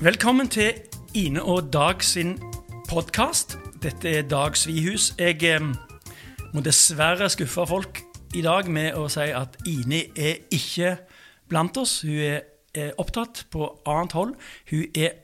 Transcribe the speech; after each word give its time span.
Velkommen 0.00 0.48
til 0.48 0.72
Ine 1.14 1.42
og 1.42 1.72
Dag 1.72 2.02
sin 2.02 2.38
podkast. 2.88 3.58
Dette 3.82 4.08
er 4.08 4.22
Dag 4.22 4.56
Svihus. 4.56 5.10
Jeg 5.18 5.42
eh, 5.44 5.60
må 6.54 6.60
dessverre 6.64 7.28
skuffe 7.28 7.66
folk 7.68 8.00
i 8.32 8.40
dag 8.40 8.70
med 8.72 8.96
å 8.96 9.10
si 9.12 9.26
at 9.28 9.58
Ine 9.68 9.98
er 10.16 10.38
ikke 10.56 10.94
blant 11.52 11.76
oss. 11.76 11.98
Hun 12.00 12.16
er, 12.16 12.46
er 12.72 12.96
opptatt 12.96 13.42
på 13.52 13.68
annet 13.84 14.16
hold. 14.16 14.32
Hun 14.70 14.86
er 14.96 15.20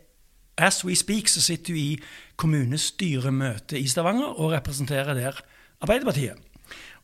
As 0.60 0.82
we 0.84 0.92
speak 0.96 1.32
så 1.32 1.40
sitter 1.40 1.72
hun 1.72 1.80
i 1.80 2.36
kommunestyremøte 2.36 3.80
i 3.80 3.88
Stavanger 3.88 4.36
og 4.36 4.52
representerer 4.58 5.16
der 5.16 5.40
Arbeiderpartiet. 5.80 6.36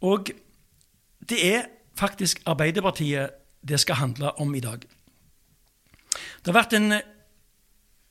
Og 0.04 0.28
det 1.24 1.40
er 1.54 1.64
faktisk 1.96 2.44
Arbeiderpartiet 2.44 3.32
det 3.64 3.80
skal 3.80 4.02
handle 4.04 4.36
om 4.36 4.54
i 4.54 4.60
dag. 4.60 4.84
Det 6.12 6.52
har 6.52 6.60
vært 6.60 6.76
en 6.76 7.00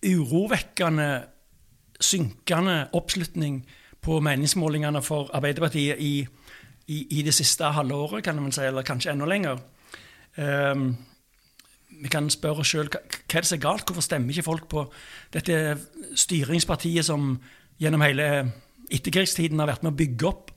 urovekkende, 0.05 1.09
synkende 2.01 2.87
oppslutning 2.97 3.61
på 4.01 4.17
meningsmålingene 4.23 5.01
for 5.05 5.29
Arbeiderpartiet 5.37 5.99
i, 6.01 6.25
i, 6.87 6.97
i 7.19 7.21
det 7.21 7.33
siste 7.37 7.69
halve 7.75 7.95
året, 7.95 8.23
kan 8.25 8.39
man 8.41 8.53
si, 8.53 8.65
eller 8.65 8.85
kanskje 8.85 9.13
enda 9.13 9.27
lenger. 9.29 9.61
Um, 10.37 10.95
vi 12.01 12.09
kan 12.09 12.29
spørre 12.33 12.63
oss 12.63 12.71
sjøl 12.71 12.89
hva 12.89 13.01
er 13.03 13.43
det 13.43 13.49
som 13.49 13.59
er 13.59 13.65
galt? 13.65 13.85
Hvorfor 13.85 14.05
stemmer 14.05 14.33
ikke 14.33 14.47
folk 14.47 14.67
på 14.71 14.85
dette 15.33 15.77
styringspartiet 16.17 17.05
som 17.05 17.35
gjennom 17.81 18.01
hele 18.05 18.27
etterkrigstiden 18.91 19.59
har 19.61 19.69
vært 19.69 19.85
med 19.85 19.93
å 19.93 19.99
bygge 19.99 20.29
opp 20.29 20.51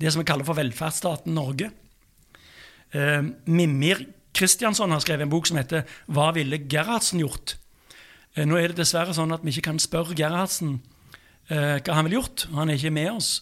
det 0.00 0.10
som 0.10 0.22
vi 0.22 0.28
kaller 0.30 0.48
for 0.48 0.58
velferdsstaten 0.58 1.34
Norge? 1.36 1.68
Um, 2.92 3.34
Mimir 3.52 4.06
Kristiansson 4.32 4.92
har 4.94 5.02
skrevet 5.04 5.26
en 5.26 5.32
bok 5.32 5.46
som 5.46 5.58
heter 5.60 5.84
'Hva 6.08 6.32
ville 6.32 6.64
Gerhardsen 6.68 7.20
gjort?' 7.20 7.58
Uh, 8.36 8.44
nå 8.48 8.58
er 8.58 8.72
det 8.72 8.80
dessverre 8.80 9.14
sånn 9.16 9.34
at 9.34 9.44
vi 9.44 9.54
ikke 9.54 9.68
kan 9.70 9.80
spørre 9.82 10.16
Gerhardsen 10.16 10.78
eh, 11.50 11.78
hva 11.82 11.96
han 11.98 12.06
ville 12.06 12.20
gjort. 12.20 12.46
Han 12.54 12.70
er 12.70 12.80
ikke 12.80 12.94
med 12.94 13.10
oss 13.12 13.32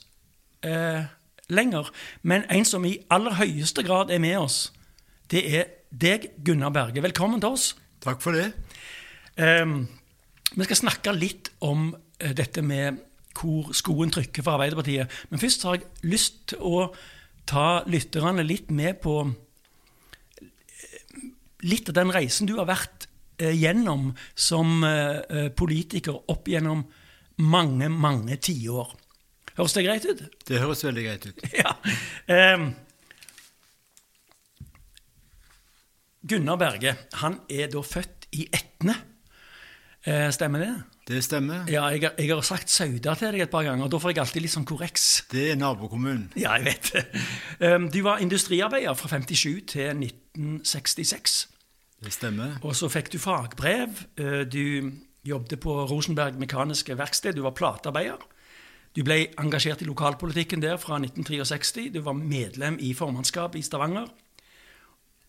lenger. 1.50 1.90
Men 2.22 2.44
en 2.50 2.66
som 2.68 2.84
i 2.86 2.98
aller 3.10 3.36
høyeste 3.38 3.84
grad 3.86 4.10
er 4.10 4.22
med 4.22 4.38
oss, 4.38 4.58
det 5.30 5.42
er 5.56 5.68
deg, 5.90 6.30
Gunnar 6.44 6.72
Berge. 6.74 7.02
Velkommen 7.02 7.42
til 7.42 7.54
oss. 7.54 7.72
Takk 8.02 8.22
for 8.22 8.36
det. 8.36 8.50
Eh, 9.36 9.66
vi 10.54 10.66
skal 10.66 10.80
snakke 10.80 11.14
litt 11.14 11.52
om 11.62 11.92
uh, 11.94 12.32
dette 12.34 12.62
med 12.66 12.98
hvor 13.38 13.70
skoen 13.76 14.10
trykker 14.12 14.42
for 14.42 14.58
Arbeiderpartiet. 14.58 15.10
Men 15.30 15.40
først 15.40 15.62
har 15.66 15.78
jeg 15.78 16.10
lyst 16.10 16.40
til 16.52 16.64
å 16.66 16.88
ta 17.48 17.82
lytterne 17.86 18.42
litt 18.44 18.72
med 18.74 18.98
på 19.02 19.22
litt 21.60 21.90
av 21.92 21.96
den 21.96 22.12
reisen 22.14 22.48
du 22.48 22.56
har 22.58 22.68
vært 22.68 23.06
gjennom 23.40 24.10
som 24.34 24.84
uh, 24.84 25.48
politiker 25.56 26.18
opp 26.32 26.48
gjennom 26.50 26.84
mange, 27.40 27.88
mange 27.88 28.36
tiår. 28.42 28.92
Høres 29.56 29.74
det 29.76 29.84
greit 29.86 30.06
ut? 30.08 30.22
Det 30.48 30.60
høres 30.62 30.84
veldig 30.86 31.04
greit 31.04 31.26
ut. 31.30 31.44
ja. 31.62 31.74
Um, 32.54 32.70
Gunnar 36.20 36.58
Berge 36.60 36.96
han 37.22 37.40
er 37.48 37.70
da 37.72 37.82
født 37.84 38.28
i 38.36 38.46
Etne. 38.52 38.94
Eh, 40.06 40.30
stemmer 40.32 40.62
det? 40.62 40.72
Det 41.10 41.18
stemmer. 41.24 41.66
Ja, 41.68 41.88
jeg, 41.92 42.12
jeg 42.16 42.28
har 42.30 42.40
sagt 42.46 42.70
Sauda 42.72 43.14
til 43.18 43.34
deg 43.34 43.44
et 43.44 43.52
par 43.52 43.66
ganger, 43.66 43.84
og 43.84 43.92
da 43.92 43.98
får 44.00 44.14
jeg 44.14 44.22
alltid 44.22 44.44
litt 44.44 44.54
sånn 44.54 44.68
korreks. 44.68 45.06
Det 45.32 45.50
er 45.52 45.58
nabokommunen. 45.60 46.30
Ja, 46.40 46.54
jeg 46.56 46.68
vet 46.70 46.92
det. 46.94 47.24
Um, 47.60 47.88
du 47.92 48.00
var 48.06 48.22
industriarbeider 48.24 48.96
fra 48.96 49.10
57 49.12 49.74
til 49.74 50.04
1966. 50.06 51.40
Det 52.04 52.12
stemmer. 52.12 52.56
Og 52.64 52.76
så 52.76 52.88
fikk 52.88 53.12
du 53.12 53.18
fagbrev. 53.18 53.88
Eh, 54.16 54.44
Du 54.52 54.92
jobbet 55.24 55.60
på 55.60 55.74
Rosenberg 55.86 56.38
Mekaniske 56.38 56.98
Verksted. 56.98 57.32
Du 57.36 57.42
var 57.42 57.50
platearbeider. 57.50 58.22
Du 58.96 59.02
ble 59.04 59.26
engasjert 59.38 59.82
i 59.82 59.84
lokalpolitikken 59.84 60.62
der 60.62 60.76
fra 60.76 60.98
1963. 60.98 61.90
Du 61.94 62.00
var 62.00 62.12
medlem 62.12 62.78
i 62.80 62.94
formannskapet 62.94 63.58
i 63.58 63.62
Stavanger. 63.62 64.06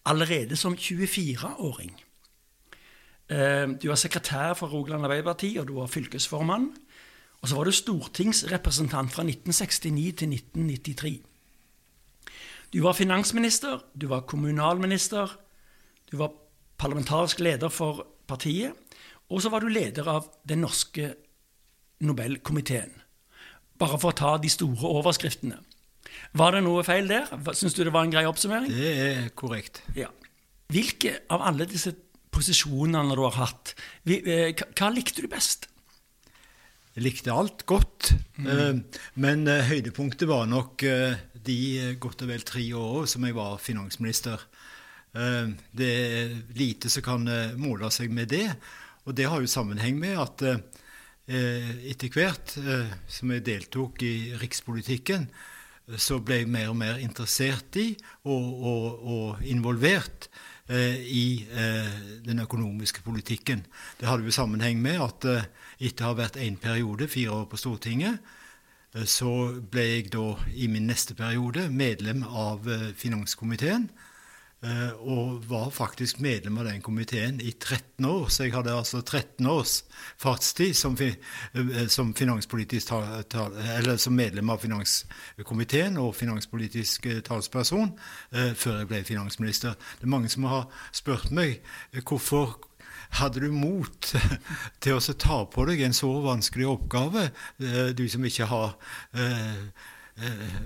Allerede 0.05 0.55
som 0.55 0.73
24-åring. 0.75 1.91
Eh, 3.29 3.67
Du 3.81 3.87
var 3.87 3.95
sekretær 3.95 4.53
for 4.53 4.67
Rogaland 4.67 5.03
Arbeiderparti, 5.05 5.57
og 5.57 5.67
du 5.67 5.73
var 5.73 5.87
fylkesformann. 5.87 6.71
Og 7.41 7.49
så 7.49 7.55
var 7.55 7.63
du 7.63 7.71
stortingsrepresentant 7.71 9.11
fra 9.11 9.23
1969 9.23 10.13
til 10.17 10.29
1993. 10.29 11.21
Du 12.73 12.81
var 12.83 12.93
finansminister, 12.93 13.79
du 14.01 14.07
var 14.07 14.19
kommunalminister, 14.21 15.37
du 16.11 16.17
var 16.17 16.31
parlamentarisk 16.81 17.41
leder 17.43 17.71
for 17.73 18.05
partiet, 18.27 18.73
og 19.31 19.43
så 19.43 19.51
var 19.53 19.63
du 19.63 19.71
leder 19.71 20.07
av 20.09 20.27
den 20.47 20.63
norske 20.65 21.13
Nobelkomiteen. 22.01 22.95
Bare 23.77 23.99
for 24.01 24.09
å 24.11 24.17
ta 24.17 24.31
de 24.41 24.49
store 24.49 24.89
overskriftene. 24.89 25.59
Var 26.37 26.55
det 26.55 26.63
noe 26.65 26.83
feil 26.85 27.09
der? 27.11 27.29
Syns 27.55 27.75
du 27.77 27.83
det 27.85 27.93
var 27.93 28.07
en 28.07 28.13
grei 28.13 28.25
oppsummering? 28.27 28.71
Det 28.73 28.93
er 29.05 29.27
korrekt. 29.37 29.83
Ja. 29.95 30.09
Hvilke 30.71 31.19
av 31.31 31.43
alle 31.45 31.67
disse 31.69 31.93
posisjonene 32.31 33.15
du 33.15 33.21
har 33.27 33.37
hatt, 33.37 33.75
eh, 34.07 34.55
hva 34.55 34.89
likte 34.93 35.21
du 35.21 35.29
best? 35.31 35.67
Jeg 36.95 37.05
likte 37.05 37.31
alt 37.31 37.63
godt, 37.69 38.09
mm. 38.35 38.81
men 39.23 39.45
eh, 39.47 39.67
høydepunktet 39.69 40.27
var 40.27 40.49
nok 40.51 40.83
eh, 40.83 41.19
de 41.39 41.59
eh, 41.79 41.93
godt 42.01 42.25
og 42.25 42.31
vel 42.33 42.43
tre 42.43 42.65
åra 42.75 43.05
som 43.07 43.23
jeg 43.23 43.37
var 43.37 43.61
finansminister. 43.63 44.43
Eh, 45.13 45.47
Det 45.71 45.89
er 45.91 46.35
lite 46.55 46.89
som 46.89 47.03
kan 47.03 47.27
eh, 47.27 47.55
måle 47.59 47.89
seg 47.91 48.11
med 48.15 48.31
det, 48.31 48.47
og 49.03 49.15
det 49.17 49.27
har 49.27 49.41
jo 49.41 49.49
sammenheng 49.49 49.97
med 49.99 50.19
at 50.19 50.43
eh, 50.47 51.71
etter 51.91 52.11
hvert 52.11 52.53
som 53.07 53.31
jeg 53.31 53.45
deltok 53.45 54.01
i 54.03 54.33
rikspolitikken, 54.39 55.27
så 55.97 56.19
ble 56.23 56.41
jeg 56.41 56.49
mer 56.51 56.69
og 56.71 56.77
mer 56.79 56.99
interessert 57.01 57.75
i 57.79 57.89
og, 58.23 58.45
og, 58.63 58.85
og 59.01 59.43
involvert 59.43 60.29
i 60.71 61.43
den 62.23 62.39
økonomiske 62.39 63.01
politikken. 63.03 63.65
Det 63.99 64.07
hadde 64.07 64.23
jo 64.23 64.31
sammenheng 64.31 64.79
med 64.79 65.01
at 65.03 65.25
etter 65.83 66.05
å 66.05 66.11
ha 66.11 66.19
vært 66.21 66.39
én 66.39 66.55
periode, 66.61 67.09
fire 67.11 67.33
år 67.41 67.49
på 67.51 67.59
Stortinget, 67.59 68.21
så 69.03 69.33
ble 69.59 69.87
jeg 69.87 70.13
da 70.15 70.29
i 70.53 70.69
min 70.71 70.87
neste 70.87 71.17
periode 71.17 71.67
medlem 71.73 72.23
av 72.23 72.69
finanskomiteen. 72.95 73.89
Eh, 74.63 74.91
Og 75.01 75.43
var 75.49 75.69
faktisk 75.69 76.19
medlem 76.19 76.57
av 76.57 76.65
den 76.65 76.81
komiteen 76.81 77.41
i 77.41 77.51
13 77.51 78.05
år. 78.05 78.29
Så 78.29 78.43
jeg 78.43 78.53
hadde 78.53 78.75
altså 78.75 79.01
13 79.01 79.47
års 79.47 79.83
fartstid 80.17 80.73
som, 80.75 80.97
eh, 81.01 81.87
som, 81.87 82.13
finanspolitisk 82.13 82.87
ta, 82.87 83.21
ta, 83.29 83.49
eller 83.77 83.97
som 83.97 84.15
medlem 84.15 84.49
av 84.49 84.61
finanskomiteen 84.63 85.97
og 85.97 86.15
finanspolitisk 86.15 87.05
eh, 87.05 87.21
talsperson 87.21 87.93
eh, 88.31 88.51
før 88.53 88.81
jeg 88.81 88.91
ble 88.91 89.03
finansminister. 89.03 89.77
Det 89.99 90.07
er 90.07 90.15
mange 90.15 90.29
som 90.29 90.49
har 90.49 90.67
spurt 90.91 91.31
meg 91.31 91.61
hvorfor 92.05 92.59
hadde 93.19 93.41
du 93.43 93.51
mot 93.51 94.13
til 94.83 94.97
å 94.97 95.15
ta 95.19 95.41
på 95.51 95.65
deg 95.67 95.81
en 95.83 95.95
så 95.95 96.11
vanskelig 96.23 96.69
oppgave, 96.71 97.25
du 97.97 98.05
som 98.09 98.23
ikke 98.27 98.47
har 98.47 98.77
eh, 99.11 99.65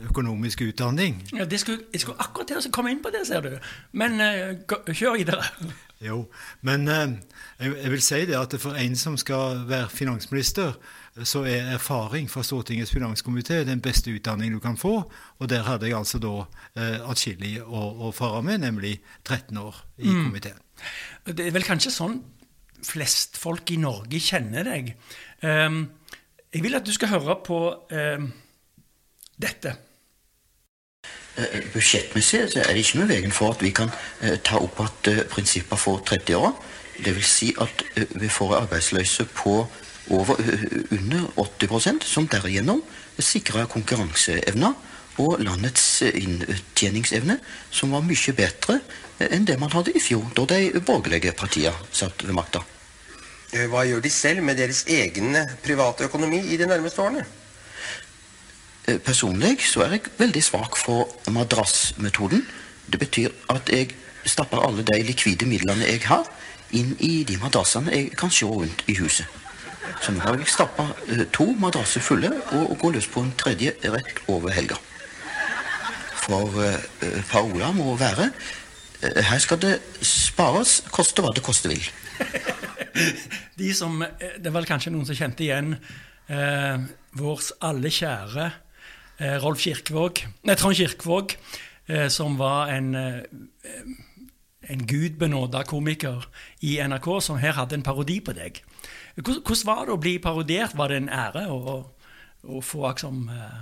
økonomisk 0.09 0.61
utdanning? 0.61 1.19
Ja, 1.33 1.45
det 1.45 1.59
skulle, 1.59 1.85
jeg 1.93 2.01
skulle 2.01 2.19
akkurat 2.19 2.47
til 2.47 2.59
å 2.59 2.71
komme 2.73 2.91
inn 2.91 3.01
på 3.03 3.11
det, 3.13 3.25
ser 3.27 3.45
du. 3.45 3.55
Men 3.93 4.19
uh, 4.21 4.77
kjør 4.91 5.19
videre. 5.21 5.43
Jo, 6.03 6.25
men 6.67 6.89
uh, 6.91 7.13
jeg, 7.55 7.71
jeg 7.71 7.91
vil 7.93 8.01
si 8.03 8.17
det 8.27 8.35
at 8.35 8.51
for 8.59 8.75
en 8.75 8.97
som 8.99 9.15
skal 9.17 9.61
være 9.69 9.87
finansminister, 9.89 10.75
så 11.23 11.45
er 11.47 11.71
erfaring 11.71 12.27
fra 12.29 12.43
Stortingets 12.43 12.91
finanskomité 12.91 13.61
den 13.63 13.79
beste 13.81 14.11
utdanningen 14.11 14.57
du 14.57 14.59
kan 14.59 14.75
få. 14.77 14.97
Og 15.39 15.49
der 15.49 15.63
hadde 15.63 15.87
jeg 15.87 15.95
altså 15.95 16.19
da 16.19 16.33
uh, 16.43 17.09
atskillig 17.09 17.61
å, 17.63 17.85
å 18.09 18.11
fare 18.11 18.43
med, 18.43 18.65
nemlig 18.67 18.97
13 19.23 19.57
år 19.61 19.79
i 20.03 20.11
komiteen. 20.11 20.59
Det 21.31 21.47
er 21.47 21.55
vel 21.55 21.65
kanskje 21.65 21.95
sånn 21.95 22.19
flest 22.85 23.39
folk 23.39 23.71
i 23.71 23.79
Norge 23.81 24.19
kjenner 24.21 24.67
deg. 24.67 24.91
Um, 25.41 25.85
jeg 26.55 26.63
vil 26.63 26.77
at 26.77 26.85
du 26.87 26.93
skal 26.95 27.11
høre 27.11 27.35
på 27.43 27.57
ehm, 27.91 28.29
dette. 29.41 29.75
Eh, 31.37 31.61
Budsjettmessig 31.73 32.45
så 32.53 32.61
er 32.63 32.71
det 32.73 32.85
ikke 32.85 33.01
noe 33.01 33.09
veien 33.11 33.33
for 33.35 33.55
at 33.55 33.63
vi 33.63 33.73
kan 33.75 33.91
eh, 34.21 34.37
ta 34.39 34.61
opp 34.63 34.79
at 34.85 35.09
eh, 35.11 35.23
prinsipper 35.31 35.79
for 35.79 36.03
30 36.07 36.37
år. 36.39 36.53
Det 37.03 37.15
vil 37.17 37.27
si 37.27 37.51
at 37.59 37.83
eh, 37.95 38.07
vi 38.15 38.29
får 38.31 38.55
arbeidsløse 38.61 39.27
på 39.35 39.57
over, 40.15 40.39
eh, 40.39 40.65
under 40.95 41.27
80% 41.43 42.05
som 42.07 42.27
derigjennom 42.31 42.83
sikrer 43.19 43.67
konkurranseevna 43.71 44.73
og 45.17 45.39
landets 45.43 46.01
eh, 46.07 46.15
inntjeningsevne, 46.23 47.39
som 47.71 47.91
var 47.91 48.03
mye 48.07 48.35
bedre 48.37 48.79
eh, 49.19 49.27
enn 49.31 49.47
det 49.47 49.59
man 49.59 49.71
hadde 49.75 49.95
i 49.95 50.03
fjor, 50.03 50.29
da 50.35 50.47
de 50.55 50.79
borgerlige 50.79 51.35
partiene 51.35 51.75
satt 51.91 52.23
ved 52.23 52.35
makta. 52.35 52.63
Eh, 53.51 53.67
Hva 53.71 53.83
gjør 53.87 54.03
de 54.03 54.11
selv 54.11 54.43
med 54.43 54.59
deres 54.59 54.85
egen 54.87 55.35
private 55.63 56.07
økonomi 56.07 56.45
i 56.47 56.59
de 56.59 56.67
nærmeste 56.67 57.03
årene? 57.03 57.25
Eh, 58.87 58.99
Personlig 59.01 59.65
så 59.65 59.85
er 59.85 59.95
jeg 59.95 60.11
veldig 60.17 60.43
svak 60.43 60.77
for 60.77 61.09
madrassmetoden. 61.31 62.43
Det 62.91 62.99
betyr 63.01 63.33
at 63.49 63.69
jeg 63.73 63.95
stapper 64.25 64.61
alle 64.61 64.85
de 64.85 64.99
likvide 65.03 65.47
midlene 65.49 65.87
jeg 65.87 66.03
har, 66.05 66.27
inn 66.73 66.93
i 66.99 67.23
de 67.25 67.37
madrassene 67.41 67.93
jeg 67.93 68.11
kan 68.17 68.33
se 68.33 68.45
rundt 68.45 68.83
i 68.89 68.97
huset. 68.99 69.25
Så 70.01 70.11
nå 70.11 70.21
har 70.21 70.37
jeg 70.37 70.49
stappa 70.49 70.89
eh, 71.09 71.25
to 71.33 71.47
madrasser 71.61 72.03
fulle 72.03 72.29
og, 72.51 72.75
går 72.81 72.97
løs 72.97 73.09
på 73.09 73.25
en 73.25 73.33
tredje 73.37 73.73
rett 73.81 74.21
over 74.29 74.53
helga. 74.53 74.77
For 76.25 76.61
eh, 76.65 77.21
parola 77.31 77.71
må 77.73 77.95
være 77.97 78.31
her 79.05 79.39
skal 79.43 79.59
det 79.61 79.75
spares, 80.01 80.79
koste 80.89 81.21
hva 81.21 81.29
det 81.35 81.43
koste 81.45 81.69
vil. 81.69 81.83
De 83.59 83.69
som, 83.75 83.99
det 84.41 84.53
vel 84.53 84.65
kanskje 84.65 84.93
noen 84.93 85.05
som 85.05 85.17
kjente 85.17 85.43
igjen 85.45 85.75
eh, 86.31 86.85
vår 87.19 87.43
alle 87.67 87.91
kjære 87.93 88.47
Rolf 89.19 89.61
Kirkvåg, 89.63 90.25
nei, 90.43 90.55
Trond 90.59 90.75
Kirkvåg, 90.75 91.37
eh, 91.87 92.07
som 92.11 92.35
var 92.37 92.67
en, 92.73 92.95
eh, 92.95 93.23
en 94.69 94.87
gudbenåda 94.87 95.63
komiker 95.63 96.27
i 96.61 96.79
NRK, 96.83 97.21
som 97.21 97.37
her 97.37 97.53
hadde 97.53 97.75
en 97.75 97.83
parodi 97.83 98.19
på 98.19 98.33
deg. 98.35 98.61
Hvordan, 99.15 99.65
var 99.65 99.85
det 99.85 99.93
å 99.93 100.01
bli 100.01 100.19
parodiert? 100.19 100.75
Var 100.75 100.87
det 100.91 100.97
en 100.97 101.09
ære 101.09 101.47
å, 101.47 101.85
å, 102.43 102.61
få 102.61 102.89
liksom, 102.89 103.29
eh, 103.31 103.59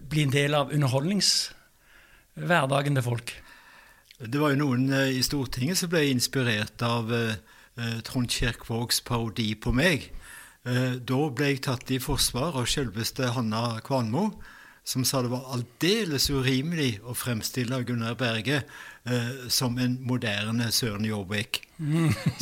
bli 0.00 0.22
en 0.24 0.30
del 0.32 0.54
av 0.56 0.72
underholdningshverdagen 0.72 2.94
til 2.96 3.04
folk? 3.04 3.42
Det 4.22 4.38
var 4.40 4.50
jo 4.54 4.62
noen 4.62 4.92
eh, 4.94 5.18
i 5.18 5.22
Stortinget 5.22 5.78
som 5.82 5.88
ble 5.92 6.02
inspirert 6.08 6.82
av 6.86 7.12
eh, 7.12 7.34
eh, 7.76 8.00
Trond 8.06 8.28
Kirkvågs 8.30 9.00
parodi 9.04 9.54
på 9.60 9.72
meg. 9.76 10.10
Eh, 10.64 10.94
da 11.02 11.28
ble 11.28 11.46
jeg 11.50 11.62
tatt 11.66 11.90
i 11.90 11.98
forsvar 12.00 12.56
av 12.56 12.66
selveste 12.70 13.32
Hanna 13.36 13.80
Kvanmo, 13.84 14.32
som 14.84 15.04
sa 15.06 15.20
det 15.22 15.30
var 15.30 15.52
aldeles 15.54 16.26
urimelig 16.30 16.96
å 17.06 17.14
fremstille 17.14 17.78
Gunnar 17.86 18.16
Berge 18.18 18.62
eh, 18.62 19.46
som 19.46 19.78
en 19.78 19.94
moderne 20.02 20.72
Søren 20.74 21.06
Jorvik. 21.06 21.62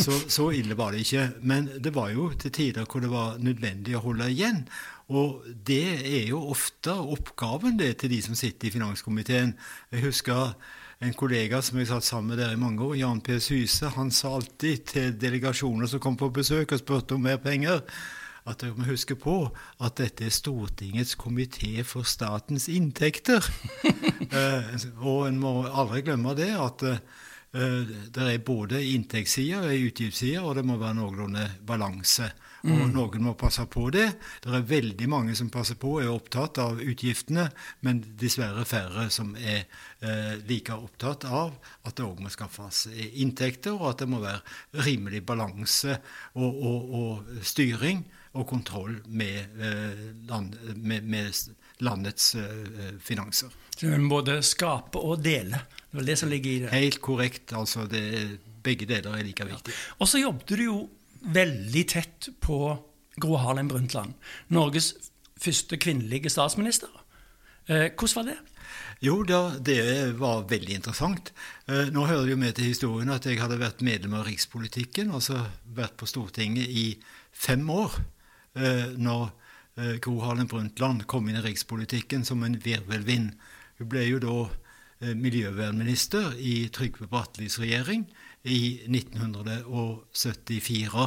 Så, 0.01 0.17
så 0.29 0.51
ille 0.57 0.77
var 0.77 0.93
det 0.93 1.05
ikke. 1.05 1.27
Men 1.45 1.69
det 1.81 1.93
var 1.97 2.11
jo 2.15 2.31
til 2.41 2.53
tider 2.53 2.89
hvor 2.89 3.05
det 3.05 3.13
var 3.13 3.39
nødvendig 3.41 3.97
å 3.97 4.05
holde 4.05 4.31
igjen. 4.33 4.65
Og 5.11 5.43
det 5.67 6.01
er 6.07 6.29
jo 6.31 6.43
ofte 6.53 6.95
oppgaven 6.95 7.79
det 7.81 7.97
til 8.01 8.13
de 8.15 8.21
som 8.25 8.37
sitter 8.39 8.69
i 8.69 8.75
finanskomiteen. 8.75 9.57
Jeg 9.91 10.05
husker 10.07 10.55
en 11.01 11.17
kollega 11.17 11.63
som 11.65 11.81
jeg 11.81 11.89
satt 11.89 12.07
sammen 12.07 12.35
med 12.35 12.43
der 12.43 12.55
i 12.55 12.61
mange 12.61 12.85
år, 12.85 12.95
Jan 13.01 13.23
P. 13.25 13.39
Syse, 13.41 13.89
han 13.97 14.13
sa 14.15 14.35
alltid 14.37 14.85
til 14.93 15.15
delegasjoner 15.21 15.89
som 15.89 16.03
kom 16.03 16.19
på 16.21 16.29
besøk 16.37 16.77
og 16.77 16.83
spurte 16.83 17.17
om 17.17 17.25
mer 17.25 17.41
penger, 17.43 17.81
at 18.49 18.63
dere 18.63 18.77
må 18.77 18.89
huske 18.89 19.17
på 19.21 19.37
at 19.81 19.97
dette 20.01 20.27
er 20.27 20.35
Stortingets 20.35 21.17
komité 21.21 21.83
for 21.85 22.09
statens 22.09 22.69
inntekter. 22.73 23.45
eh, 24.37 24.77
og 25.01 25.27
en 25.29 25.41
må 25.41 25.55
aldri 25.69 26.05
glemme 26.07 26.37
det, 26.39 26.53
at 26.57 26.87
eh, 26.89 27.03
det 28.15 28.27
er 28.27 28.45
både 28.47 28.79
inntektssider 28.95 29.67
og 29.67 29.89
utgiftssider, 29.91 30.45
og 30.45 30.55
det 30.57 30.65
må 30.69 30.79
være 30.81 31.01
noenlunde 31.01 31.49
balanse. 31.67 32.31
Og 32.69 32.91
noen 32.93 33.23
må 33.25 33.33
passe 33.41 33.65
på 33.73 33.87
det. 33.95 34.07
Det 34.45 34.53
er 34.53 34.67
veldig 34.69 35.07
mange 35.09 35.35
som 35.39 35.49
passer 35.53 35.79
på 35.81 35.95
og 35.95 36.03
er 36.03 36.13
opptatt 36.13 36.61
av 36.61 36.83
utgiftene, 36.85 37.47
men 37.87 38.03
dessverre 38.21 38.67
færre 38.69 39.07
som 39.13 39.33
er 39.39 39.65
eh, 40.05 40.35
like 40.49 40.77
opptatt 40.77 41.25
av 41.25 41.57
at 41.89 41.97
det 41.97 42.05
òg 42.05 42.21
må 42.21 42.33
skaffes 42.33 42.85
inntekter, 42.93 43.73
og 43.79 43.95
at 43.95 44.05
det 44.05 44.11
må 44.13 44.21
være 44.21 44.85
rimelig 44.85 45.25
balanse 45.27 45.97
og, 46.37 46.51
og, 46.53 46.95
og 47.01 47.45
styring 47.47 48.05
og 48.39 48.47
kontroll 48.47 49.01
med, 49.07 49.57
eh, 49.59 50.03
land, 50.29 50.55
med, 50.77 51.03
med 51.03 51.35
landets 51.83 52.35
eh, 52.35 52.95
finanser. 53.03 53.51
Så 53.75 53.89
vi 53.89 54.09
både 54.09 54.39
skape 54.45 55.01
og 55.01 55.23
dele. 55.25 55.63
Det 55.91 56.03
er 56.03 56.07
det 56.13 56.19
som 56.21 56.31
ligger 56.31 56.51
i 56.51 56.59
det. 56.65 56.71
Helt 56.75 57.01
korrekt. 57.03 57.53
altså 57.53 57.87
det, 57.91 58.39
Begge 58.63 58.87
deler 58.87 59.17
er 59.17 59.25
like 59.25 59.45
viktig. 59.45 59.75
Og 59.99 60.09
så 60.09 60.21
jobbet 60.21 60.53
du 60.53 60.65
jo 60.65 60.79
veldig 61.21 61.85
tett 61.89 62.29
på 62.41 62.59
Gro 63.21 63.37
Harlem 63.41 63.69
Brundtland. 63.69 64.15
Norges 64.49 64.95
første 65.41 65.77
kvinnelige 65.81 66.31
statsminister. 66.31 66.93
Eh, 67.67 67.91
hvordan 67.97 68.17
var 68.17 68.29
det? 68.31 68.39
Jo, 69.01 69.23
da, 69.25 69.41
det 69.57 69.81
var 70.21 70.45
veldig 70.49 70.75
interessant. 70.77 71.33
Eh, 71.67 71.89
nå 71.93 72.05
hører 72.05 72.29
jo 72.35 72.37
med 72.37 72.53
til 72.57 72.69
historien 72.69 73.11
at 73.11 73.27
jeg 73.27 73.41
hadde 73.41 73.59
vært 73.61 73.81
medlem 73.85 74.19
av 74.19 74.27
rikspolitikken, 74.29 75.11
altså 75.17 75.41
vært 75.65 75.97
på 75.97 76.09
Stortinget 76.09 76.69
i 76.69 76.87
fem 77.33 77.65
år. 77.73 77.97
Eh, 78.59 78.97
når 78.99 79.31
eh, 79.79 80.01
Gro 80.03 80.19
Harlem 80.25 80.49
Brundtland 80.51 81.05
kom 81.07 81.29
inn 81.29 81.39
i 81.39 81.43
rikspolitikken 81.45 82.25
som 82.27 82.43
en 82.43 82.59
virvelvind. 82.59 83.31
Hun 83.79 83.89
ble 83.93 84.03
jo 84.09 84.19
da 84.23 84.49
eh, 84.49 85.15
miljøvernminister 85.15 86.35
i 86.35 86.69
Trygve 86.75 87.07
Brattelis 87.11 87.59
regjering 87.63 88.03
i 88.43 88.81
1974. 88.89 91.07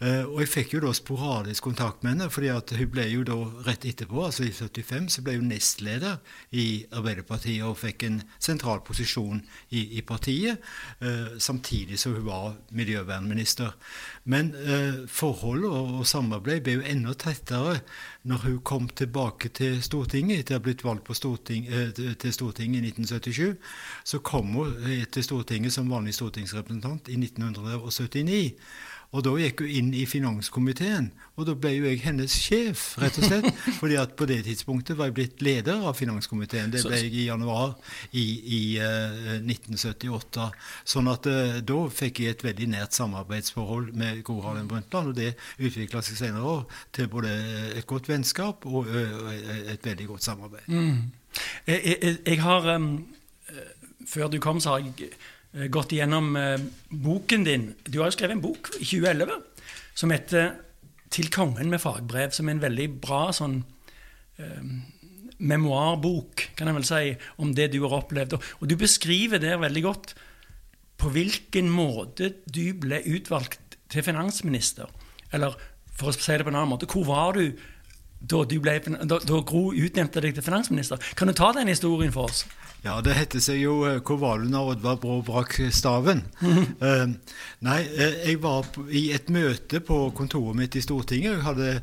Uh, 0.00 0.24
og 0.32 0.38
jeg 0.40 0.48
fikk 0.48 0.70
jo 0.72 0.80
da 0.80 0.94
sporadisk 0.96 1.66
kontakt 1.66 2.00
med 2.00 2.14
henne, 2.14 2.30
fordi 2.32 2.48
at 2.54 2.72
hun 2.72 2.88
ble 2.88 3.04
jo 3.10 3.24
da 3.28 3.34
rett 3.66 3.84
etterpå, 3.84 4.22
altså 4.24 4.46
i 4.46 4.52
75, 4.52 5.10
så 5.12 5.24
ble 5.26 5.34
hun 5.36 5.50
nestleder 5.52 6.16
i 6.56 6.86
Arbeiderpartiet 6.96 7.66
og 7.68 7.76
fikk 7.82 8.06
en 8.08 8.16
sentral 8.40 8.80
posisjon 8.86 9.42
i, 9.68 9.82
i 9.98 10.04
partiet, 10.06 10.62
uh, 11.04 11.36
samtidig 11.36 11.98
som 12.00 12.14
hun 12.16 12.24
var 12.30 12.56
miljøvernminister. 12.72 13.76
Men 14.24 14.54
uh, 14.56 15.02
forholdet 15.04 15.68
og, 15.68 15.92
og 16.00 16.08
samarbeid 16.08 16.64
ble 16.64 16.78
jo 16.78 16.86
enda 16.94 17.12
tettere 17.20 17.82
når 18.24 18.44
hun 18.46 18.58
kom 18.64 18.88
tilbake 18.88 19.52
til 19.56 19.82
Stortinget 19.84 20.46
etter 20.46 20.56
å 20.56 20.62
ha 20.62 20.64
blitt 20.64 20.84
valgt 20.84 21.12
storting, 21.16 21.68
til 21.92 22.32
Stortinget 22.32 22.84
i 22.84 22.92
1977. 22.92 23.56
Så 24.04 24.20
kom 24.24 24.56
hun 24.56 24.80
til 25.12 25.24
Stortinget 25.24 25.76
som 25.76 25.92
vanlig 25.92 26.16
stortingsrepresentant 26.16 27.08
i 27.12 27.16
1979. 27.20 28.56
Og 29.10 29.24
da 29.26 29.32
gikk 29.40 29.64
hun 29.64 29.70
inn 29.74 29.88
i 29.98 30.04
finanskomiteen, 30.06 31.08
og 31.34 31.48
da 31.48 31.56
ble 31.58 31.72
jo 31.74 31.86
jeg 31.88 31.98
hennes 32.04 32.30
sjef, 32.30 32.92
rett 33.02 33.16
og 33.18 33.24
slett. 33.26 33.48
fordi 33.80 33.96
at 33.98 34.12
på 34.18 34.26
det 34.30 34.44
tidspunktet 34.46 34.98
var 34.98 35.08
jeg 35.10 35.16
blitt 35.16 35.42
leder 35.42 35.82
av 35.82 35.96
finanskomiteen. 35.98 36.70
Det 36.70 36.84
ble 36.86 37.00
jeg 37.00 37.10
i 37.10 37.24
januar 37.26 37.74
i, 38.14 38.22
i 38.22 38.60
uh, 38.78 39.40
1978. 39.40 40.46
Sånn 40.94 41.10
at 41.10 41.26
uh, 41.26 41.58
da 41.66 41.80
fikk 41.90 42.22
jeg 42.22 42.36
et 42.36 42.44
veldig 42.46 42.70
nært 42.76 42.94
samarbeidsforhold 42.98 43.90
med 43.98 44.22
Gro 44.26 44.38
Harlem 44.44 44.70
Brundtland, 44.70 45.10
og 45.10 45.18
det 45.18 45.32
utvikla 45.58 46.04
seg 46.06 46.20
senere 46.20 46.54
år 46.54 46.62
til 46.94 47.10
både 47.10 47.34
et 47.80 47.88
godt 47.90 48.12
vennskap 48.12 48.68
og 48.70 48.86
uh, 48.94 49.34
et 49.74 49.90
veldig 49.90 50.06
godt 50.12 50.28
samarbeid. 50.28 50.70
Mm. 50.70 51.10
Jeg, 51.66 51.82
jeg, 51.82 52.16
jeg, 52.26 52.40
har 52.42 52.72
um, 52.76 52.88
Før 54.06 54.30
du 54.30 54.38
kom, 54.42 54.58
så 54.62 54.76
har 54.76 54.86
jeg 54.86 55.10
Eh, 55.10 55.39
gått 55.52 55.92
igjennom 55.92 56.36
eh, 56.38 56.60
boken 56.90 57.44
din. 57.44 57.74
Du 57.84 57.98
har 58.00 58.10
jo 58.10 58.16
skrevet 58.16 58.36
en 58.36 58.44
bok 58.44 58.70
i 58.78 58.84
2011 58.84 59.40
som 59.94 60.10
heter 60.14 60.52
'Til 61.10 61.30
kongen 61.30 61.70
med 61.70 61.80
fagbrev', 61.82 62.30
som 62.30 62.48
er 62.48 62.52
en 62.52 62.62
veldig 62.62 63.00
bra 63.02 63.32
sånn 63.34 63.64
eh, 64.38 64.62
memoarbok, 65.38 66.50
kan 66.54 66.68
jeg 66.68 66.76
vel 66.76 66.84
si, 66.84 67.16
om 67.38 67.54
det 67.54 67.72
du 67.72 67.80
har 67.82 67.96
opplevd. 67.98 68.36
Og 68.60 68.68
du 68.68 68.76
beskriver 68.76 69.38
der 69.38 69.58
veldig 69.58 69.82
godt 69.82 70.14
på 71.00 71.10
hvilken 71.10 71.70
måte 71.72 72.34
du 72.46 72.74
ble 72.74 73.02
utvalgt 73.02 73.78
til 73.88 74.04
finansminister. 74.06 74.86
Eller 75.32 75.56
for 75.96 76.10
å 76.10 76.12
si 76.12 76.32
det 76.36 76.44
på 76.44 76.52
en 76.52 76.60
annen 76.60 76.74
måte, 76.76 76.86
hvor 76.86 77.04
var 77.08 77.32
du 77.34 77.56
da, 78.20 78.42
du 78.44 78.58
ble, 78.60 78.76
da, 78.84 79.18
da 79.18 79.38
Gro 79.46 79.70
utnevnte 79.72 80.20
deg 80.20 80.36
til 80.36 80.44
finansminister? 80.44 81.00
Kan 81.16 81.30
du 81.30 81.36
ta 81.36 81.52
den 81.56 81.70
historien 81.72 82.12
for 82.12 82.28
oss? 82.28 82.44
Ja, 82.80 82.94
det 83.04 83.12
heter 83.18 83.42
seg 83.44 83.58
jo 83.60 83.82
uh, 83.84 83.98
'Hvor 84.00 84.16
var 84.20 84.38
du 84.40 84.48
når 84.48 84.74
Oddvar 84.74 84.96
Brå 85.00 85.18
brakk 85.24 85.58
staven'? 85.68 86.22
uh, 86.40 87.12
nei, 87.68 87.80
uh, 87.84 88.14
jeg 88.24 88.38
var 88.40 88.68
i 88.88 89.10
et 89.12 89.28
møte 89.28 89.82
på 89.84 89.98
kontoret 90.16 90.56
mitt 90.56 90.76
i 90.76 90.84
Stortinget. 90.84 91.36
Jeg 91.36 91.44
hadde 91.44 91.74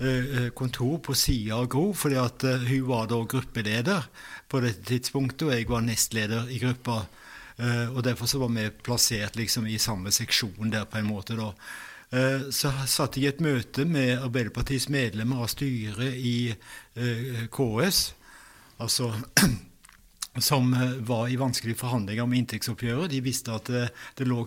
uh, 0.00 0.48
kontor 0.56 0.96
på 1.04 1.16
sida 1.16 1.60
av 1.60 1.68
Gro, 1.72 1.90
fordi 1.92 2.16
at 2.20 2.46
hun 2.68 2.88
var 2.88 3.10
da 3.12 3.20
gruppeleder 3.24 4.08
på 4.48 4.62
dette 4.64 4.84
tidspunktet, 4.88 5.48
og 5.48 5.52
jeg 5.52 5.68
var 5.68 5.84
nestleder 5.84 6.48
i 6.48 6.60
gruppa. 6.62 7.04
og 7.58 8.02
Derfor 8.04 8.28
så 8.28 8.38
var 8.38 8.48
vi 8.52 8.68
plassert 8.70 9.36
liksom 9.36 9.66
i 9.66 9.78
samme 9.78 10.12
seksjon 10.12 10.70
der, 10.70 10.84
på 10.84 10.98
en 10.98 11.08
måte. 11.08 11.36
da. 11.36 11.50
Så 12.06 12.70
satt 12.86 13.16
jeg 13.18 13.24
i 13.24 13.28
et 13.28 13.40
møte 13.42 13.82
med 13.84 14.20
Arbeiderpartiets 14.22 14.86
medlemmer 14.94 15.42
av 15.42 15.48
styret 15.50 16.14
i 16.14 16.54
KS. 17.50 18.02
Altså 18.78 19.10
som 20.38 20.74
eh, 20.74 20.80
var 20.90 21.28
i 21.28 21.36
vanskelige 21.36 21.80
forhandlinger 21.80 22.22
om 22.22 22.34
inntektsoppgjøret. 22.36 23.10
De 23.10 23.22
visste 23.24 23.54
at 23.54 23.70
det, 23.72 23.82
eh, 23.88 24.04
det 24.18 24.28
lå 24.28 24.46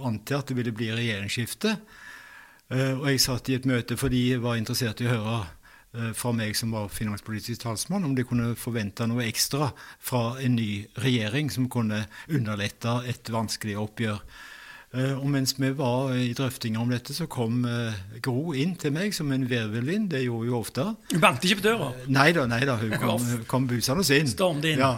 an 0.00 0.20
til 0.24 0.38
at 0.38 0.48
det 0.48 0.56
ville 0.56 0.74
bli 0.76 0.90
regjeringsskifte. 0.92 1.76
Eh, 2.72 2.94
og 2.96 3.10
jeg 3.10 3.22
satt 3.22 3.50
i 3.50 3.58
et 3.58 3.68
møte 3.68 3.98
for 4.00 4.12
de 4.12 4.38
var 4.42 4.56
interessert 4.60 5.02
i 5.02 5.08
å 5.10 5.14
høre 5.14 5.44
fra 6.12 6.28
meg 6.34 6.52
som 6.58 6.74
var 6.74 6.90
finanspolitisk 6.92 7.62
talsmann, 7.62 8.04
om 8.04 8.12
de 8.12 8.24
kunne 8.26 8.50
forvente 8.60 9.06
noe 9.08 9.24
ekstra 9.24 9.70
fra 9.96 10.34
en 10.44 10.58
ny 10.58 10.82
regjering 11.00 11.48
som 11.48 11.70
kunne 11.72 12.02
underlette 12.28 12.98
et 13.08 13.30
vanskelig 13.32 13.78
oppgjør. 13.80 14.18
Og 14.96 15.26
mens 15.28 15.52
vi 15.58 15.68
var 15.76 16.14
i 16.16 16.30
drøftinger 16.32 16.80
om 16.80 16.92
dette, 16.94 17.12
så 17.12 17.26
kom 17.28 17.66
Gro 18.24 18.54
inn 18.56 18.76
til 18.80 18.94
meg 18.94 19.12
som 19.12 19.28
en 19.34 19.44
virvelvind. 19.50 20.06
Det 20.14 20.22
gjorde 20.22 20.48
hun 20.48 20.56
ofte. 20.56 20.84
Hun 21.10 21.20
banket 21.20 21.50
ikke 21.50 21.58
på 21.58 21.66
døra? 21.66 21.90
Nei 22.08 22.30
da, 22.32 22.46
nei 22.48 22.62
da. 22.64 22.78
Hun 22.80 22.94
kom, 23.02 23.26
kom 23.50 23.66
busende 23.68 24.06
inn. 24.16 24.30
Stormte 24.30 24.70
inn. 24.72 24.80
Ja. 24.80 24.94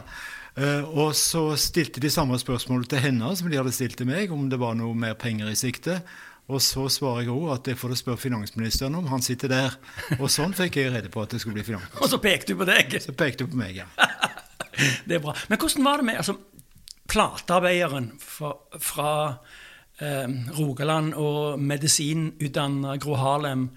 Eh, 0.58 0.82
og 0.82 1.12
så 1.14 1.52
stilte 1.60 2.02
de 2.02 2.10
samme 2.10 2.38
spørsmålet 2.40 2.90
til 2.90 3.02
henne 3.04 3.30
som 3.38 3.50
de 3.50 3.58
hadde 3.60 3.74
stilt 3.74 3.98
til 3.98 4.08
meg, 4.08 4.32
om 4.34 4.48
det 4.50 4.58
var 4.58 4.74
noe 4.78 4.96
mer 4.96 5.14
penger 5.18 5.52
i 5.52 5.58
sikte. 5.58 6.00
Og 6.48 6.62
så 6.64 6.86
svarer 6.90 7.26
jeg 7.26 7.34
òg 7.34 7.50
at 7.52 7.66
det 7.68 7.76
får 7.78 7.92
du 7.92 7.98
spørre 8.00 8.22
finansministeren 8.22 8.96
om, 8.96 9.10
han 9.12 9.22
sitter 9.22 9.52
der. 9.52 9.76
Og 10.16 10.30
sånn 10.32 10.56
fikk 10.56 10.80
jeg 10.80 10.94
rede 10.94 11.12
på 11.12 11.22
at 11.22 11.34
det 11.34 11.42
skulle 11.42 11.58
bli 11.60 11.66
finansminister. 11.66 12.02
Og 12.04 12.10
så 12.10 12.20
pekte 12.24 12.54
du 12.54 12.62
på 12.62 12.68
deg! 12.68 12.96
Så 13.04 13.14
pekte 13.14 13.44
hun 13.44 13.52
på 13.52 13.60
meg, 13.60 13.82
ja. 13.82 13.86
det 15.08 15.18
er 15.18 15.22
bra. 15.22 15.36
Men 15.52 15.60
hvordan 15.60 15.86
var 15.86 16.00
det 16.00 16.08
med 16.08 16.22
altså, 16.24 16.38
platearbeideren 17.12 18.10
fra, 18.22 18.54
fra 18.80 19.10
eh, 19.28 19.66
Rogaland 20.58 21.14
og 21.18 21.58
medisinutdanna 21.60 22.96
Gro 23.02 23.14
Harlem? 23.18 23.70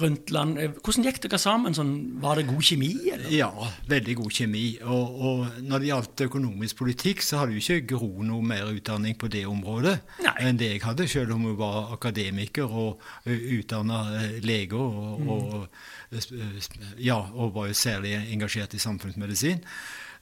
Brundtland. 0.00 0.56
Eh, 0.56 0.70
hvordan 0.80 1.04
gikk 1.04 1.18
dere 1.26 1.36
sammen? 1.36 1.74
Sånn, 1.76 1.90
var 2.22 2.38
det 2.38 2.46
god 2.48 2.62
kjemi? 2.64 2.88
Eller? 3.12 3.26
Ja, 3.34 3.50
veldig 3.90 4.14
god 4.16 4.32
kjemi. 4.32 4.62
Og, 4.80 5.18
og, 5.28 5.58
når 5.66 5.82
det 5.82 5.90
gjaldt 5.90 6.22
økonomisk 6.24 6.78
politikk, 6.80 7.20
så 7.26 7.42
hadde 7.42 7.52
jo 7.52 7.60
ikke 7.60 7.96
Gro 7.98 8.08
noe 8.24 8.40
mer 8.40 8.70
utdanning 8.72 9.18
på 9.20 9.28
det 9.28 9.42
området 9.50 9.98
Nei. 10.24 10.32
enn 10.46 10.56
det 10.56 10.70
jeg 10.72 10.82
hadde, 10.86 11.04
selv 11.10 11.34
om 11.36 11.44
hun 11.50 11.58
var 11.60 11.92
akademiker 11.98 12.64
og 12.72 13.04
utdanna 13.28 14.00
leger. 14.40 14.80
Og, 14.80 15.20
Mm. 15.20 15.28
og, 15.28 15.68
ja, 16.98 17.18
og 17.34 17.52
var 17.54 17.66
jo 17.68 17.74
særlig 17.76 18.14
engasjert 18.32 18.72
i 18.74 18.78
samfunnsmedisin. 18.80 19.60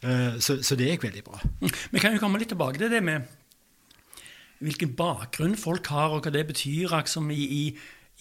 Eh, 0.02 0.38
Så, 0.42 0.58
så 0.62 0.74
det 0.76 0.90
gikk 0.90 1.04
veldig 1.06 1.22
bra. 1.24 1.38
Mm. 1.60 1.70
Vi 1.92 1.98
kan 2.02 2.12
jo 2.12 2.18
komme 2.18 2.38
litt 2.42 2.48
tilbake 2.50 2.78
til 2.78 2.90
det 2.90 3.02
med 3.02 3.22
hvilken 4.64 4.94
bakgrunn 4.98 5.56
folk 5.58 5.86
har, 5.92 6.14
og 6.14 6.26
hva 6.26 6.32
det 6.34 6.46
betyr 6.48 6.92
liksom, 6.96 7.30
i, 7.30 7.44
i, 7.44 7.64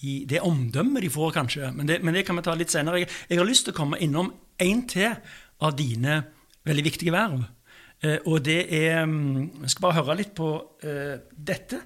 i 0.06 0.14
det 0.28 0.42
omdømmet 0.46 1.02
de 1.02 1.10
får, 1.10 1.34
kanskje. 1.34 1.72
Men 1.74 1.90
det, 1.90 2.00
men 2.04 2.14
det 2.14 2.24
kan 2.26 2.38
vi 2.38 2.46
ta 2.46 2.54
litt 2.58 2.74
senere. 2.74 3.02
Jeg, 3.02 3.12
jeg 3.30 3.40
har 3.40 3.48
lyst 3.48 3.66
til 3.66 3.74
å 3.74 3.78
komme 3.80 4.00
innom 4.04 4.32
én 4.62 4.84
til 4.90 5.16
av 5.58 5.76
dine 5.78 6.22
veldig 6.68 6.84
viktige 6.86 7.14
verv. 7.14 7.42
Eh, 8.02 8.18
og 8.26 8.44
det 8.46 8.60
er 8.70 9.04
mm, 9.04 9.62
Jeg 9.62 9.70
skal 9.70 9.82
bare 9.82 9.98
høre 10.00 10.18
litt 10.20 10.34
på 10.38 10.50
eh, 10.86 11.16
dette, 11.34 11.80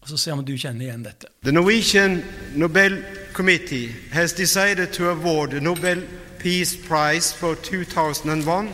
og 0.00 0.08
så 0.08 0.18
se 0.20 0.34
om 0.34 0.44
du 0.46 0.54
kjenner 0.54 0.86
igjen 0.86 1.02
dette. 1.02 1.32
The 1.42 1.52
Norwegian 1.52 2.22
Nobel 2.54 3.02
Committee 3.34 3.90
has 4.12 4.32
decided 4.32 4.92
to 4.92 5.10
award 5.10 5.50
the 5.50 5.60
Nobel 5.60 6.02
Peace 6.38 6.76
Prize 6.76 7.32
for 7.34 7.54
2001 7.54 8.70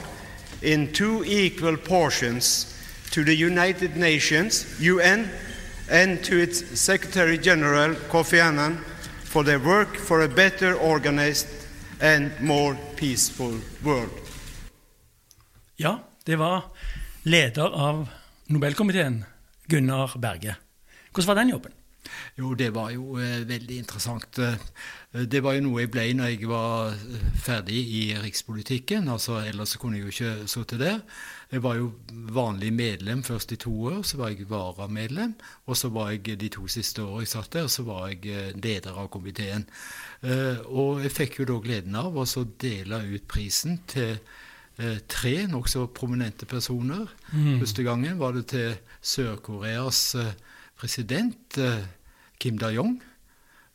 in 0.62 0.92
two 0.92 1.24
equal 1.24 1.76
portions 1.76 2.72
to 3.12 3.25
the 3.25 3.35
United 3.35 3.97
Nations, 3.97 4.66
UN, 4.81 5.28
and 5.90 6.25
to 6.25 6.37
its 6.42 6.81
Secretary 6.81 7.38
General 7.38 7.95
Kofi 8.11 8.40
Annan 8.40 8.78
for 9.25 9.45
their 9.45 9.59
work 9.59 9.97
for 9.97 10.23
a 10.23 10.28
better 10.28 10.75
organized 10.75 11.49
and 12.00 12.31
more 12.40 12.76
peaceful 12.97 13.54
world. 13.85 14.11
Ja, 15.76 15.99
det 16.25 16.37
var 16.37 16.62
leder 17.23 17.69
av 17.88 18.09
Nobelkomiteen, 18.47 19.25
Gunnar 19.66 20.19
Berge. 20.19 20.57
Hvordan 21.12 21.26
var 21.26 21.35
den 21.35 21.49
jobben? 21.49 21.73
Jo, 22.38 22.54
det 22.54 22.71
var 22.75 22.90
jo 22.90 23.19
eh, 23.21 23.42
veldig 23.49 23.78
interessant. 23.78 24.38
Eh, 24.38 24.57
Det 25.12 25.42
var 25.45 25.52
jo 25.52 25.66
noe 25.66 25.83
jeg 25.83 25.90
ble 25.92 26.07
når 26.16 26.31
jeg 26.33 26.49
var 26.49 26.95
eh, 26.95 27.25
ferdig 27.37 27.81
i 27.85 28.02
rikspolitikken. 28.23 29.09
altså 29.12 29.42
Ellers 29.45 29.76
kunne 29.76 29.99
jeg 29.99 30.07
jo 30.07 30.12
ikke 30.14 30.49
sittet 30.49 30.81
der. 30.81 31.00
Jeg 31.52 31.61
var 31.62 31.75
jo 31.76 31.90
vanlig 32.32 32.71
medlem 32.73 33.21
først 33.23 33.52
i 33.52 33.56
to 33.61 33.73
år, 33.90 33.99
så 34.09 34.16
var 34.16 34.30
jeg 34.32 34.47
varamedlem. 34.49 35.35
Og 35.68 35.76
så 35.76 35.90
var 35.92 36.11
jeg 36.14 36.38
de 36.40 36.49
to 36.49 36.64
siste 36.73 37.02
årene 37.04 37.26
jeg 37.26 37.28
satt 37.35 37.52
der, 37.52 37.66
så 37.68 37.82
var 37.85 38.06
jeg 38.09 38.25
eh, 38.32 38.54
leder 38.56 38.97
av 38.97 39.11
komiteen. 39.12 39.66
Eh, 40.25 40.62
Og 40.64 41.02
jeg 41.04 41.12
fikk 41.12 41.37
jo 41.42 41.44
da 41.50 41.59
gleden 41.61 41.99
av 42.00 42.16
å 42.16 42.25
dele 42.62 43.02
ut 43.04 43.26
prisen 43.28 43.82
til 43.87 44.14
eh, 44.78 44.99
tre 45.12 45.35
nokså 45.47 45.90
prominente 45.92 46.47
personer. 46.49 47.04
Første 47.61 47.85
gangen 47.85 48.16
var 48.18 48.32
det 48.32 48.47
til 48.54 48.73
Sør-Koreas 49.02 50.16
president 50.80 51.59
Kim 52.40 52.56
Da-yong, 52.59 52.97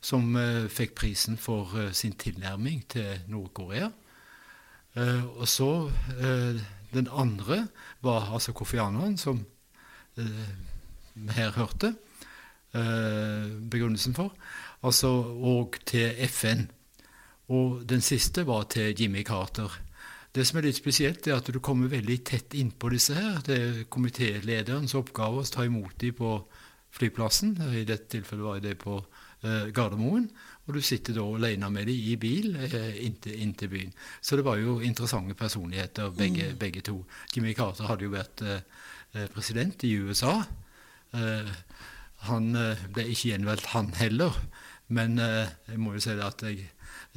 som 0.02 0.34
fikk 0.68 0.96
prisen 0.98 1.38
for 1.38 1.70
sin 1.92 2.12
tilnærming 2.12 2.82
til 2.90 3.22
Nord-Korea. 3.30 3.88
Og 5.38 5.46
så 5.48 5.70
den 6.94 7.08
andre 7.12 7.66
var 8.02 8.32
altså 8.32 8.52
Kofi 8.52 8.78
Annan, 8.80 9.16
som 9.16 9.44
eh, 10.16 10.48
her 11.36 11.52
hørte 11.56 11.94
eh, 12.74 13.50
begrunnelsen 13.70 14.14
for. 14.14 14.32
Altså, 14.82 15.08
og 15.42 15.76
til 15.86 16.14
FN. 16.28 16.68
Og 17.48 17.82
den 17.88 18.00
siste 18.00 18.46
var 18.46 18.62
til 18.62 18.94
Jimmy 19.00 19.24
Carter. 19.24 19.80
Det 20.34 20.44
som 20.46 20.58
er 20.60 20.68
litt 20.68 20.76
spesielt, 20.78 21.26
er 21.26 21.38
at 21.38 21.48
du 21.48 21.58
kommer 21.64 21.88
veldig 21.88 22.18
tett 22.24 22.54
innpå 22.54 22.90
disse 22.92 23.16
her. 23.16 23.40
Det 23.44 23.56
er 23.56 23.84
komitélederens 23.90 24.94
oppgave 24.98 25.40
å 25.40 25.48
ta 25.48 25.64
imot 25.64 25.96
dem 25.98 26.14
på 26.18 26.34
flyplassen. 26.94 27.56
I 27.74 27.86
dette 27.88 28.10
tilfellet 28.12 28.44
var 28.44 28.60
det 28.62 28.76
på 28.82 28.98
eh, 29.00 29.70
Gardermoen. 29.74 30.28
Og 30.68 30.76
du 30.76 30.82
sitter 30.84 31.16
da 31.16 31.24
alene 31.24 31.70
med 31.72 31.88
dem 31.88 31.96
i 32.12 32.16
bil 32.20 32.52
eh, 32.60 32.98
inntil, 33.06 33.38
inntil 33.40 33.70
byen. 33.72 33.92
Så 34.20 34.36
det 34.36 34.44
var 34.44 34.60
jo 34.60 34.78
interessante 34.84 35.34
personligheter, 35.34 36.12
begge, 36.16 36.52
begge 36.60 36.84
to. 36.84 37.00
Jimmy 37.34 37.54
Carter 37.56 37.88
hadde 37.88 38.04
jo 38.04 38.12
vært 38.12 38.44
eh, 38.44 38.60
eh, 39.16 39.28
president 39.32 39.84
i 39.88 39.94
USA. 39.96 40.42
Eh, 41.16 41.54
han 42.28 42.50
eh, 42.58 42.88
ble 42.92 43.06
ikke 43.08 43.32
gjenvalgt, 43.32 43.70
han 43.72 43.94
heller. 43.96 44.36
Men 44.92 45.16
eh, 45.24 45.48
jeg 45.70 45.80
må 45.80 45.94
jo 45.96 46.04
si 46.04 46.16
at 46.20 46.44
jeg 46.44 46.68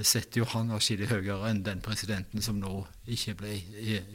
setter 0.08 0.42
jo 0.42 0.48
han 0.54 0.72
atskillig 0.74 1.12
høyere 1.12 1.52
enn 1.52 1.64
den 1.68 1.84
presidenten 1.84 2.44
som 2.44 2.60
nå 2.60 2.86
ikke 3.12 3.36
ble 3.44 3.58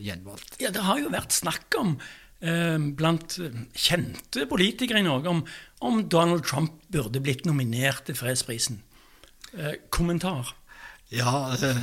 gjenvalgt. 0.01 0.57
Ja, 0.65 0.73
Det 0.73 0.85
har 0.89 1.01
jo 1.03 1.13
vært 1.13 1.37
snakk 1.37 1.77
om 1.79 1.99
eh, 2.41 2.81
blant 2.97 3.37
kjente 3.77 4.49
politikere 4.49 5.05
i 5.05 5.07
Norge 5.07 5.33
om, 5.33 5.45
om 5.85 6.03
Donald 6.09 6.49
Trump 6.49 6.81
burde 6.89 7.21
blitt 7.21 7.45
nominert 7.49 8.09
til 8.09 8.17
fredsprisen. 8.19 8.81
Eh, 9.53 9.73
kommentar? 9.91 10.49
Ja, 11.09 11.55
eh, 11.63 11.77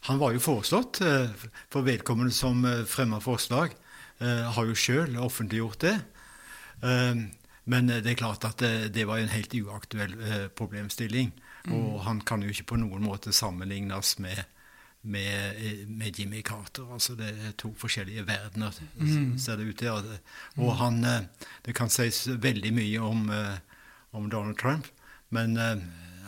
han 0.00 0.18
var 0.18 0.32
jo 0.32 0.40
foreslått 0.40 1.00
eh, 1.00 1.30
for 1.70 1.82
vedkommende 1.86 2.32
som 2.32 2.64
fremma 2.86 3.20
forslag. 3.20 3.76
Har 4.20 4.66
jo 4.68 4.74
sjøl 4.76 5.14
offentliggjort 5.16 5.80
det. 5.80 5.94
Men 7.64 7.86
det 7.88 8.04
er 8.04 8.18
klart 8.20 8.44
at 8.44 8.60
det, 8.60 9.06
var 9.08 9.16
en 9.16 9.32
helt 9.32 9.54
uaktuell 9.56 10.12
problemstilling. 10.52 11.30
Og 11.72 12.02
han 12.04 12.20
kan 12.28 12.44
jo 12.44 12.52
ikke 12.52 12.66
på 12.74 12.80
noen 12.82 13.00
måte 13.00 13.32
sammenlignes 13.32 14.18
med, 14.20 14.42
med, 15.00 15.56
med 15.88 16.20
Jimmy 16.20 16.42
Carter. 16.44 16.84
Altså 16.92 17.16
det 17.16 17.30
er 17.32 17.56
to 17.56 17.72
forskjellige 17.80 18.26
verdener, 18.28 18.76
ser 19.40 19.56
det 19.56 19.70
ut 19.70 19.80
til. 19.80 20.12
Og 20.60 20.76
han 20.82 21.00
Det 21.64 21.72
kan 21.72 21.88
sies 21.88 22.26
veldig 22.28 22.74
mye 22.76 23.00
om, 23.00 23.24
om 24.12 24.28
Donald 24.28 24.60
Trump, 24.60 24.92
men 25.30 25.56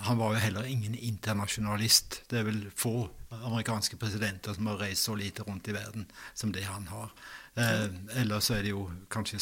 han 0.02 0.18
var 0.18 0.34
jo 0.34 0.42
heller 0.42 0.66
ingen 0.66 0.94
internasjonalist. 0.94 2.22
Det 2.30 2.40
er 2.40 2.48
vel 2.48 2.64
få 2.76 3.08
amerikanske 3.32 3.96
presidenter 3.96 4.54
som 4.56 4.66
har 4.66 4.80
reist 4.82 5.06
så 5.06 5.14
lite 5.14 5.44
rundt 5.46 5.68
i 5.68 5.74
verden 5.76 6.06
som 6.34 6.52
det 6.52 6.64
han 6.66 6.86
har. 6.90 7.12
Eh, 7.54 7.86
ellers 8.20 8.50
er 8.50 8.62
det 8.64 8.72
jo 8.72 8.86
kanskje 9.12 9.40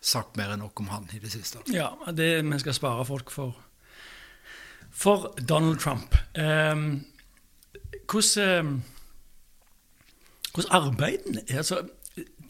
sagt 0.00 0.38
mer 0.40 0.54
enn 0.54 0.62
nok 0.64 0.80
om 0.80 0.90
han 0.92 1.08
i 1.12 1.20
det 1.22 1.32
siste. 1.32 1.62
Ja, 1.72 1.92
det 2.16 2.32
vi 2.42 2.60
skal 2.62 2.76
spare 2.76 3.04
folk 3.08 3.30
for. 3.32 3.56
For 4.90 5.30
Donald 5.38 5.78
Trump. 5.80 6.16
Eh, 6.34 6.74
hvordan, 8.10 8.42
eh, 8.42 8.72
hvordan 10.54 11.02
er 11.48 11.56
altså, 11.56 11.88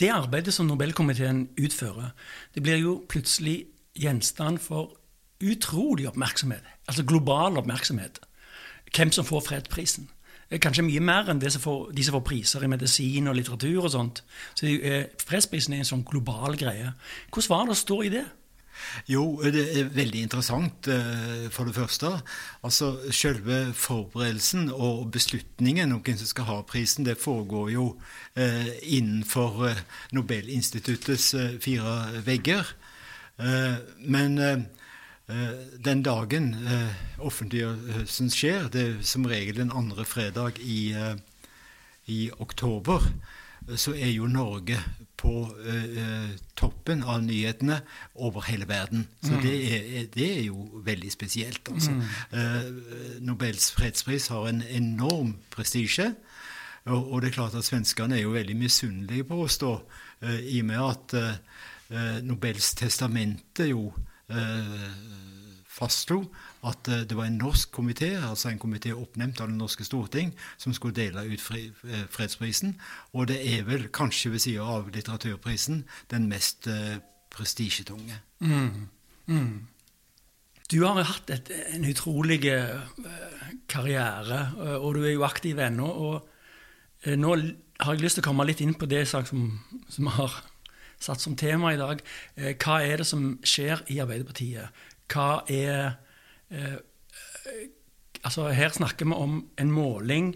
Det 0.00 0.08
arbeidet 0.08 0.54
som 0.54 0.66
Nobelkomiteen 0.66 1.50
utfører, 1.60 2.10
det 2.54 2.62
blir 2.62 2.76
jo 2.80 3.04
plutselig 3.08 3.66
gjenstand 3.94 4.58
for 4.58 4.96
utrolig 5.40 6.08
oppmerksomhet. 6.08 6.64
Altså 6.90 7.04
global 7.06 7.60
oppmerksomhet. 7.60 8.18
Hvem 8.90 9.12
som 9.14 9.24
får 9.28 9.44
fredsprisen. 9.46 10.08
Kanskje 10.50 10.82
mye 10.82 11.00
mer 11.06 11.28
enn 11.30 11.38
som 11.54 11.62
får, 11.62 11.92
de 11.94 12.02
som 12.02 12.16
får 12.16 12.24
priser 12.26 12.64
i 12.66 12.70
medisin 12.72 13.30
og 13.30 13.36
litteratur 13.38 13.84
og 13.86 13.92
sånt. 13.94 14.22
Så 14.58 14.66
er- 14.66 15.06
Fredsprisen 15.22 15.74
er 15.76 15.84
en 15.84 15.90
sånn 15.92 16.04
global 16.04 16.56
greie. 16.58 16.92
Hvordan 17.30 17.48
var 17.52 17.66
det 17.66 17.76
å 17.76 17.78
stå 17.84 18.00
i 18.04 18.08
det? 18.16 18.24
Jo, 19.06 19.22
det 19.44 19.62
er 19.78 19.84
veldig 19.92 20.22
interessant, 20.24 20.88
eh, 20.88 21.48
for 21.50 21.64
det 21.68 21.74
første. 21.74 22.22
Altså, 22.64 22.98
Selve 23.12 23.72
forberedelsen 23.74 24.70
og 24.72 25.10
beslutningen 25.12 25.92
om 25.92 26.00
hvem 26.02 26.16
som 26.16 26.26
skal 26.26 26.44
ha 26.44 26.62
prisen, 26.62 27.04
det 27.04 27.18
foregår 27.18 27.70
jo 27.72 28.00
eh, 28.36 28.66
innenfor 28.82 29.66
eh, 29.68 29.76
Nobelinstituttets 30.12 31.34
eh, 31.34 31.58
fire 31.60 32.22
vegger. 32.24 32.66
Eh, 33.38 33.76
men 34.08 34.38
eh, 34.38 34.50
eh, 34.52 34.64
den 35.84 36.02
dagen 36.02 36.54
eh, 36.66 36.94
offentliggjørelsen 37.18 38.30
skjer, 38.32 38.68
det 38.72 38.82
er 38.86 38.96
som 39.06 39.28
regel 39.28 39.60
den 39.60 39.72
andre 39.74 40.04
fredag 40.08 40.58
i, 40.60 40.92
eh, 40.92 41.14
i 42.10 42.30
oktober, 42.38 43.04
eh, 43.68 43.76
så 43.76 43.94
er 43.94 44.10
jo 44.10 44.26
Norge 44.30 44.80
på 45.20 45.34
eh, 45.66 45.98
eh, 46.02 46.30
toppen 46.56 47.04
av 47.04 47.22
nyhetene 47.22 47.80
over 48.14 48.46
hele 48.48 48.68
verden. 48.68 49.06
Så 49.22 49.36
det, 49.42 49.54
er, 49.68 50.06
det 50.14 50.28
er 50.38 50.44
jo 50.48 50.82
veldig 50.86 51.12
spesielt. 51.12 51.68
Altså. 51.68 51.92
Eh, 52.32 53.20
Nobels 53.20 53.70
fredspris 53.76 54.30
har 54.32 54.48
en 54.48 54.62
enorm 54.64 55.36
prestisje. 55.52 56.14
Og, 56.88 57.12
og 57.12 57.20
det 57.20 57.28
er 57.28 57.36
klart 57.36 57.54
at 57.58 57.66
svenskene 57.68 58.16
er 58.16 58.24
jo 58.24 58.32
veldig 58.32 58.56
misunnelige 58.56 59.26
på 59.28 59.42
oss 59.44 59.58
da, 59.60 59.74
eh, 60.24 60.40
i 60.56 60.62
og 60.62 60.70
med 60.70 60.86
at 60.86 61.18
eh, 61.20 61.34
eh, 61.92 62.22
Nobels 62.24 62.72
testamente 62.80 63.68
jo 63.68 63.90
eh, 63.92 64.09
fastslo 65.80 66.24
at 66.66 66.88
eh, 66.88 67.04
det 67.08 67.16
var 67.16 67.28
en 67.28 67.38
norsk 67.40 67.72
komité, 67.72 68.10
altså 68.30 68.50
en 68.50 68.58
komité 68.58 68.92
oppnevnt 68.92 69.40
av 69.40 69.48
Det 69.48 69.56
norske 69.56 69.84
storting, 69.84 70.34
som 70.58 70.74
skulle 70.74 70.94
dele 70.94 71.24
ut 71.24 71.40
eh, 71.56 72.06
fredsprisen. 72.10 72.76
Og 73.12 73.28
det 73.28 73.40
er 73.54 73.64
vel, 73.64 73.88
kanskje 73.88 74.32
ved 74.34 74.38
siden 74.38 74.60
av 74.62 74.90
litteraturprisen, 74.92 75.84
den 76.10 76.28
mest 76.28 76.66
eh, 76.66 76.98
prestisjetunge. 77.30 78.20
Du 80.70 80.84
har 80.84 81.02
hatt 81.02 81.30
et, 81.30 81.50
en 81.74 81.84
utrolig 81.84 82.44
eh, 82.46 82.76
karriere, 83.68 84.52
eh, 84.60 84.76
og 84.76 84.94
du 84.94 85.04
er 85.04 85.14
jo 85.14 85.26
aktiv 85.26 85.58
ennå. 85.58 85.86
Og 85.86 86.28
eh, 87.04 87.16
nå 87.16 87.34
har 87.80 87.94
jeg 87.94 88.04
lyst 88.04 88.20
til 88.20 88.26
å 88.26 88.30
komme 88.30 88.46
litt 88.46 88.60
inn 88.60 88.76
på 88.76 88.86
det 88.90 89.06
som, 89.08 89.24
som 89.88 90.12
har 90.18 90.42
satt 91.00 91.22
som 91.22 91.36
tema 91.36 91.72
i 91.74 91.80
dag. 91.80 92.02
Eh, 92.36 92.54
Hva 92.60 92.80
er 92.84 93.00
det 93.00 93.08
som 93.08 93.32
skjer 93.46 93.84
i 93.92 93.98
Arbeiderpartiet? 94.02 94.84
Hva 95.10 95.42
er 95.48 95.74
eh, 96.52 96.62
eh, 96.62 97.68
Altså, 98.20 98.50
her 98.52 98.68
snakker 98.68 99.08
vi 99.08 99.16
om 99.16 99.38
en 99.56 99.70
måling. 99.72 100.34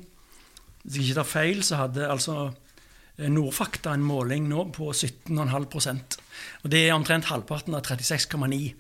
Hvis 0.85 0.95
jeg 0.95 1.05
ikke 1.05 1.17
tar 1.19 1.27
feil, 1.29 1.59
så 1.63 1.77
hadde 1.83 2.07
altså 2.09 2.47
Nordfakta 3.29 3.93
en 3.93 4.07
måling 4.09 4.47
nå 4.49 4.63
på 4.73 4.89
17,5% 4.89 6.17
Og 6.65 6.73
det 6.73 6.81
er 6.81 6.95
omtrent 6.95 7.29
halvparten 7.29 7.77
av 7.77 7.85
36,9. 7.85 8.73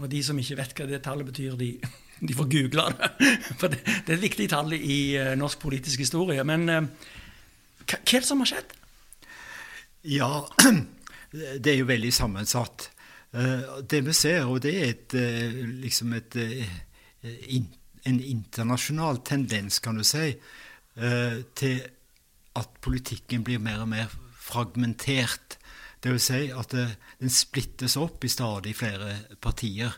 Og 0.00 0.08
de 0.08 0.22
som 0.24 0.40
ikke 0.40 0.56
vet 0.56 0.72
hva 0.72 0.88
det 0.88 1.02
tallet 1.04 1.28
betyr, 1.28 1.52
de, 1.60 1.68
de 2.16 2.38
får 2.38 2.48
google 2.56 2.88
det. 2.96 3.12
For 3.60 3.68
det, 3.68 3.82
det 3.84 4.08
er 4.08 4.16
et 4.16 4.24
viktig 4.24 4.48
tall 4.54 4.72
i 4.72 4.98
norsk 5.36 5.60
politisk 5.60 6.00
historie. 6.06 6.40
Men 6.48 6.64
hva, 6.72 6.80
hva 7.92 8.00
er 8.00 8.24
det 8.24 8.30
som 8.30 8.40
har 8.40 8.54
skjedd? 8.54 8.72
Ja, 10.16 10.32
det 11.32 11.72
er 11.72 11.80
jo 11.80 11.88
veldig 11.88 12.12
sammensatt. 12.12 12.90
Eh, 13.36 13.82
Det 13.82 14.04
vi 14.04 14.12
ser, 14.12 14.46
og 14.46 14.62
det 14.62 14.74
er 14.74 14.88
et, 14.88 15.14
eh, 15.14 15.64
liksom 15.82 16.12
et, 16.12 16.36
eh, 16.36 16.68
en 18.04 18.20
internasjonal 18.20 19.22
tendens, 19.24 19.78
kan 19.78 19.96
du 19.96 20.04
si, 20.04 20.36
til 21.54 21.82
at 22.56 22.68
politikken 22.80 23.44
blir 23.44 23.58
mer 23.58 23.80
og 23.80 23.88
mer 23.88 24.06
fragmentert. 24.40 25.58
Det 26.00 26.10
vil 26.10 26.20
si 26.20 26.50
at 26.50 26.70
den 26.70 27.28
splittes 27.28 27.96
opp 27.96 28.24
i 28.24 28.28
stadig 28.28 28.74
flere 28.76 29.36
partier. 29.40 29.92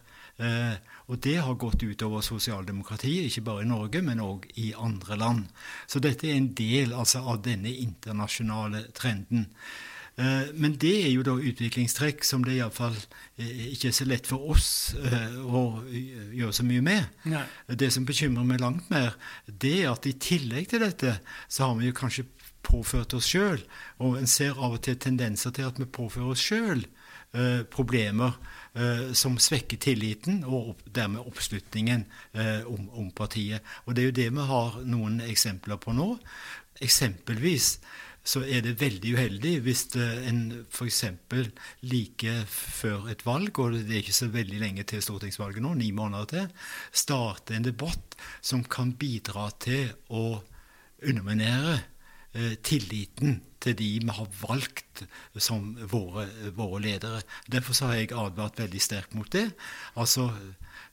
Og 1.07 1.21
det 1.21 1.37
har 1.37 1.55
gått 1.55 1.83
utover 1.83 2.21
sosialdemokratiet, 2.21 3.27
ikke 3.27 3.45
bare 3.45 3.63
i 3.63 3.69
Norge, 3.69 4.03
men 4.03 4.19
òg 4.19 4.51
i 4.57 4.73
andre 4.73 5.17
land. 5.17 5.47
Så 5.87 6.01
dette 6.01 6.27
er 6.27 6.37
en 6.37 6.55
del 6.55 6.93
altså, 6.93 7.19
av 7.19 7.43
denne 7.43 7.69
internasjonale 7.69 8.91
trenden. 8.93 9.47
Eh, 10.19 10.51
Men 10.55 10.75
det 10.83 10.95
er 11.07 11.13
jo 11.13 11.23
da 11.27 11.37
utviklingstrekk 11.39 12.25
som 12.27 12.43
det 12.45 12.57
iallfall 12.59 12.97
ikke 13.39 13.93
er 13.93 13.95
så 13.95 14.07
lett 14.09 14.27
for 14.27 14.51
oss 14.51 14.71
eh, 14.99 15.37
å 15.47 15.83
gjøre 15.87 16.57
så 16.57 16.67
mye 16.67 16.83
med. 16.83 17.07
Nei. 17.31 17.45
Det 17.79 17.93
som 17.95 18.07
bekymrer 18.09 18.47
meg 18.49 18.61
langt 18.63 18.91
mer, 18.91 19.15
det 19.47 19.77
er 19.85 19.93
at 19.93 20.09
i 20.11 20.17
tillegg 20.19 20.73
til 20.73 20.83
dette, 20.83 21.21
så 21.47 21.69
har 21.69 21.79
vi 21.79 21.93
jo 21.93 21.99
kanskje 22.01 22.27
påført 22.67 23.15
oss 23.15 23.29
sjøl, 23.31 23.63
og 24.03 24.19
en 24.19 24.27
ser 24.29 24.59
av 24.59 24.75
og 24.77 24.83
til 24.85 24.99
tendenser 25.01 25.55
til 25.55 25.69
at 25.69 25.79
vi 25.81 25.87
påfører 25.87 26.35
oss 26.35 26.43
sjøl 26.43 26.83
eh, 26.83 27.63
problemer 27.71 28.35
eh, 28.75 29.15
som 29.17 29.39
svekker 29.41 29.81
tilliten 29.81 30.43
og 30.45 30.83
dermed 30.85 31.23
oppslutningen 31.23 32.05
eh, 32.35 32.67
om, 32.67 32.91
om 32.91 33.11
partiet. 33.15 33.63
Og 33.87 33.95
det 33.95 34.03
er 34.03 34.11
jo 34.11 34.19
det 34.19 34.29
vi 34.35 34.49
har 34.51 34.81
noen 34.85 35.23
eksempler 35.25 35.81
på 35.81 35.95
nå. 35.97 36.11
Eksempelvis 36.85 37.79
så 38.25 38.43
er 38.45 38.61
det 38.65 38.79
veldig 38.81 39.15
uheldig 39.17 39.53
hvis 39.65 39.85
en 39.97 40.41
f.eks. 40.69 41.05
like 41.89 42.35
før 42.51 43.09
et 43.13 43.25
valg, 43.27 43.59
og 43.59 43.79
det 43.79 43.95
er 43.95 44.03
ikke 44.03 44.17
så 44.21 44.31
veldig 44.33 44.61
lenge 44.61 44.85
til 44.89 45.03
stortingsvalget 45.05 45.65
nå, 45.65 45.75
ni 45.79 45.91
måneder 45.97 46.29
til, 46.33 46.49
starter 46.93 47.57
en 47.57 47.69
debatt 47.69 48.19
som 48.41 48.65
kan 48.65 48.93
bidra 48.99 49.49
til 49.63 49.93
å 50.13 50.43
underminere 50.99 51.79
eh, 52.35 52.59
tilliten 52.63 53.41
til 53.63 53.75
de 53.79 53.89
vi 54.03 54.15
har 54.15 54.29
valgt 54.43 55.05
som 55.41 55.73
våre, 55.91 56.27
våre 56.55 56.83
ledere. 56.83 57.23
Derfor 57.51 57.87
har 57.87 57.99
jeg 57.99 58.13
advart 58.15 58.61
veldig 58.61 58.83
sterkt 58.83 59.17
mot 59.19 59.31
det. 59.33 59.49
Altså, 59.99 60.31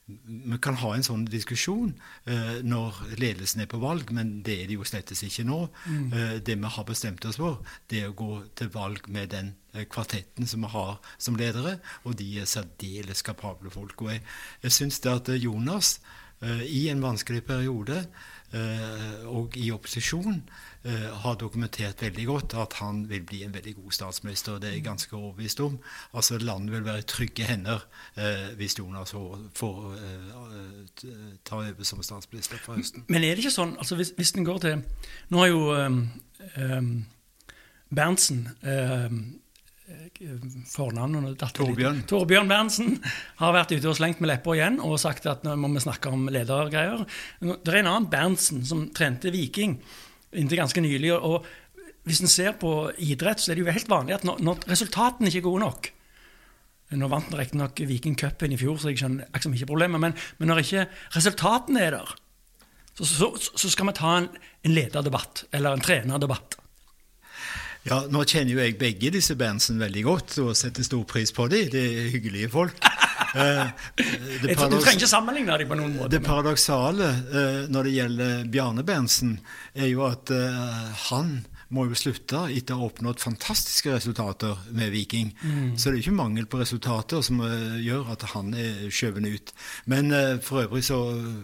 vi 0.06 0.58
kan 0.62 0.76
ha 0.78 0.92
en 0.94 1.02
sånn 1.02 1.24
diskusjon 1.26 1.90
uh, 2.28 2.58
når 2.62 2.98
ledelsen 3.18 3.64
er 3.64 3.70
på 3.70 3.80
valg, 3.82 4.12
men 4.14 4.36
det 4.46 4.54
er 4.62 4.68
de 4.70 4.76
jo 4.78 4.86
slettes 4.86 5.24
ikke 5.26 5.46
nå. 5.48 5.58
Eh, 5.90 6.36
det 6.46 6.54
vi 6.54 6.70
har 6.76 6.86
bestemt 6.86 7.24
oss 7.26 7.40
for, 7.42 7.58
det 7.90 8.04
er 8.04 8.12
å 8.12 8.18
gå 8.18 8.30
til 8.58 8.70
valg 8.74 9.08
med 9.10 9.32
den 9.34 9.50
uh, 9.74 9.82
kvartetten 9.90 10.46
som 10.46 10.62
vi 10.62 10.70
har 10.76 11.00
som 11.18 11.38
ledere, 11.38 11.80
og 12.06 12.14
de 12.20 12.28
er 12.38 12.46
særdeles 12.50 13.24
kapable 13.26 13.72
folk. 13.74 14.06
Og 14.06 14.14
jeg, 14.14 14.22
jeg 14.62 14.76
syns 14.78 15.02
det 15.02 15.16
at 15.16 15.34
Jonas 15.40 15.98
i 16.68 16.82
en 16.92 17.00
vanskelig 17.00 17.40
periode 17.48 18.02
og 19.32 19.54
i 19.56 19.70
opposisjon 19.72 20.42
har 21.22 21.34
dokumentert 21.40 22.02
veldig 22.02 22.26
godt 22.28 22.54
at 22.62 22.76
han 22.80 23.00
vil 23.10 23.22
bli 23.26 23.40
en 23.46 23.54
veldig 23.54 23.74
god 23.80 23.92
statsminister. 23.96 24.58
Det 24.62 24.68
er 24.68 24.76
jeg 24.76 24.84
ganske 24.86 25.16
overbevist 25.16 25.60
om. 25.64 25.78
Altså 26.14 26.38
Landet 26.38 26.74
vil 26.76 26.84
være 26.86 27.02
i 27.02 27.06
trygge 27.10 27.46
hender 27.48 27.82
eh, 28.14 28.52
hvis 28.58 28.78
Jonas 28.78 29.10
får, 29.16 29.38
får 29.58 29.80
eh, 29.96 30.84
t- 31.00 31.16
ta 31.44 31.56
over 31.62 31.88
som 31.88 32.02
statsminister 32.06 32.60
fra 32.62 32.76
høsten. 32.78 33.02
Men 33.08 33.24
er 33.24 33.34
det 33.34 33.44
ikke 33.46 33.56
sånn 33.56 33.74
altså 33.78 33.98
hvis, 33.98 34.12
hvis 34.16 34.32
den 34.36 34.46
går 34.46 34.62
til 34.62 34.84
Nå 35.34 35.42
har 35.42 35.50
jo 35.50 35.64
um, 35.74 35.98
um, 36.60 36.92
Berntsen 37.94 38.46
um, 38.62 39.20
Fornavnet 40.66 41.22
det 41.22 41.30
litt. 41.36 41.42
Torbjørn. 41.54 42.00
Torbjørn 42.10 42.48
Berntsen 42.50 42.96
har 43.38 43.52
vært 43.54 43.74
ute 43.76 43.90
og 43.90 43.94
slengt 43.98 44.18
med 44.22 44.32
leppa 44.32 44.56
igjen 44.56 44.80
og 44.82 44.96
sagt 44.98 45.28
at 45.30 45.44
nå 45.46 45.52
må 45.60 45.70
vi 45.76 45.82
snakke 45.84 46.10
om 46.10 46.24
ledergreier. 46.32 47.04
Det 47.38 47.70
er 47.70 47.78
en 47.84 47.90
annen 47.92 48.08
Berntsen 48.10 48.64
som 48.66 48.88
trente 48.96 49.30
Viking 49.34 49.76
inntil 50.34 50.58
ganske 50.58 50.82
nylig. 50.82 51.12
og 51.14 51.46
hvis 52.06 52.22
en 52.22 52.30
ser 52.30 52.54
på 52.58 52.90
idrett, 53.02 53.40
så 53.42 53.50
er 53.50 53.58
det 53.58 53.64
jo 53.64 53.72
helt 53.72 53.90
vanlig 53.90 54.14
at 54.14 54.24
når, 54.26 54.42
når 54.46 54.66
resultatene 54.70 55.30
ikke 55.30 55.42
er 55.42 55.48
gode 55.48 55.64
nok 55.64 55.92
Nå 56.94 57.08
vant 57.10 57.32
riktignok 57.34 57.80
Viking 57.82 58.14
cupen 58.14 58.52
i 58.54 58.58
fjor, 58.60 58.76
så 58.78 58.92
jeg 58.92 59.00
skjønner 59.00 59.26
liksom 59.34 59.56
ikke 59.56 59.66
problemet, 59.66 59.98
men, 59.98 60.12
men 60.38 60.52
når 60.52 60.60
ikke 60.62 60.84
resultatene 61.16 61.80
er 61.82 61.96
der, 61.96 62.12
så, 62.94 63.08
så, 63.08 63.26
så 63.34 63.70
skal 63.72 63.88
vi 63.88 63.94
ta 63.98 64.12
en, 64.20 64.28
en 64.62 64.74
lederdebatt, 64.76 65.48
eller 65.50 65.74
en 65.74 65.82
trenerdebatt. 65.82 66.54
Ja, 67.90 68.04
Nå 68.06 68.22
kjenner 68.22 68.54
jo 68.54 68.62
jeg 68.62 68.78
begge 68.78 69.10
disse 69.14 69.34
Berntsen 69.38 69.82
veldig 69.82 70.04
godt 70.06 70.38
og 70.44 70.54
setter 70.58 70.86
stor 70.86 71.02
pris 71.10 71.34
på 71.34 71.48
dem. 71.50 71.66
Det 71.74 71.82
er 71.86 72.08
hyggelige 72.14 72.54
folk. 72.54 72.78
Eh, 73.36 73.66
du 74.42 74.48
trenger 74.54 74.94
ikke 74.96 75.08
sammenligne 75.08 75.58
dem 75.60 75.70
på 75.70 75.78
noen 75.78 75.96
måte. 75.96 76.12
Det 76.14 76.22
paradoksale 76.24 77.10
eh, 77.10 77.60
når 77.72 77.88
det 77.88 77.94
gjelder 77.96 78.48
Bjarne 78.52 78.84
Berntsen, 78.86 79.36
er 79.76 79.90
jo 79.90 80.06
at 80.08 80.32
eh, 80.34 80.96
han 81.10 81.38
må 81.74 81.88
jo 81.88 81.98
slutte 81.98 82.44
etter 82.54 82.76
å 82.76 82.84
ha 82.84 82.90
oppnådd 82.90 83.18
fantastiske 83.18 83.90
resultater 83.90 84.54
med 84.70 84.92
Viking. 84.94 85.32
Så 85.74 85.90
det 85.90 85.96
er 85.96 86.04
ikke 86.04 86.14
mangel 86.14 86.46
på 86.46 86.60
resultater 86.60 87.24
som 87.26 87.40
gjør 87.82 88.12
at 88.14 88.22
han 88.36 88.52
er 88.54 88.84
skjøvet 88.94 89.26
ut. 89.26 89.50
Men 89.90 90.14
for 90.46 90.62
øvrig 90.62 90.84
så 90.86 91.00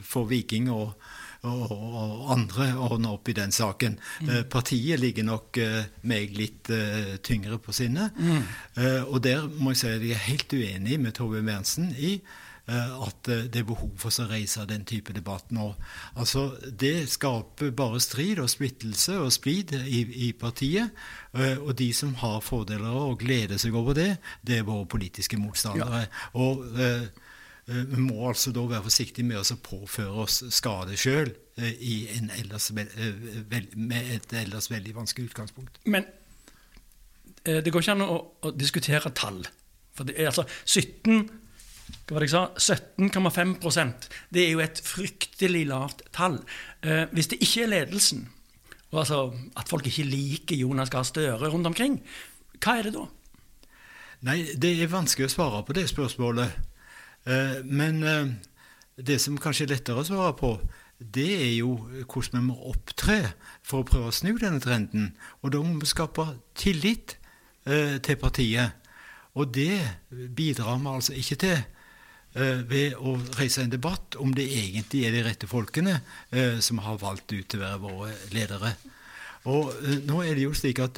får 0.07 0.29
Viking 0.31 0.71
og 0.71 0.95
og, 1.43 1.73
og 1.73 2.31
andre 2.37 2.69
ordne 2.79 3.11
opp 3.17 3.29
i 3.29 3.37
den 3.37 3.53
saken. 3.55 3.99
Mm. 4.23 4.31
partiet 4.53 5.01
ligger 5.03 5.27
nok 5.27 5.59
eh, 5.59 5.91
meg 6.07 6.37
litt 6.39 6.71
eh, 6.71 7.17
tyngre 7.25 7.59
på 7.63 7.75
sinnet. 7.75 8.15
Mm. 8.19 8.47
og 9.09 9.19
der 9.25 9.49
må 9.59 9.73
jeg 9.73 9.81
si 9.83 9.91
at 9.91 10.07
jeg 10.07 10.17
er 10.17 10.27
helt 10.29 10.55
uenig 10.55 11.01
med 11.03 11.15
Tove 11.19 11.43
Berntsen 11.43 11.91
i 11.99 12.19
eh, 12.67 12.93
at 13.07 13.29
eh, 13.29 13.45
det 13.51 13.63
er 13.63 13.69
behov 13.69 13.91
for 14.01 14.15
å 14.23 14.29
reise 14.31 14.65
den 14.69 14.85
type 14.89 15.15
debatt 15.17 15.51
nå. 15.55 15.73
Altså, 16.15 16.53
Det 16.67 17.09
skaper 17.11 17.73
bare 17.77 18.01
strid 18.03 18.41
og 18.43 18.51
splittelse 18.51 19.19
og 19.21 19.33
splid 19.35 19.75
i, 19.83 20.05
i 20.29 20.33
partiet. 20.33 20.91
eh, 21.35 21.59
og 21.59 21.75
de 21.79 21.93
som 21.97 22.15
har 22.23 22.41
fordeler 22.41 22.91
og 22.93 23.19
gleder 23.21 23.59
seg 23.59 23.75
over 23.75 23.95
det, 23.99 24.17
det 24.43 24.61
er 24.61 24.69
våre 24.69 24.87
politiske 24.87 25.39
motstandere. 25.41 26.07
Og 26.35 26.67
eh, 26.77 27.03
eh, 27.03 27.09
vi 27.67 28.01
må 28.03 28.29
altså 28.29 28.51
da 28.55 28.65
være 28.67 28.87
forsiktige 28.89 29.27
med 29.27 29.39
å 29.39 29.59
påføre 29.63 30.25
oss 30.25 30.41
skade 30.51 30.97
sjøl 30.99 31.31
med 33.77 34.11
et 34.17 34.35
ellers 34.41 34.71
veldig 34.73 34.97
vanskelig 34.97 35.31
utgangspunkt. 35.31 35.79
Men 35.87 36.09
eh, 37.45 37.61
det 37.63 37.71
går 37.71 37.85
ikke 37.85 37.95
an 37.95 38.07
å, 38.07 38.19
å 38.43 38.53
diskutere 38.57 39.13
tall. 39.15 39.45
For 39.95 40.09
det 40.09 40.17
er 40.19 40.33
altså 40.33 40.47
17 40.65 41.39
hva 41.93 42.17
var 42.17 42.25
det 42.25 42.29
jeg 42.31 42.35
sa? 42.35 42.77
17,5% 42.99 44.07
Det 44.33 44.43
er 44.47 44.53
jo 44.55 44.63
et 44.65 44.79
fryktelig 44.85 45.67
lavt 45.69 46.03
tall. 46.15 46.39
Eh, 46.83 47.05
hvis 47.13 47.29
det 47.33 47.43
ikke 47.45 47.67
er 47.67 47.73
ledelsen, 47.73 48.27
og 48.93 49.03
altså 49.05 49.19
at 49.59 49.69
folk 49.69 49.87
ikke 49.89 50.07
liker 50.09 50.57
Jonas 50.57 50.91
Gahr 50.93 51.05
Støre 51.09 51.51
rundt 51.53 51.69
omkring, 51.69 52.01
hva 52.63 52.79
er 52.79 52.89
det 52.89 52.95
da? 52.97 53.07
Nei, 54.29 54.39
det 54.57 54.77
er 54.79 54.91
vanskelig 54.93 55.29
å 55.29 55.35
svare 55.35 55.63
på 55.67 55.77
det 55.77 55.89
spørsmålet. 55.91 56.72
Eh, 57.25 57.65
men 57.65 58.03
eh, 58.03 58.31
det 58.97 59.19
som 59.23 59.39
kanskje 59.41 59.69
er 59.69 59.77
lettere 59.77 60.03
å 60.03 60.07
svare 60.07 60.35
på, 60.39 60.57
det 61.03 61.31
er 61.35 61.53
jo 61.57 61.75
hvordan 62.07 62.39
vi 62.39 62.45
må 62.47 62.57
opptre 62.71 63.19
for 63.67 63.83
å 63.83 63.87
prøve 63.87 64.11
å 64.11 64.15
snu 64.15 64.35
denne 64.39 64.63
trenden. 64.63 65.13
Og 65.43 65.55
da 65.55 65.63
må 65.63 65.81
vi 65.83 65.91
skape 65.91 66.29
tillit 66.59 67.17
eh, 67.67 67.99
til 68.03 68.19
partiet. 68.23 68.79
Og 69.39 69.49
det 69.55 69.81
bidrar 70.37 70.79
vi 70.79 70.93
altså 70.93 71.17
ikke 71.17 71.41
til 71.41 71.63
ved 72.33 72.95
å 72.97 73.11
reise 73.37 73.61
en 73.61 73.73
debatt 73.73 74.17
om 74.21 74.31
det 74.33 74.47
egentlig 74.49 75.03
er 75.05 75.13
de 75.13 75.21
rette 75.27 75.45
folkene 75.49 75.99
som 76.65 76.79
har 76.81 76.97
valgt 77.01 77.29
ut 77.35 77.45
til 77.45 77.61
å 77.61 77.65
være 77.67 77.81
våre 77.83 78.15
ledere. 78.33 78.71
Og 79.53 79.69
nå 80.09 80.23
er 80.25 80.39
det 80.39 80.47
jo 80.47 80.55
slik 80.57 80.81
at 80.81 80.97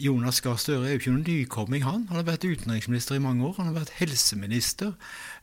Jonas 0.00 0.40
Gahr 0.44 0.56
Støre 0.60 0.88
er 0.88 0.94
jo 0.94 1.00
ikke 1.00 1.12
noen 1.12 1.26
nykomming, 1.26 1.84
han. 1.84 2.06
Han 2.10 2.18
har 2.20 2.26
vært 2.26 2.46
utenriksminister 2.46 3.18
i 3.18 3.22
mange 3.22 3.44
år. 3.46 3.54
Han 3.58 3.70
har 3.70 3.78
vært 3.80 3.94
helseminister. 4.00 4.94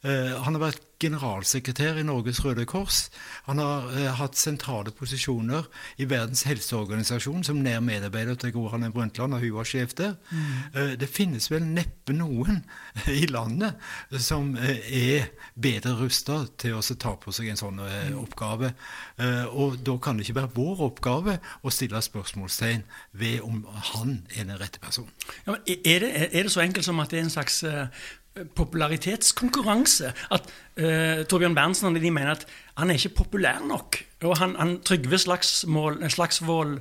Eh, 0.03 0.33
han 0.43 0.57
har 0.57 0.65
vært 0.69 0.87
generalsekretær 1.01 1.99
i 1.99 2.05
Norges 2.05 2.41
Røde 2.45 2.65
Kors. 2.69 3.05
Han 3.47 3.61
har 3.61 3.89
eh, 3.95 4.09
hatt 4.19 4.37
sentrale 4.39 4.93
posisjoner 4.95 5.67
i 6.01 6.07
Verdens 6.09 6.43
helseorganisasjon 6.49 7.45
som 7.47 7.61
nær 7.63 7.81
medarbeider 7.85 8.37
til 8.39 8.53
Gro 8.55 8.67
Harlem 8.71 8.93
Brundtland, 8.93 9.35
og 9.35 9.43
hun 9.43 9.55
var 9.57 9.69
sjef 9.69 9.95
der. 9.97 10.15
Mm. 10.29 10.51
Eh, 10.75 10.93
det 11.01 11.09
finnes 11.09 11.49
vel 11.51 11.65
neppe 11.65 12.15
noen 12.15 12.61
i 13.21 13.25
landet 13.31 13.79
som 14.21 14.53
er 14.59 15.31
bedre 15.55 15.95
rusta 15.99 16.43
til 16.61 16.77
å 16.77 16.83
ta 16.91 17.15
på 17.19 17.33
seg 17.35 17.51
en 17.51 17.61
sånn 17.61 17.81
eh, 17.85 18.11
oppgave. 18.17 18.73
Og 19.57 19.77
da 19.85 19.93
kan 20.01 20.17
det 20.17 20.25
ikke 20.25 20.39
være 20.39 20.53
vår 20.55 20.81
oppgave 20.87 21.35
å 21.61 21.71
stille 21.73 21.99
spørsmålstegn 22.03 22.83
ved 23.17 23.45
om 23.45 23.61
han 23.91 24.21
er 24.33 24.47
den 24.47 24.57
rette 24.59 24.81
personen. 24.81 25.11
Ja, 25.45 25.55
er, 25.55 26.03
det, 26.03 26.09
er, 26.27 26.43
det, 26.43 26.51
så 26.53 26.63
enkelt 26.63 26.85
som 26.85 26.99
at 27.03 27.13
det 27.13 27.21
er 27.21 27.27
en 27.27 27.33
slags 27.33 27.61
popularitetskonkurranse. 28.55 30.13
At 30.31 30.47
uh, 30.77 31.25
Torbjørn 31.27 31.57
Berntsen 31.57 31.95
de 31.95 32.11
mener 32.11 32.35
at 32.35 32.45
han 32.77 32.89
er 32.89 32.99
ikke 32.99 33.23
populær 33.23 33.59
nok. 33.67 33.99
Og 34.23 34.37
han, 34.37 34.55
han 34.59 34.77
Trygve 34.85 35.19
Slagsvold 35.19 36.79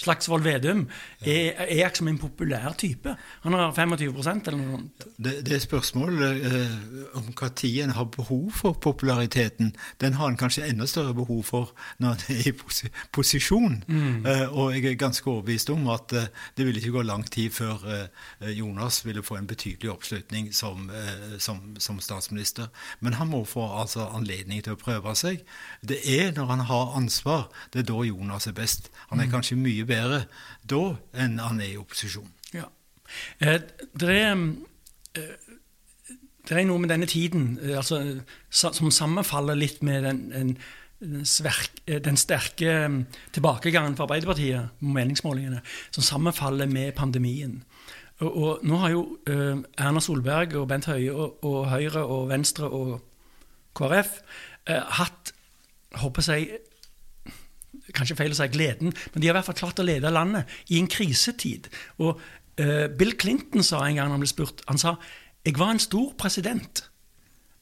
Slagsvold 0.00 0.44
Vedum 0.46 0.86
er, 1.20 1.58
er 1.66 1.90
som 1.94 2.08
en 2.08 2.18
populær 2.18 2.72
type. 2.78 3.14
Han 3.44 3.56
har 3.56 3.72
25% 3.76 4.48
eller 4.48 4.58
noe 4.60 4.78
sånt. 4.78 5.06
Det, 5.16 5.34
det 5.46 5.56
er 5.56 5.64
spørsmål 5.64 6.22
eh, 6.30 6.76
om 7.20 7.28
tid 7.56 7.82
en 7.84 7.94
har 7.96 8.08
behov 8.16 8.50
for 8.56 8.72
populariteten. 8.72 9.74
Den 10.00 10.16
har 10.16 10.30
en 10.30 10.38
kanskje 10.40 10.68
enda 10.70 10.86
større 10.88 11.14
behov 11.14 11.42
for 11.44 11.74
når 11.98 12.16
en 12.16 12.36
er 12.36 12.48
i 12.48 12.52
pos 12.56 12.82
posisjon. 13.12 13.82
Mm. 13.88 14.26
Eh, 14.26 14.46
og 14.48 14.74
jeg 14.74 14.86
er 14.92 14.98
ganske 15.00 15.26
overbevist 15.30 15.70
om 15.70 15.88
at 15.92 16.12
eh, 16.16 16.30
det 16.56 16.66
ville 16.66 16.80
ikke 16.80 16.96
gå 16.96 17.02
lang 17.02 17.24
tid 17.30 17.50
før 17.50 17.84
eh, 17.90 18.50
Jonas 18.56 19.02
ville 19.06 19.22
få 19.22 19.36
en 19.36 19.46
betydelig 19.46 19.90
oppslutning 19.92 20.54
som, 20.54 20.90
eh, 20.90 21.38
som, 21.38 21.60
som, 21.78 22.00
statsminister. 22.00 22.70
Men 23.00 23.18
han 23.20 23.28
må 23.28 23.44
få 23.44 23.66
altså, 23.80 24.08
anledning 24.14 24.62
til 24.64 24.76
å 24.76 24.80
prøve 24.80 25.14
seg. 25.18 25.44
Det 25.82 26.00
er 26.06 26.32
når 26.36 26.52
han 26.54 26.64
har 26.70 26.96
ansvar, 26.96 27.48
det 27.72 27.84
er 27.84 27.90
da 27.92 28.00
Jonas 28.06 28.48
er 28.48 28.56
best. 28.56 28.90
Han 29.10 29.20
er 29.20 29.28
mm. 29.28 29.34
kanskje 29.34 29.60
mye 29.60 29.86
bedre 29.90 30.24
da 30.70 30.82
enn 31.18 31.38
han 31.42 31.62
er 31.62 31.74
i 31.74 31.78
opposisjon. 31.80 32.28
Ja. 32.54 32.66
Eh, 33.42 33.60
det, 33.98 34.10
er, 34.16 34.44
eh, 35.18 35.32
det 36.48 36.56
er 36.58 36.68
noe 36.68 36.82
med 36.82 36.92
denne 36.92 37.08
tiden 37.10 37.56
eh, 37.62 37.76
altså, 37.78 38.00
som 38.50 38.92
sammenfaller 38.94 39.58
litt 39.58 39.82
med 39.86 40.06
den, 40.06 40.22
den, 40.30 41.24
sverk, 41.26 41.82
eh, 41.86 42.00
den 42.02 42.18
sterke 42.20 42.76
tilbakegangen 43.34 43.96
for 43.98 44.06
Arbeiderpartiet, 44.06 44.76
meningsmålingene, 44.84 45.62
som 45.90 46.06
sammenfaller 46.06 46.70
med 46.70 46.94
pandemien. 46.98 47.60
Og, 48.20 48.30
og 48.36 48.64
nå 48.68 48.78
har 48.82 48.90
jo 48.92 49.04
uh, 49.30 49.62
Erna 49.80 50.00
Solberg 50.04 50.52
og 50.60 50.66
Bent 50.68 50.90
Høie 50.90 51.08
og, 51.08 51.38
og 51.40 51.70
Høyre 51.70 52.02
og 52.04 52.26
Venstre 52.28 52.68
og 52.68 52.98
KrF 53.78 54.18
uh, 54.68 54.82
hatt 54.98 55.32
håper 55.98 56.26
jeg, 56.28 56.60
kanskje 57.96 58.18
feil 58.18 58.34
å 58.34 58.38
si 58.38 58.48
gleden, 58.52 58.92
men 58.92 59.22
de 59.22 59.28
har 59.28 59.34
i 59.34 59.38
hvert 59.38 59.48
fall 59.50 59.60
klart 59.62 59.82
å 59.82 59.86
lede 59.86 60.12
landet 60.12 60.50
i 60.70 60.78
en 60.80 60.90
krisetid. 60.90 61.70
Og 62.02 62.20
uh, 62.20 62.86
Bill 62.98 63.16
Clinton 63.20 63.66
sa 63.66 63.82
en 63.86 64.00
gang 64.00 64.12
han 64.12 64.22
ble 64.22 64.30
spurt 64.30 64.64
Han 64.70 64.80
sa 64.80 64.96
jeg 65.46 65.56
var 65.56 65.72
en 65.72 65.80
stor 65.80 66.12
president, 66.20 66.82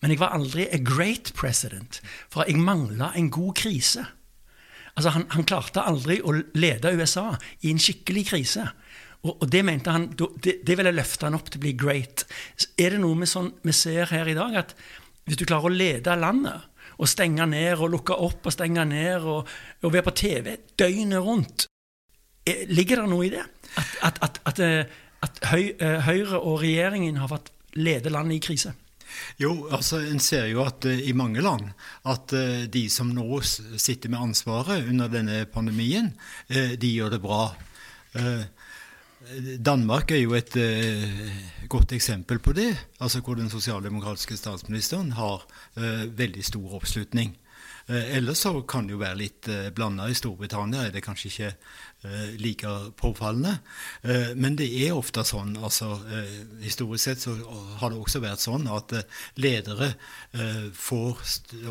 men 0.02 0.10
jeg 0.10 0.18
var 0.18 0.34
aldri 0.34 0.64
a 0.74 0.80
great 0.82 1.30
president, 1.38 2.00
for 2.30 2.46
jeg 2.46 2.58
mangla 2.58 3.12
en 3.14 3.30
god 3.30 3.54
krise. 3.60 4.02
Altså, 4.98 5.12
han, 5.14 5.28
han, 5.30 5.46
klarte 5.46 5.84
aldri 5.86 6.18
å 6.26 6.34
lede 6.58 6.90
USA 6.98 7.28
i 7.62 7.70
en 7.70 7.78
skikkelig 7.78 8.24
krise. 8.32 8.64
Og, 9.22 9.36
og 9.36 9.46
det 9.50 9.62
mente 9.66 9.94
han, 9.94 10.08
det, 10.42 10.56
det 10.66 10.74
ville 10.78 10.94
løfte 10.94 11.28
han 11.28 11.38
opp 11.38 11.52
til 11.52 11.60
å 11.60 11.66
bli 11.68 11.74
great. 11.78 12.24
Er 12.74 12.96
det 12.96 13.02
noe 13.04 13.18
vi, 13.20 13.30
sånn, 13.30 13.52
vi 13.62 13.74
ser 13.78 14.10
her 14.10 14.30
i 14.30 14.34
dag, 14.38 14.58
at 14.58 14.74
hvis 15.28 15.38
du 15.38 15.46
klarer 15.46 15.70
å 15.70 15.78
lede 15.78 16.18
landet 16.18 16.66
og 16.98 17.10
stenge 17.10 17.46
ned 17.46 17.78
og 17.78 17.92
lukke 17.92 18.16
opp 18.16 18.48
og 18.48 18.54
stenge 18.54 18.84
ned 18.88 19.26
og, 19.26 19.48
og 19.82 19.92
være 19.94 20.06
på 20.08 20.16
TV 20.18 20.56
døgnet 20.78 21.22
rundt. 21.24 21.68
Ligger 22.72 23.02
det 23.02 23.10
noe 23.10 23.26
i 23.26 23.32
det? 23.32 23.44
At, 23.76 24.18
at, 24.24 24.40
at, 24.48 24.60
at 25.22 25.40
eh, 25.52 25.70
eh, 25.78 26.04
Høyre 26.06 26.40
og 26.40 26.62
regjeringen 26.62 27.20
har 27.20 27.30
fått 27.30 27.52
lede 27.78 28.10
landet 28.10 28.38
i 28.38 28.44
krise? 28.48 28.74
Jo, 29.40 29.68
altså 29.72 30.00
en 30.04 30.20
ser 30.20 30.50
jo 30.50 30.62
at 30.66 30.84
uh, 30.84 30.92
i 30.92 31.14
mange 31.16 31.40
land 31.40 31.70
at 32.08 32.34
uh, 32.36 32.64
de 32.68 32.82
som 32.92 33.08
nå 33.14 33.40
sitter 33.40 34.12
med 34.12 34.20
ansvaret 34.20 34.84
under 34.84 35.08
denne 35.08 35.46
pandemien, 35.48 36.10
uh, 36.52 36.74
de 36.76 36.90
gjør 36.92 37.16
det 37.16 37.22
bra. 37.24 37.42
Danmark 39.60 40.12
er 40.14 40.22
jo 40.22 40.32
et 40.38 40.54
uh, 40.56 41.32
godt 41.68 41.92
eksempel 41.92 42.38
på 42.40 42.54
det, 42.56 42.70
altså 43.00 43.20
hvor 43.20 43.36
den 43.36 43.50
sosialdemokratiske 43.52 44.36
statsministeren 44.36 45.12
har 45.12 45.44
uh, 45.76 46.18
veldig 46.18 46.44
stor 46.44 46.78
oppslutning. 46.78 47.34
Uh, 47.88 48.16
ellers 48.16 48.44
så 48.46 48.54
kan 48.68 48.88
det 48.88 48.96
jo 48.96 49.02
være 49.02 49.20
litt 49.20 49.50
blanda. 49.76 50.08
I 50.08 50.16
Storbritannia 50.16 50.86
er 50.86 50.94
det 50.94 51.04
kanskje 51.04 51.28
ikke 51.32 51.52
like 52.38 52.70
påfallende. 52.96 53.56
Uh, 54.04 54.30
men 54.38 54.54
det 54.58 54.68
er 54.84 54.94
ofte 54.94 55.24
sånn, 55.26 55.56
altså 55.58 55.96
historisk 56.62 57.04
sett 57.04 57.24
så 57.24 57.34
har 57.80 57.90
det 57.90 57.98
også 57.98 58.22
vært 58.22 58.44
sånn 58.44 58.68
at 58.70 58.94
ledere 59.40 59.92
får 60.78 61.20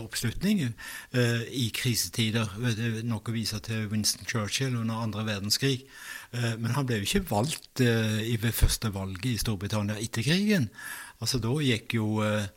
oppslutning 0.01 0.65
i 0.67 1.65
krisetider. 1.75 2.51
Det 2.59 2.89
er 2.89 3.07
nok 3.07 3.31
å 3.31 3.35
vise 3.35 3.59
til 3.63 3.87
Winston 3.91 4.27
Churchill 4.27 4.75
under 4.75 5.05
andre 5.05 5.25
verdenskrig. 5.27 5.85
Eh, 6.35 6.55
men 6.59 6.73
han 6.75 6.87
ble 6.87 6.99
jo 6.99 7.07
ikke 7.07 7.27
valgt 7.29 7.83
eh, 7.83 8.35
ved 8.41 8.55
første 8.55 8.91
valget 8.95 9.29
i 9.31 9.41
Storbritannia 9.41 9.99
etter 10.01 10.25
krigen. 10.25 10.69
Altså 11.21 11.39
Da 11.41 11.53
gikk 11.63 11.97
jo 11.97 12.21
eh, 12.25 12.49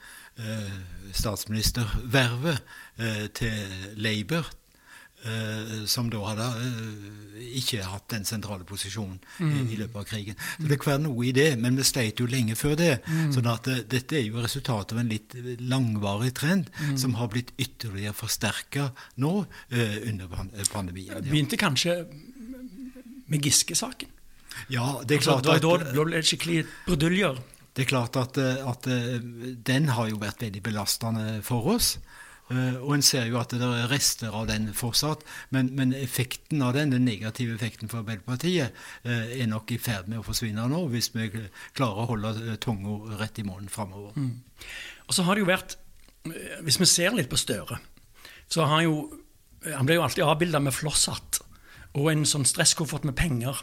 statsministervervet 1.12 2.61
til 3.37 3.72
Labour, 4.00 4.46
som 5.90 6.09
da 6.12 6.20
hadde 6.24 6.46
ikke 7.50 7.83
hatt 7.85 8.06
den 8.12 8.24
sentrale 8.24 8.64
posisjonen 8.68 9.18
mm. 9.38 9.50
i, 9.66 9.76
løpet 9.80 9.98
av 10.00 10.06
krigen. 10.09 10.38
Så 10.56 10.68
Det 10.70 10.78
kan 10.80 10.92
være 10.94 11.02
noe 11.04 11.26
i 11.28 11.33
det, 11.37 11.48
men 11.61 11.76
vi 11.76 11.85
sleit 11.85 12.22
jo 12.22 12.28
lenge 12.30 12.56
før 12.56 12.76
det. 12.80 12.92
Mm. 13.04 13.33
sånn 13.37 13.50
at 13.52 13.68
dette 13.90 14.16
er 14.16 14.24
jo 14.24 14.40
resultatet 14.40 14.94
av 14.96 15.02
en 15.02 15.12
litt 15.12 15.37
langvarig 15.61 16.33
trend 16.38 16.70
mm. 16.78 16.96
som 17.00 17.18
har 17.20 17.28
blitt 17.33 17.52
ytterligere 17.61 18.16
forsterka 18.16 18.90
nå 19.20 19.35
under 19.74 20.33
pandemien. 20.72 21.12
Ja. 21.18 21.24
begynte 21.24 21.61
kanskje 21.61 22.00
med 23.30 23.44
Giske-saken. 23.44 24.11
Ja, 24.68 25.00
det 25.04 25.16
er 25.16 25.20
altså, 25.20 25.38
klart 25.38 25.48
altså. 25.54 25.76
Da 25.94 26.04
ble 26.04 26.18
det 26.18 26.26
skikkelig 26.28 26.64
bruduljer. 26.87 27.40
Det 27.76 27.85
er 27.85 27.88
klart 27.88 28.16
at, 28.18 28.38
at, 28.38 28.88
den 29.66 29.92
har 29.94 30.09
jo 30.11 30.18
vært 30.20 30.42
veldig 30.42 30.62
belastende 30.66 31.26
for 31.46 31.76
oss. 31.76 31.94
Eh, 32.50 32.78
og 32.82 32.96
en 32.96 33.04
ser 33.04 33.28
jo 33.30 33.38
at 33.38 33.52
det 33.54 33.62
er 33.62 33.90
rester 33.90 34.34
av 34.34 34.48
den 34.50 34.70
fortsatt. 34.74 35.22
Men, 35.54 35.70
men 35.78 35.94
effekten 35.94 36.62
av 36.66 36.74
den, 36.74 36.90
den 36.94 37.06
negative 37.06 37.54
effekten 37.54 37.90
for 37.90 38.02
Arbeiderpartiet, 38.02 38.74
eh, 39.04 39.36
er 39.38 39.50
nok 39.50 39.70
i 39.70 39.78
ferd 39.82 40.10
med 40.10 40.20
å 40.20 40.26
forsvinne 40.26 40.66
nå, 40.70 40.82
hvis 40.90 41.12
vi 41.14 41.28
klarer 41.78 42.02
å 42.02 42.08
holde 42.10 42.34
eh, 42.42 42.58
tunga 42.62 43.20
rett 43.20 43.38
i 43.38 43.46
munnen 43.46 43.70
framover. 43.70 44.16
Mm. 44.18 44.66
Og 45.06 45.14
så 45.14 45.26
har 45.26 45.36
det 45.36 45.46
jo 45.46 45.52
vært 45.52 45.78
Hvis 46.60 46.76
vi 46.76 46.84
ser 46.84 47.14
litt 47.16 47.30
på 47.32 47.38
Støre, 47.40 47.78
så 48.44 48.60
har 48.60 48.74
han 48.74 48.82
jo 48.84 48.96
Han 49.72 49.86
ble 49.88 49.96
jo 49.96 50.02
alltid 50.04 50.24
avbilda 50.26 50.60
med 50.60 50.74
flosshatt 50.76 51.40
og 51.96 52.10
en 52.10 52.26
sånn 52.28 52.44
stresskoffert 52.46 53.06
med 53.08 53.16
penger. 53.18 53.56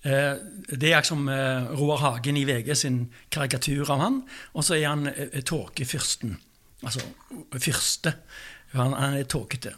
Det 0.00 0.92
er 0.96 1.04
som 1.04 1.26
eh, 1.28 1.66
Roar 1.76 2.00
Hagen 2.00 2.38
i 2.40 2.46
VG 2.48 2.70
sin 2.78 3.00
karikatur 3.28 3.90
av 3.92 4.00
han. 4.00 4.16
Og 4.56 4.64
så 4.64 4.78
er 4.78 4.86
han 4.88 5.10
tåkefyrsten. 5.44 6.38
Altså 6.82 7.04
fyrste. 7.58 8.14
Han, 8.72 8.94
han 8.96 9.18
er 9.18 9.28
tåkete. 9.28 9.74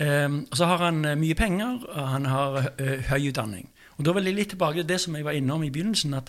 Og 0.00 0.56
så 0.56 0.66
har 0.68 0.82
han 0.84 1.04
mye 1.16 1.34
penger, 1.36 1.78
og 1.88 2.08
han 2.08 2.26
har 2.28 2.72
høy 3.08 3.30
utdanning. 3.30 3.70
Og 3.96 4.04
Da 4.04 4.12
vil 4.12 4.28
jeg 4.28 4.36
litt 4.36 4.50
tilbake 4.52 4.82
til 4.82 4.88
det 4.90 4.98
som 5.00 5.16
jeg 5.16 5.24
var 5.24 5.36
innom 5.36 5.64
i 5.64 5.70
begynnelsen, 5.72 6.16
at 6.18 6.28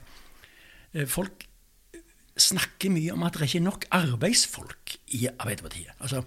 folk 1.12 1.48
snakker 2.38 2.94
mye 2.94 3.16
om 3.16 3.26
at 3.26 3.36
det 3.36 3.42
er 3.42 3.50
ikke 3.50 3.66
nok 3.66 3.86
arbeidsfolk 3.98 4.96
i 5.18 5.28
Arbeiderpartiet. 5.28 5.92
Altså, 6.00 6.24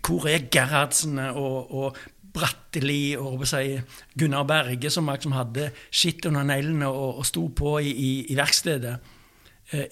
hvor 0.00 0.26
er 0.28 0.48
Gerhardsen 0.50 1.18
og, 1.18 1.74
og 1.74 1.96
Bratteli 2.34 3.14
og 3.16 3.46
si, 3.46 3.78
Gunnar 4.18 4.46
Berge, 4.48 4.90
som, 4.90 5.10
som 5.20 5.36
hadde 5.36 5.70
skitt 5.90 6.26
under 6.26 6.46
neglene 6.48 6.88
og, 6.88 7.20
og 7.20 7.26
sto 7.28 7.46
på 7.54 7.78
i, 7.78 7.90
i, 7.90 8.10
i 8.32 8.38
verkstedet. 8.38 8.96
Uh, 9.72 9.84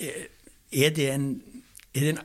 er 0.73 0.95
det, 0.97 1.09
en, 1.13 1.29
er 1.95 2.01
det 2.01 2.15
en 2.15 2.25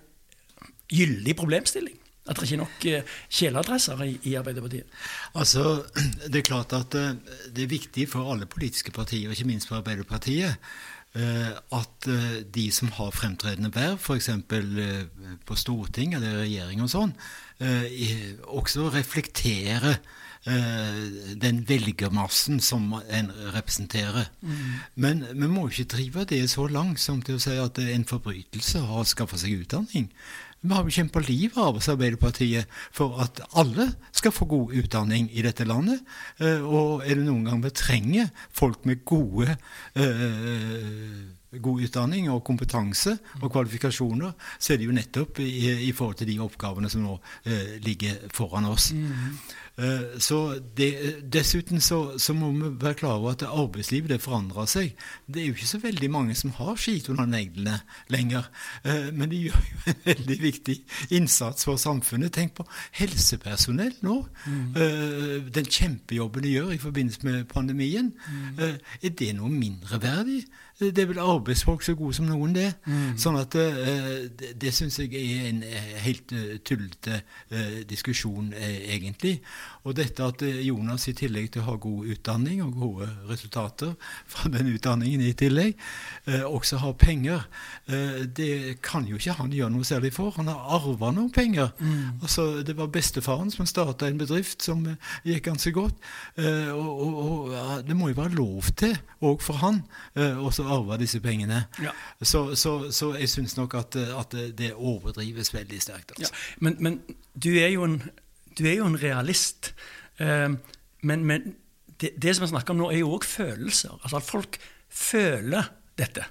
gyldig 0.94 1.36
problemstilling? 1.40 1.98
At 2.28 2.36
det 2.36 2.50
ikke 2.50 2.58
er 2.58 2.64
nok 2.64 3.14
kjeleadresser 3.32 4.04
i, 4.04 4.18
i 4.28 4.36
Arbeiderpartiet? 4.36 5.00
Altså, 5.36 5.84
Det 6.32 6.42
er 6.42 6.50
klart 6.50 6.76
at 6.76 6.96
eh, 7.00 7.16
det 7.56 7.64
er 7.64 7.72
viktig 7.72 8.10
for 8.12 8.34
alle 8.34 8.46
politiske 8.46 8.92
partier, 8.92 9.32
ikke 9.32 9.48
minst 9.48 9.70
for 9.70 9.80
Arbeiderpartiet, 9.80 10.60
eh, 11.16 11.52
at 11.80 12.12
eh, 12.12 12.44
de 12.44 12.68
som 12.72 12.92
har 13.00 13.16
fremtredende 13.16 13.72
verv, 13.76 14.00
f.eks. 14.00 14.30
på 15.48 15.56
storting 15.56 16.16
eller 16.18 16.42
regjering 16.44 16.84
og 16.84 16.92
sånn, 16.92 17.16
eh, 17.64 18.34
også 18.44 18.90
reflekterer 18.92 19.96
eh, 19.96 21.00
den 21.40 21.62
velgermassen 21.70 22.60
som 22.60 22.92
en 23.00 23.32
representerer. 23.56 24.28
Men 24.96 25.24
vi 25.32 25.48
må 25.48 25.70
ikke 25.70 25.92
drive 25.96 26.28
det 26.28 26.44
så 26.52 26.68
langt 26.68 27.00
som 27.00 27.24
til 27.24 27.40
å 27.40 27.44
si 27.44 27.56
at 27.56 27.80
en 27.84 28.08
forbrytelse 28.08 28.84
har 28.84 29.00
ha 29.00 29.08
skaffa 29.08 29.40
seg 29.40 29.64
utdanning. 29.64 30.12
Vi 30.62 30.74
har 30.74 30.84
jo 30.84 30.90
kjempa 30.96 31.22
livet 31.22 31.58
av 31.62 31.78
oss, 31.78 31.88
Arbeiderpartiet, 31.92 32.66
for 32.92 33.20
at 33.22 33.40
alle 33.54 33.92
skal 34.12 34.34
få 34.34 34.48
god 34.50 34.74
utdanning 34.74 35.30
i 35.32 35.44
dette 35.46 35.68
landet. 35.70 36.02
Eh, 36.42 36.64
Og 36.66 37.04
er 37.06 37.16
det 37.16 37.26
noen 37.28 37.46
gang 37.46 37.62
vi 37.64 37.70
trenger 37.78 38.32
folk 38.52 38.86
med 38.90 39.06
gode 39.06 39.54
eh, 39.96 41.28
god 41.58 41.82
utdanning 41.86 42.28
og 42.30 42.44
kompetanse 42.46 43.14
og 43.42 43.52
kvalifikasjoner, 43.54 44.34
så 44.60 44.74
er 44.74 44.82
det 44.82 44.90
jo 44.90 44.98
nettopp 44.98 45.40
i, 45.40 45.88
i 45.88 45.94
forhold 45.96 46.20
til 46.20 46.28
de 46.28 46.40
oppgavene 46.44 46.90
som 46.92 47.06
nå 47.06 47.16
eh, 47.46 47.78
ligger 47.86 48.28
foran 48.36 48.68
oss. 48.70 48.92
Eh, 48.92 49.30
så 50.20 50.60
det, 50.78 50.90
dessuten 51.34 51.82
så, 51.82 52.18
så 52.18 52.34
må 52.34 52.50
vi 52.52 52.72
være 52.82 52.98
klar 52.98 53.20
over 53.20 53.36
at 53.36 53.44
arbeidslivet 53.46 54.10
det 54.10 54.22
forandrer 54.24 54.66
seg. 54.66 54.96
Det 55.28 55.42
er 55.42 55.46
jo 55.48 55.58
ikke 55.58 55.70
så 55.70 55.80
veldig 55.84 56.10
mange 56.12 56.36
som 56.36 56.54
har 56.58 56.76
skit 56.82 57.10
under 57.14 57.30
neglene 57.30 57.78
lenger, 58.10 58.50
eh, 58.84 59.12
men 59.14 59.30
de 59.30 59.44
gjør 59.46 59.68
jo 59.70 59.92
en 59.94 60.02
veldig 60.06 60.40
viktig 60.42 60.78
innsats 61.20 61.68
for 61.70 61.78
samfunnet. 61.78 62.34
Tenk 62.34 62.56
på 62.58 62.66
helsepersonell 62.98 63.94
nå. 64.02 64.18
Mm. 64.48 64.74
den 65.54 65.66
kjempejobben 65.66 66.44
de 66.44 66.52
gjør 66.56 66.72
i 66.74 66.78
forbindelse 66.82 67.20
med 67.24 67.46
pandemien. 67.46 68.14
Mm. 68.28 68.60
er 69.02 69.10
det 69.10 69.36
noe 69.36 69.50
mindreverdig? 69.50 70.44
Det 70.80 71.00
er 71.02 71.08
vel 71.10 71.20
arbeidsfolk 71.20 71.82
så 71.82 71.96
gode 71.98 72.14
som 72.14 72.28
noen, 72.30 72.52
det. 72.54 72.68
Sånn 73.18 73.38
at 73.40 73.56
eh, 73.58 74.28
det, 74.30 74.52
det 74.62 74.74
syns 74.78 75.00
jeg 75.02 75.10
er 75.18 75.48
en 75.50 75.64
eh, 75.66 75.96
helt 76.04 76.34
eh, 76.38 76.60
tullete 76.62 77.22
eh, 77.50 77.80
diskusjon, 77.90 78.52
eh, 78.54 78.84
egentlig. 78.94 79.40
Og 79.88 79.96
dette 79.98 80.24
at 80.24 80.44
eh, 80.46 80.62
Jonas 80.68 81.08
i 81.10 81.16
tillegg 81.18 81.52
til 81.54 81.64
å 81.64 81.70
ha 81.72 81.76
god 81.82 82.12
utdanning 82.14 82.62
og 82.66 82.78
gode 82.78 83.08
resultater 83.30 83.94
fra 84.28 84.52
den 84.54 84.72
utdanningen 84.74 85.24
i 85.26 85.34
tillegg, 85.38 85.76
eh, 86.28 86.46
også 86.48 86.82
har 86.84 86.94
penger, 87.00 87.46
eh, 87.88 88.24
det 88.28 88.78
kan 88.86 89.08
jo 89.08 89.20
ikke 89.20 89.38
han 89.40 89.54
gjøre 89.56 89.74
noe 89.74 89.88
særlig 89.88 90.14
for. 90.16 90.34
Han 90.38 90.52
har 90.52 90.78
arva 90.78 91.12
noen 91.16 91.32
penger. 91.34 91.72
Altså, 92.22 92.64
det 92.64 92.78
var 92.78 92.92
bestefaren 92.94 93.52
som 93.54 93.68
starta 93.70 94.08
en 94.08 94.20
bedrift 94.20 94.66
som 94.66 94.86
eh, 94.88 95.14
gikk 95.28 95.48
ganske 95.50 95.74
godt. 95.76 95.98
Eh, 96.38 96.72
og, 96.74 96.92
og, 97.08 97.18
og 97.24 97.56
ja, 97.56 97.66
det 97.88 97.98
må 97.98 98.12
jo 98.12 98.20
være 98.22 98.38
lov 98.38 98.72
til, 98.78 98.96
òg 99.26 99.42
for 99.44 99.62
han, 99.64 99.82
eh, 100.18 100.38
å 100.38 100.52
arve 100.68 101.00
disse 101.02 101.22
pengene. 101.24 101.64
Ja. 101.84 101.94
Så, 102.22 102.56
så, 102.60 102.78
så 102.94 103.14
jeg 103.18 103.32
syns 103.32 103.58
nok 103.58 103.78
at, 103.80 103.98
at 103.98 104.36
det 104.58 104.74
overdrives 104.76 105.54
veldig 105.56 105.82
sterkt. 105.84 106.16
Ja, 106.18 106.28
Altså. 106.28 106.34
men, 106.60 106.76
men 106.80 107.00
du, 107.44 107.50
er 107.60 107.70
jo 107.72 107.86
en, 107.86 108.02
du 108.58 108.66
er 108.68 108.80
jo 108.80 108.88
en 108.90 109.00
realist. 109.02 109.74
Eh, 110.20 110.50
men 111.04 111.26
men 111.26 111.54
det, 112.02 112.12
det 112.22 112.36
som 112.36 112.44
vi 112.46 112.52
snakker 112.52 112.74
om 112.76 112.82
nå, 112.84 112.90
er 112.92 113.00
jo 113.02 113.14
òg 113.16 113.26
følelser. 113.26 113.96
Altså 114.04 114.18
at 114.20 114.28
folk 114.28 114.58
føler 114.90 115.70
dette. 115.98 116.26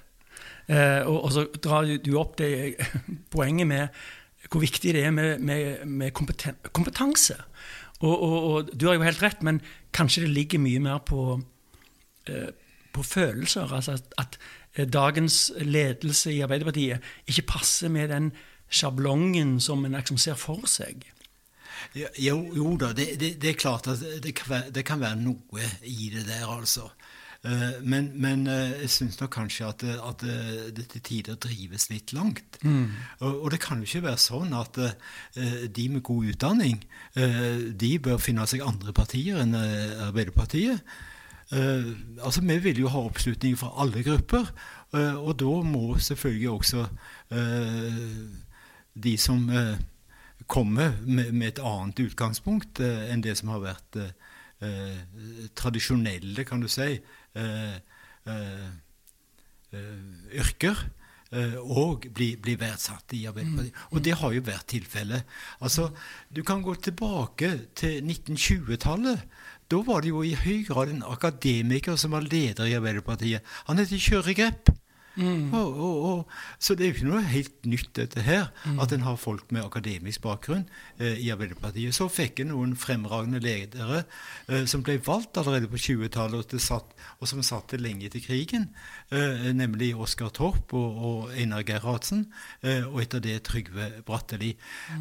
Eh, 0.67 1.01
og, 1.07 1.23
og 1.23 1.31
så 1.35 1.45
drar 1.63 1.87
du- 2.03 2.17
opp 2.19 2.37
det 2.39 2.75
poenget 3.33 3.67
med 3.67 3.87
hvor 4.47 4.61
viktig 4.63 4.93
det 4.95 5.01
er 5.03 5.11
med, 5.11 5.39
med, 5.43 5.85
med 5.85 6.13
kompeten 6.15 6.55
kompetanse. 6.71 7.35
Og, 7.99 8.13
og, 8.13 8.43
og 8.53 8.69
du 8.79 8.85
har 8.87 8.95
jo 8.95 9.03
helt 9.03 9.23
rett, 9.23 9.41
men 9.43 9.59
kanskje 9.91 10.23
det 10.23 10.29
ligger 10.31 10.61
mye 10.63 10.79
mer 10.79 11.01
på, 11.03 11.41
eh, 12.29 12.51
på 12.93 13.03
følelser. 13.03 13.73
Altså 13.73 13.97
at, 13.97 14.37
at 14.77 14.93
dagens 14.93 15.51
ledelse 15.57 16.31
i 16.31 16.41
Arbeiderpartiet 16.45 17.03
ikke 17.27 17.47
passer 17.49 17.89
med 17.91 18.07
den 18.13 18.31
sjablongen 18.69 19.57
som 19.63 19.83
en 19.87 19.95
liksom 19.97 20.19
ser 20.21 20.37
for 20.39 20.63
seg. 20.69 21.03
Jo, 21.95 22.37
jo 22.55 22.77
da, 22.77 22.93
det, 22.93 23.19
det, 23.19 23.35
det 23.41 23.49
er 23.49 23.53
klart 23.59 23.87
at 23.87 23.99
det 24.23 24.33
kan, 24.35 24.49
være, 24.49 24.71
det 24.75 24.83
kan 24.85 24.99
være 24.99 25.15
noe 25.21 25.69
i 25.83 26.09
det 26.13 26.25
der, 26.27 26.45
altså. 26.47 26.89
Eh, 27.45 27.77
Men, 27.85 28.11
men 28.19 28.47
eh, 28.47 28.81
jeg 28.81 28.89
syns 28.89 29.19
nok 29.21 29.29
kanskje 29.31 29.67
at, 29.67 29.79
det- 29.81 29.99
at 30.03 30.19
det- 30.25 30.75
det 30.75 30.87
til 30.89 31.01
tider 31.01 31.35
drives 31.35 31.89
litt 31.89 32.13
langt. 32.13 32.57
Og, 33.19 33.43
og 33.43 33.51
det 33.51 33.59
kan 33.61 33.77
jo 33.77 33.83
ikke 33.85 34.03
være 34.07 34.17
sånn 34.17 34.53
at 34.57 34.77
eh, 34.77 35.67
de 35.69 35.89
med 35.89 36.01
god 36.03 36.25
utdanning 36.33 36.83
eh, 37.15 37.71
de 37.77 37.99
bør 37.99 38.17
finne 38.17 38.47
seg 38.47 38.61
andre 38.65 38.91
partier 38.93 39.37
enn 39.41 39.53
eh, 39.55 40.07
Arbeiderpartiet. 40.09 40.81
Uh, 41.47 41.93
altså, 42.21 42.41
Vi 42.43 42.57
vil 42.59 42.79
jo 42.81 42.89
ha 42.91 42.99
oppslutning 43.07 43.53
fra 43.57 43.69
alle 43.79 44.01
grupper, 44.03 44.49
uh, 44.93 45.15
og 45.15 45.37
da 45.39 45.45
må 45.63 45.95
selvfølgelig 45.97 46.49
også 46.49 46.81
uh, 47.31 48.27
de 48.97 49.13
som 49.17 49.45
eh, 49.49 49.77
komme 50.47 50.91
med, 51.05 51.31
med 51.33 51.53
et 51.53 51.63
annet 51.63 51.99
utgangspunkt 52.07 52.81
eh, 52.83 53.07
enn 53.11 53.23
det 53.23 53.37
som 53.39 53.51
har 53.53 53.63
vært 53.63 53.99
eh, 54.01 54.11
eh, 54.65 54.99
tradisjonelle, 55.57 56.45
kan 56.47 56.63
du 56.63 56.69
si, 56.71 56.97
eh, 57.37 57.79
eh, 58.25 58.69
yrker. 60.43 60.87
og 61.59 62.05
bli, 62.15 62.37
bli 62.39 62.53
verdsatt 62.55 63.11
i 63.17 63.25
Arbeiderpartiet. 63.27 63.79
Og 63.91 63.99
det 63.99 64.13
har 64.15 64.31
jo 64.31 64.41
vært 64.47 64.69
tilfellet. 64.71 65.25
Altså, 65.59 65.89
du 66.31 66.39
kan 66.47 66.61
gå 66.63 66.71
tilbake 66.79 67.49
til 67.75 67.99
1920-tallet. 67.99 69.25
Da 69.67 69.81
var 69.83 70.05
det 70.05 70.13
jo 70.13 70.21
i 70.23 70.37
høy 70.39 70.63
grad 70.69 70.93
en 70.93 71.03
akademiker 71.03 71.99
som 71.99 72.15
var 72.15 72.23
leder 72.23 72.71
i 72.71 72.77
Arbeiderpartiet. 72.79 73.43
Han 73.67 73.83
het 73.83 73.91
Kjøregrep. 75.17 75.53
Og, 75.57 75.79
og, 75.79 76.03
og, 76.05 76.35
så 76.59 76.75
det 76.77 76.85
er 76.85 76.91
jo 76.91 76.95
ikke 76.95 77.09
noe 77.09 77.21
helt 77.25 77.65
nytt, 77.65 77.89
dette 77.97 78.21
her, 78.21 78.49
at 78.81 78.93
en 78.93 79.05
har 79.05 79.17
folk 79.19 79.51
med 79.55 79.65
akademisk 79.65 80.21
bakgrunn 80.25 80.65
eh, 80.99 81.17
i 81.23 81.31
Arbeiderpartiet. 81.33 81.95
Så 81.95 82.09
fikk 82.11 82.43
en 82.43 82.51
noen 82.53 82.75
fremragende 82.77 83.41
ledere 83.43 84.03
eh, 84.47 84.65
som 84.69 84.83
ble 84.85 84.99
valgt 85.05 85.39
allerede 85.41 85.69
på 85.71 85.81
20-tallet, 85.87 86.53
og, 86.57 86.93
og 87.17 87.31
som 87.31 87.43
satt 87.45 87.75
lenge 87.81 88.07
etter 88.09 88.23
krigen, 88.23 88.69
eh, 89.11 89.49
nemlig 89.57 89.93
Oskar 89.97 90.29
Torp 90.35 90.73
og, 90.77 91.31
Einar 91.33 91.65
Gerhardsen, 91.67 92.27
eh, 92.61 92.85
og 92.85 93.01
etter 93.03 93.23
det 93.23 93.41
Trygve 93.47 93.91
Bratteli. 94.05 94.53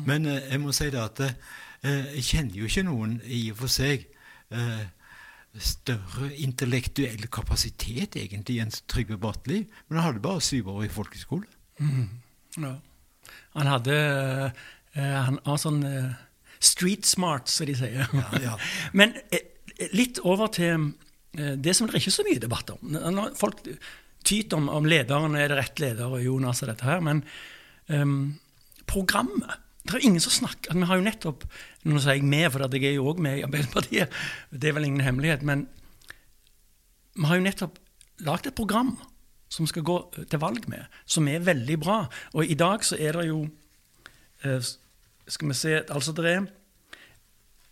Men 0.09 0.27
eh, 0.27 0.51
jeg 0.51 0.63
må 0.65 0.75
si 0.77 0.91
det 0.93 1.03
at 1.03 1.25
eh, 1.29 2.15
jeg 2.17 2.29
kjenner 2.31 2.61
jo 2.63 2.71
ikke 2.71 2.87
noen 2.89 3.19
i 3.25 3.47
og 3.53 3.61
for 3.61 3.73
seg 3.73 4.09
eh, 4.51 4.87
større 5.63 6.31
intellektuell 6.43 7.27
kapasitet 7.33 8.19
egentlig 8.21 8.59
enn 8.63 8.73
Trygve 8.91 9.19
Bratteli. 9.21 9.65
Men 9.89 9.99
han 9.99 10.09
hadde 10.11 10.25
bare 10.25 10.45
syv 10.45 10.71
år 10.75 10.87
i 10.87 10.93
folkeskole. 10.93 11.49
Ja. 12.57 12.77
Han 13.57 13.69
hadde 13.69 13.97
eh, 14.97 15.19
Han 15.27 15.41
var 15.45 15.61
sånn 15.61 15.83
eh, 15.85 16.15
street 16.63 17.05
smart, 17.09 17.51
som 17.53 17.69
de 17.69 17.77
sier. 17.77 18.09
ja. 18.43 18.57
Men 18.99 19.15
eh, 19.31 19.45
litt 19.97 20.23
over 20.25 20.53
til 20.55 20.91
eh, 21.37 21.55
det 21.61 21.77
som 21.77 21.89
det 21.89 21.97
er 21.97 22.05
ikke 22.05 22.17
så 22.17 22.27
mye 22.27 22.43
debatt 22.43 22.73
om. 22.77 22.97
Når 22.97 23.37
Folk 23.39 23.63
tyter 24.27 24.59
om, 24.59 24.71
om 24.73 24.89
lederen 24.89 25.37
er 25.39 25.53
det 25.53 25.61
rett 25.61 25.83
leder, 25.83 26.11
og 26.11 26.25
Jonas 26.25 26.65
og 26.65 26.73
dette 26.73 26.89
her, 26.89 26.99
men 27.05 27.21
um, 27.87 28.35
programmet 28.91 29.61
det 29.87 30.01
er 30.01 30.07
ingen 30.09 30.23
som 30.23 30.35
snakker 30.35 30.75
Vi 30.75 30.87
har 30.89 30.99
jo 30.99 31.07
nettopp 31.07 31.45
Nå 31.87 32.01
sier 32.03 32.19
jeg 32.19 32.27
med, 32.27 32.51
for 32.51 32.67
jeg 32.67 32.85
er 32.85 32.97
jo 32.97 33.07
òg 33.11 33.21
med 33.23 33.39
i 33.39 33.45
Arbeiderpartiet. 33.47 34.11
Det 34.51 34.69
er 34.69 34.75
vel 34.75 34.89
ingen 34.89 35.05
hemmelighet. 35.07 35.45
Men 35.47 35.69
vi 37.15 37.29
har 37.29 37.39
jo 37.39 37.45
nettopp 37.45 37.79
lagd 38.27 38.49
et 38.51 38.57
program 38.59 38.97
som 39.49 39.69
skal 39.71 39.85
gå 39.87 39.97
til 40.27 40.41
valg 40.43 40.67
med, 40.69 40.83
som 41.07 41.29
er 41.31 41.45
veldig 41.47 41.77
bra. 41.81 42.01
Og 42.35 42.51
i 42.51 42.57
dag 42.59 42.85
så 42.85 42.99
er 42.99 43.21
det 43.21 43.29
jo 43.29 43.45
eh, 44.43 44.73
Skal 45.27 45.49
vi 45.49 45.55
se 45.55 45.83
Altså, 45.91 46.13
det 46.13 46.27
er 46.27 46.47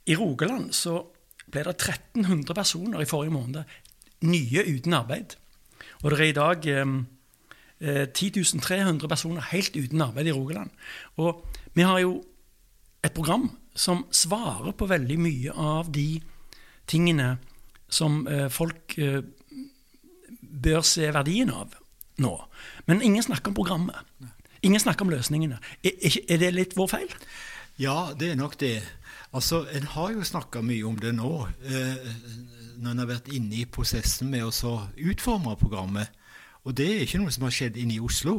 I 0.07 0.17
Rogaland 0.17 0.73
så 0.73 1.03
ble 1.51 1.65
det 1.65 1.77
1300 1.77 2.55
personer 2.55 3.01
i 3.01 3.09
forrige 3.09 3.35
måned 3.35 3.65
nye 4.25 4.65
uten 4.65 4.95
arbeid. 4.95 5.37
Og 6.03 6.11
det 6.11 6.21
er 6.21 6.31
i 6.31 6.37
dag 6.37 6.67
eh, 6.67 6.95
eh, 7.81 8.07
10 8.09 8.61
300 8.61 9.09
personer 9.09 9.51
helt 9.53 9.77
uten 9.77 10.01
arbeid 10.01 10.27
i 10.27 10.33
Rogaland. 10.33 10.71
Og 11.17 11.45
vi 11.75 11.83
har 11.83 11.99
jo 12.03 12.19
et 13.05 13.15
program 13.15 13.49
som 13.75 14.05
svarer 14.15 14.73
på 14.79 14.87
veldig 14.89 15.19
mye 15.21 15.55
av 15.59 15.91
de 15.93 16.23
tingene 16.87 17.35
som 17.91 18.25
eh, 18.31 18.47
folk 18.53 18.97
eh, 18.99 19.21
bør 20.41 20.85
se 20.87 21.11
verdien 21.13 21.51
av 21.53 21.75
nå. 22.23 22.33
Men 22.87 23.03
ingen 23.03 23.23
snakker 23.23 23.51
om 23.51 23.59
programmet. 23.59 23.97
Ingen 24.65 24.81
snakker 24.81 25.05
om 25.05 25.13
løsningene. 25.13 25.59
Er, 25.85 26.39
det 26.41 26.53
litt 26.55 26.77
vår 26.79 26.89
feil? 26.95 27.11
Ja, 27.81 28.15
det 28.17 28.33
er 28.33 28.39
nok 28.39 28.57
det. 28.61 28.79
Altså, 29.35 29.67
En 29.75 29.87
har 29.97 30.13
jo 30.15 30.25
snakka 30.25 30.63
mye 30.63 30.87
om 30.87 30.97
det 31.01 31.13
nå, 31.17 31.33
eh, 31.67 32.13
når 32.79 32.91
en 32.91 33.03
har 33.03 33.11
vært 33.11 33.33
inne 33.35 33.61
i 33.61 33.67
prosessen 33.67 34.31
med 34.31 34.47
å 34.47 34.75
utforme 34.97 35.57
programmet. 35.61 36.09
Og 36.65 36.77
det 36.77 36.87
er 36.89 37.03
ikke 37.05 37.21
noe 37.21 37.35
som 37.35 37.45
har 37.45 37.53
skjedd 37.55 37.77
inne 37.77 37.99
i 37.99 38.01
Oslo. 38.03 38.39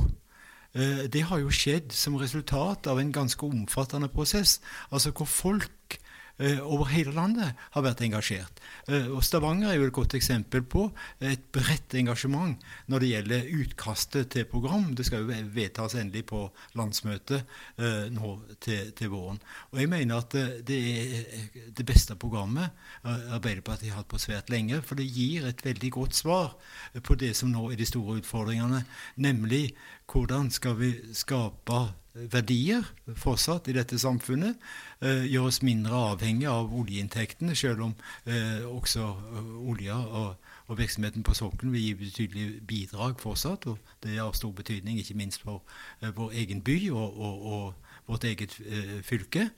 Eh, 0.76 1.06
det 1.12 1.24
har 1.30 1.42
jo 1.42 1.54
skjedd 1.54 1.94
som 1.96 2.18
resultat 2.20 2.88
av 2.92 3.00
en 3.00 3.14
ganske 3.16 3.46
omfattende 3.46 4.10
prosess. 4.12 4.60
Altså 4.92 5.12
hvor 5.16 5.30
folk 5.30 6.00
over 6.38 6.90
hele 6.92 7.14
landet 7.16 7.56
har 7.72 7.84
vært 7.86 8.02
engasjert. 8.04 8.60
Eh, 8.92 9.08
og 9.08 9.24
Stavanger 9.24 9.72
er 9.72 9.78
jo 9.80 9.88
et 9.88 9.96
godt 9.96 10.18
eksempel 10.18 10.66
på 10.68 10.90
et 11.24 11.46
bredt 11.56 11.96
engasjement 11.96 12.60
når 12.92 13.04
det 13.04 13.12
gjelder 13.12 13.50
utkastet 13.62 14.32
til 14.34 14.48
program. 14.52 14.90
Det 14.96 15.06
skal 15.08 15.24
jo 15.24 15.40
vedtas 15.56 15.96
endelig 15.96 16.26
på 16.32 16.44
landsmøtet 16.76 17.46
eh, 17.80 18.08
nå 18.14 18.36
til, 18.60 18.92
til 18.98 19.14
våren. 19.14 19.40
Og 19.72 19.80
jeg 19.80 19.92
mener 19.92 20.20
at 20.20 20.36
det 20.68 20.80
er 20.92 21.50
det 21.76 21.88
beste 21.88 22.18
programmet 22.20 22.72
Arbeiderpartiet 23.06 23.94
har 23.94 24.02
hatt 24.02 24.12
på 24.12 24.20
svært 24.22 24.52
lenge. 24.52 24.82
For 24.86 25.00
det 25.00 25.08
gir 25.08 25.48
et 25.48 25.64
veldig 25.66 25.92
godt 25.96 26.18
svar 26.18 26.56
på 27.04 27.16
det 27.20 27.32
som 27.38 27.52
nå 27.54 27.70
er 27.72 27.80
de 27.80 27.88
store 27.88 28.20
utfordringene, 28.20 28.84
nemlig 29.16 29.70
hvordan 30.12 30.52
skal 30.54 30.76
vi 30.80 30.92
skape 31.16 31.86
verdier 32.16 32.84
fortsatt 33.16 33.68
i 33.68 33.76
dette 33.76 34.00
samfunnet. 34.00 34.56
Eh, 35.02 35.26
gjøre 35.28 35.52
oss 35.52 35.62
mindre 35.66 35.96
avhengig 36.14 36.48
av 36.48 36.72
oljeinntektene, 36.74 37.56
selv 37.56 37.90
om 37.90 37.96
eh, 38.26 38.64
også 38.64 39.04
eh, 39.04 39.52
olja 39.70 39.98
og, 40.00 40.36
og, 40.68 40.78
virksomheten 40.80 41.24
på 41.24 41.36
sokkelen 41.36 41.74
vil 41.76 41.84
gi 41.84 41.94
betydelig 42.00 42.48
bidrag 42.68 43.20
fortsatt. 43.20 43.68
og 43.68 43.78
Det 44.04 44.20
av 44.20 44.34
stor 44.34 44.54
betydning, 44.56 45.00
ikke 45.00 45.18
minst 45.20 45.44
for 45.44 45.64
eh, 46.02 46.16
vår 46.16 46.32
egen 46.32 46.64
by 46.64 46.80
og, 46.92 47.20
og, 47.20 47.46
og 47.46 47.74
vårt 48.08 48.24
eget 48.24 48.60
eh, 48.66 49.02
fylke. 49.04 49.50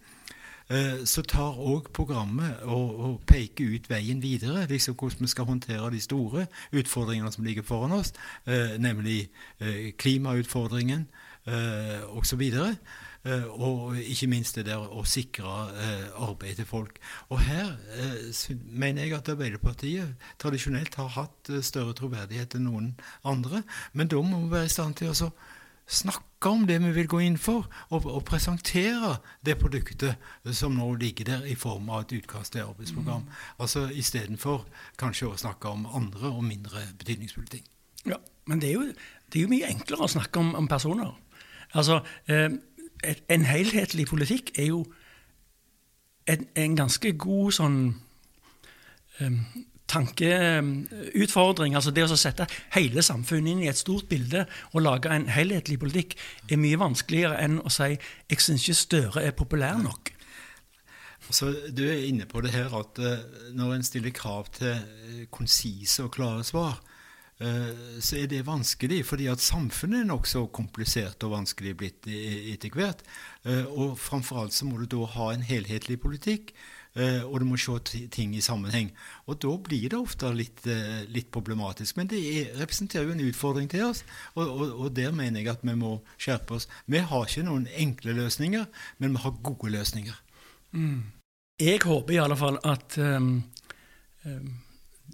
Eh, 0.69 1.05
så 1.05 1.21
tar 1.21 1.61
òg 1.61 1.93
programmet 1.93 2.65
og, 2.65 2.99
og, 2.99 3.21
peker 3.29 3.77
ut 3.77 3.89
veien 3.89 4.21
videre, 4.21 4.65
liksom 4.67 4.97
hvordan 4.97 5.29
vi 5.29 5.31
skal 5.31 5.45
håndtere 5.45 5.93
de 5.93 6.01
store 6.01 6.47
utfordringene 6.73 7.31
som 7.31 7.45
ligger 7.45 7.63
foran 7.63 7.95
oss, 8.01 8.13
nemlig 8.79 9.29
klimautfordringen, 9.97 11.05
eh, 11.47 12.03
osv. 12.11 12.43
Eh, 13.27 13.45
og 13.59 13.97
ikke 13.97 14.29
minst 14.31 14.55
det 14.55 14.67
der 14.69 14.79
å 14.79 15.03
sikre 15.07 15.55
eh, 15.73 16.05
arbeid 16.23 16.59
til 16.59 16.69
folk. 16.69 16.99
Og 17.33 17.41
her 17.43 17.73
eh, 17.97 18.29
mener 18.71 19.03
jeg 19.03 19.17
at 19.17 19.31
Arbeiderpartiet 19.33 20.29
tradisjonelt 20.39 20.95
har 20.99 21.11
hatt 21.17 21.51
større 21.65 21.95
troverdighet 21.97 22.55
enn 22.57 22.67
noen 22.69 22.89
andre. 23.27 23.63
Men 23.93 24.11
da 24.11 24.21
må 24.23 24.45
vi 24.45 24.53
være 24.53 24.69
i 24.69 24.73
stand 24.75 24.99
til 25.01 25.11
å 25.11 25.31
snakke 25.87 26.51
om 26.51 26.65
det 26.67 26.77
vi 26.83 26.93
vil 26.95 27.09
gå 27.09 27.19
inn 27.25 27.37
for, 27.41 27.67
og, 27.89 28.05
og 28.05 28.23
presentere 28.27 29.15
det 29.45 29.57
produktet 29.59 30.19
som 30.55 30.75
nå 30.75 30.89
ligger 30.99 31.31
der 31.31 31.47
i 31.47 31.55
form 31.55 31.89
av 31.89 32.05
et 32.05 32.17
utkast 32.19 32.55
til 32.55 32.67
arbeidsprogram. 32.67 33.23
Mm. 33.25 33.37
Altså 33.63 33.87
Istedenfor 33.91 34.67
kanskje 34.99 35.31
å 35.31 35.39
snakke 35.39 35.71
om 35.71 35.87
andre 35.87 36.31
og 36.31 36.43
mindre 36.47 36.85
betydningsfulle 36.99 37.57
ting. 37.57 37.67
Ja, 38.07 38.19
Men 38.47 38.61
det 38.61 38.69
er, 38.69 38.73
jo, 38.79 38.91
det 39.27 39.39
er 39.39 39.43
jo 39.43 39.51
mye 39.51 39.67
enklere 39.67 40.05
å 40.05 40.11
snakke 40.11 40.39
om, 40.39 40.53
om 40.55 40.67
personer. 40.71 41.15
Altså, 41.73 42.01
eh, 42.27 42.49
en 43.29 43.45
helhetlig 43.45 44.07
politikk 44.07 44.51
er 44.59 44.65
jo 44.71 44.85
en, 46.27 46.47
en 46.55 46.75
ganske 46.75 47.13
god 47.19 47.51
sånn 47.55 47.77
um, 49.21 49.39
tankeutfordring. 49.87 51.77
Altså 51.77 51.93
det 51.95 52.03
å 52.07 52.19
sette 52.19 52.47
hele 52.75 53.03
samfunnet 53.05 53.53
inn 53.53 53.63
i 53.63 53.71
et 53.71 53.79
stort 53.79 54.09
bilde 54.09 54.45
og 54.73 54.83
lage 54.83 55.13
en 55.13 55.29
helhetlig 55.31 55.79
politikk 55.79 56.17
er 56.49 56.59
mye 56.59 56.79
vanskeligere 56.79 57.39
enn 57.45 57.61
å 57.61 57.71
si 57.71 57.93
jeg 57.93 58.43
syns 58.43 58.65
ikke 58.65 58.81
Støre 58.81 59.25
er 59.27 59.37
populær 59.37 59.79
nok. 59.83 60.11
Altså, 61.27 61.51
du 61.75 61.83
er 61.87 62.05
inne 62.07 62.27
på 62.27 62.41
det 62.43 62.53
her 62.55 62.71
at 62.75 62.99
uh, 63.03 63.23
når 63.55 63.77
en 63.77 63.87
stiller 63.87 64.15
krav 64.15 64.51
til 64.57 65.27
konsise 65.31 66.03
og 66.03 66.13
klare 66.15 66.43
svar, 66.47 66.79
Eh, 66.79 66.96
så 67.37 68.15
er 68.17 68.29
det 68.31 68.47
vanskelig, 68.47 69.03
fordi 69.05 69.27
at 69.29 69.43
samfunnet 69.43 70.01
er 70.01 70.07
nokså 70.09 70.47
komplisert 70.49 71.21
og 71.27 71.35
vanskelig 71.35 71.75
blitt 71.77 72.07
etter 72.09 72.73
hvert. 72.73 73.03
Eh, 73.45 73.65
og 73.69 73.97
framfor 74.01 74.41
alt 74.41 74.55
så 74.57 74.65
må 74.65 74.79
du 74.81 74.87
da 74.89 75.05
ha 75.13 75.29
en 75.33 75.45
helhetlig 75.45 75.99
politikk, 76.01 76.53
eh, 76.97 77.21
og 77.21 77.39
du 77.39 77.45
må 77.45 77.59
se 77.61 78.07
ting 78.13 78.33
i 78.35 78.41
sammenheng. 78.41 78.89
Og 79.29 79.37
da 79.43 79.53
blir 79.69 79.85
det 79.93 79.99
ofte 79.99 80.31
litt, 80.33 80.65
litt 81.13 81.29
problematisk. 81.31 81.99
Men 81.99 82.09
det 82.09 82.21
er, 82.25 82.53
representerer 82.57 83.05
jo 83.05 83.15
en 83.15 83.25
utfordring 83.29 83.69
til 83.69 83.85
oss, 83.91 84.03
og, 84.33 84.45
og, 84.47 84.67
og, 84.73 84.87
der 84.97 85.13
mener 85.13 85.43
jeg 85.43 85.53
at 85.53 85.65
vi 85.67 85.77
må 85.77 85.99
skjerpe 86.17 86.57
oss. 86.57 86.69
Vi 86.87 87.03
har 87.05 87.27
ikke 87.27 87.45
noen 87.45 87.69
enkle 87.69 88.17
løsninger, 88.17 88.65
men 88.97 89.13
vi 89.13 89.25
har 89.27 89.41
gode 89.43 89.75
løsninger. 89.77 90.23
Mm. 90.73 91.03
Jeg 91.61 91.85
håper 91.85 92.13
i 92.13 92.21
alle 92.21 92.37
fall 92.37 92.57
at 92.65 92.97
um, 92.97 93.43
um 94.25 94.55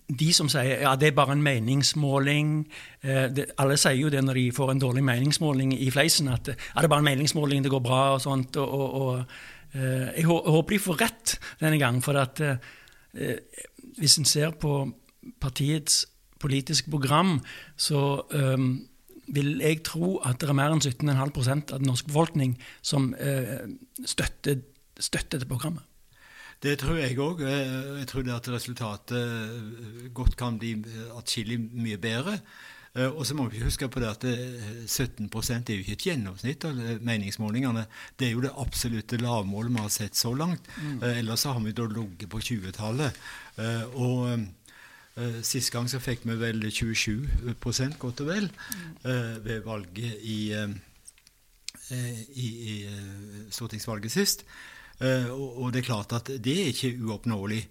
de 0.08 0.30
som 0.36 0.50
sier 0.52 0.84
ja, 0.84 0.94
det 1.00 1.10
er 1.10 1.16
bare 1.16 1.36
en 1.36 1.44
meningsmåling 1.44 2.56
eh, 3.02 3.28
det, 3.32 3.46
Alle 3.62 3.78
sier 3.80 3.98
jo 3.98 4.12
det 4.12 4.24
når 4.24 4.40
de 4.40 4.46
får 4.56 4.74
en 4.74 4.82
dårlig 4.82 5.04
meningsmåling 5.08 5.74
i 5.80 5.90
fleisen, 5.94 6.28
at 6.34 6.52
ja, 6.52 6.56
det 6.56 6.88
er 6.88 6.92
bare 6.92 7.04
en 7.06 7.12
meningsmåling, 7.12 7.64
det 7.64 7.72
går 7.72 7.84
bra 7.84 8.02
og 8.16 8.24
sånt. 8.24 8.58
Og, 8.60 8.74
og, 8.74 8.96
og 9.02 9.80
eh, 9.80 10.10
jeg, 10.18 10.26
håper 10.28 10.76
de 10.76 10.82
får 10.84 11.00
rett 11.02 11.36
denne 11.62 11.80
gang, 11.82 12.02
for 12.04 12.20
at 12.20 12.42
eh, 12.44 13.38
hvis 13.98 14.18
en 14.20 14.28
ser 14.28 14.56
på 14.60 14.82
partiets 15.40 16.04
politiske 16.44 16.92
program, 16.92 17.38
så 17.80 18.24
eh, 18.36 18.68
vil 19.34 19.56
jeg 19.64 19.84
tro 19.88 20.18
at 20.26 20.42
det 20.42 20.52
er 20.52 20.58
mer 20.58 20.76
enn 20.76 20.84
17,5% 20.84 21.74
av 21.74 21.80
den 21.80 21.88
norske 21.88 22.12
befolkning 22.12 22.58
som 22.84 23.14
eh, 23.16 23.64
støtter, 24.06 24.60
støtter 25.00 25.44
det 25.44 25.50
programmet. 25.50 25.88
Det 26.64 26.78
tror 26.80 26.96
jeg 27.02 27.18
òg. 27.20 27.42
Jeg 27.44 28.08
tror 28.08 28.24
det 28.24 28.36
at 28.36 28.48
resultatet 28.54 29.18
eh, 29.20 30.06
godt 30.16 30.38
kan 30.40 30.56
bli 30.60 30.78
eh, 30.80 31.10
atskillig 31.18 31.58
mye 31.60 32.00
bedre. 32.00 32.38
Eh, 32.96 33.10
og 33.10 33.26
så 33.28 33.36
må 33.36 33.50
vi 33.52 33.64
huske 33.66 33.90
på 33.92 34.00
det 34.00 34.12
at 34.14 34.24
17 34.88 35.28
er 35.28 35.74
jo 35.74 35.84
ikke 35.84 35.98
et 35.98 36.08
gjennomsnitt 36.08 36.64
av 36.70 36.80
meningsmålingene. 37.04 37.84
Det 38.16 38.30
er 38.30 38.36
jo 38.38 38.46
det 38.46 38.56
absolutte 38.56 39.20
lavmålet 39.20 39.76
vi 39.76 39.84
har 39.84 39.92
sett 39.92 40.16
så 40.16 40.32
langt. 40.34 40.70
Mm. 40.80 41.04
Ellers 41.18 41.44
har 41.44 41.60
vi 41.60 41.76
da 41.76 41.88
ligget 41.90 42.30
på 42.30 42.40
20-tallet. 42.40 43.24
Og 43.94 44.48
Sist 45.46 45.70
gang 45.70 45.86
så 45.86 46.00
fikk 46.02 46.24
vi 46.26 46.34
vel 46.42 46.64
27% 46.74 48.00
godt 48.02 48.24
og 48.24 48.30
vel 48.32 48.48
mm. 48.50 49.44
ved 49.46 49.60
valget 49.62 50.24
i, 50.26 50.40
i, 51.94 52.48
i 52.74 52.78
stortingsvalget 53.54 54.16
sist. 54.16 54.42
Eh, 55.04 55.28
og 55.34 55.74
det 55.74 55.84
er 55.84 55.90
klart 55.90 56.16
at 56.16 56.32
det 56.44 56.56
er 56.62 56.72
ikke 56.72 56.96
uoppnåelig. 57.04 57.62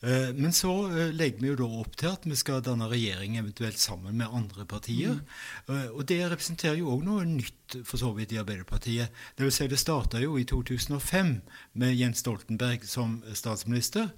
Eh, 0.00 0.30
men 0.32 0.52
så 0.56 0.72
eh, 0.88 1.12
legger 1.12 1.42
vi 1.42 1.50
jo 1.50 1.58
da 1.60 1.68
opp 1.82 1.96
til 2.00 2.10
at 2.10 2.26
vi 2.26 2.38
skal 2.38 2.62
danne 2.64 2.88
regjering 2.90 3.36
eventuelt 3.38 3.78
sammen 3.78 4.16
med 4.18 4.32
andre 4.32 4.66
partier. 4.68 5.20
Mm. 5.68 5.90
Og 5.94 6.04
det 6.08 6.22
representerer 6.24 6.80
jo 6.80 6.90
òg 6.94 7.04
noe 7.06 7.26
nytt 7.28 7.80
for 7.86 8.00
så 8.00 8.10
vidt 8.16 8.34
i 8.34 8.40
Arbeiderpartiet. 8.40 9.12
Det 9.36 9.46
vil 9.46 9.54
si 9.54 9.68
det 9.70 9.80
starta 9.80 10.22
jo 10.22 10.38
i 10.40 10.46
2005 10.48 11.34
med 11.82 11.98
Jens 11.98 12.24
Stoltenberg 12.24 12.86
som 12.88 13.20
statsminister. 13.36 14.10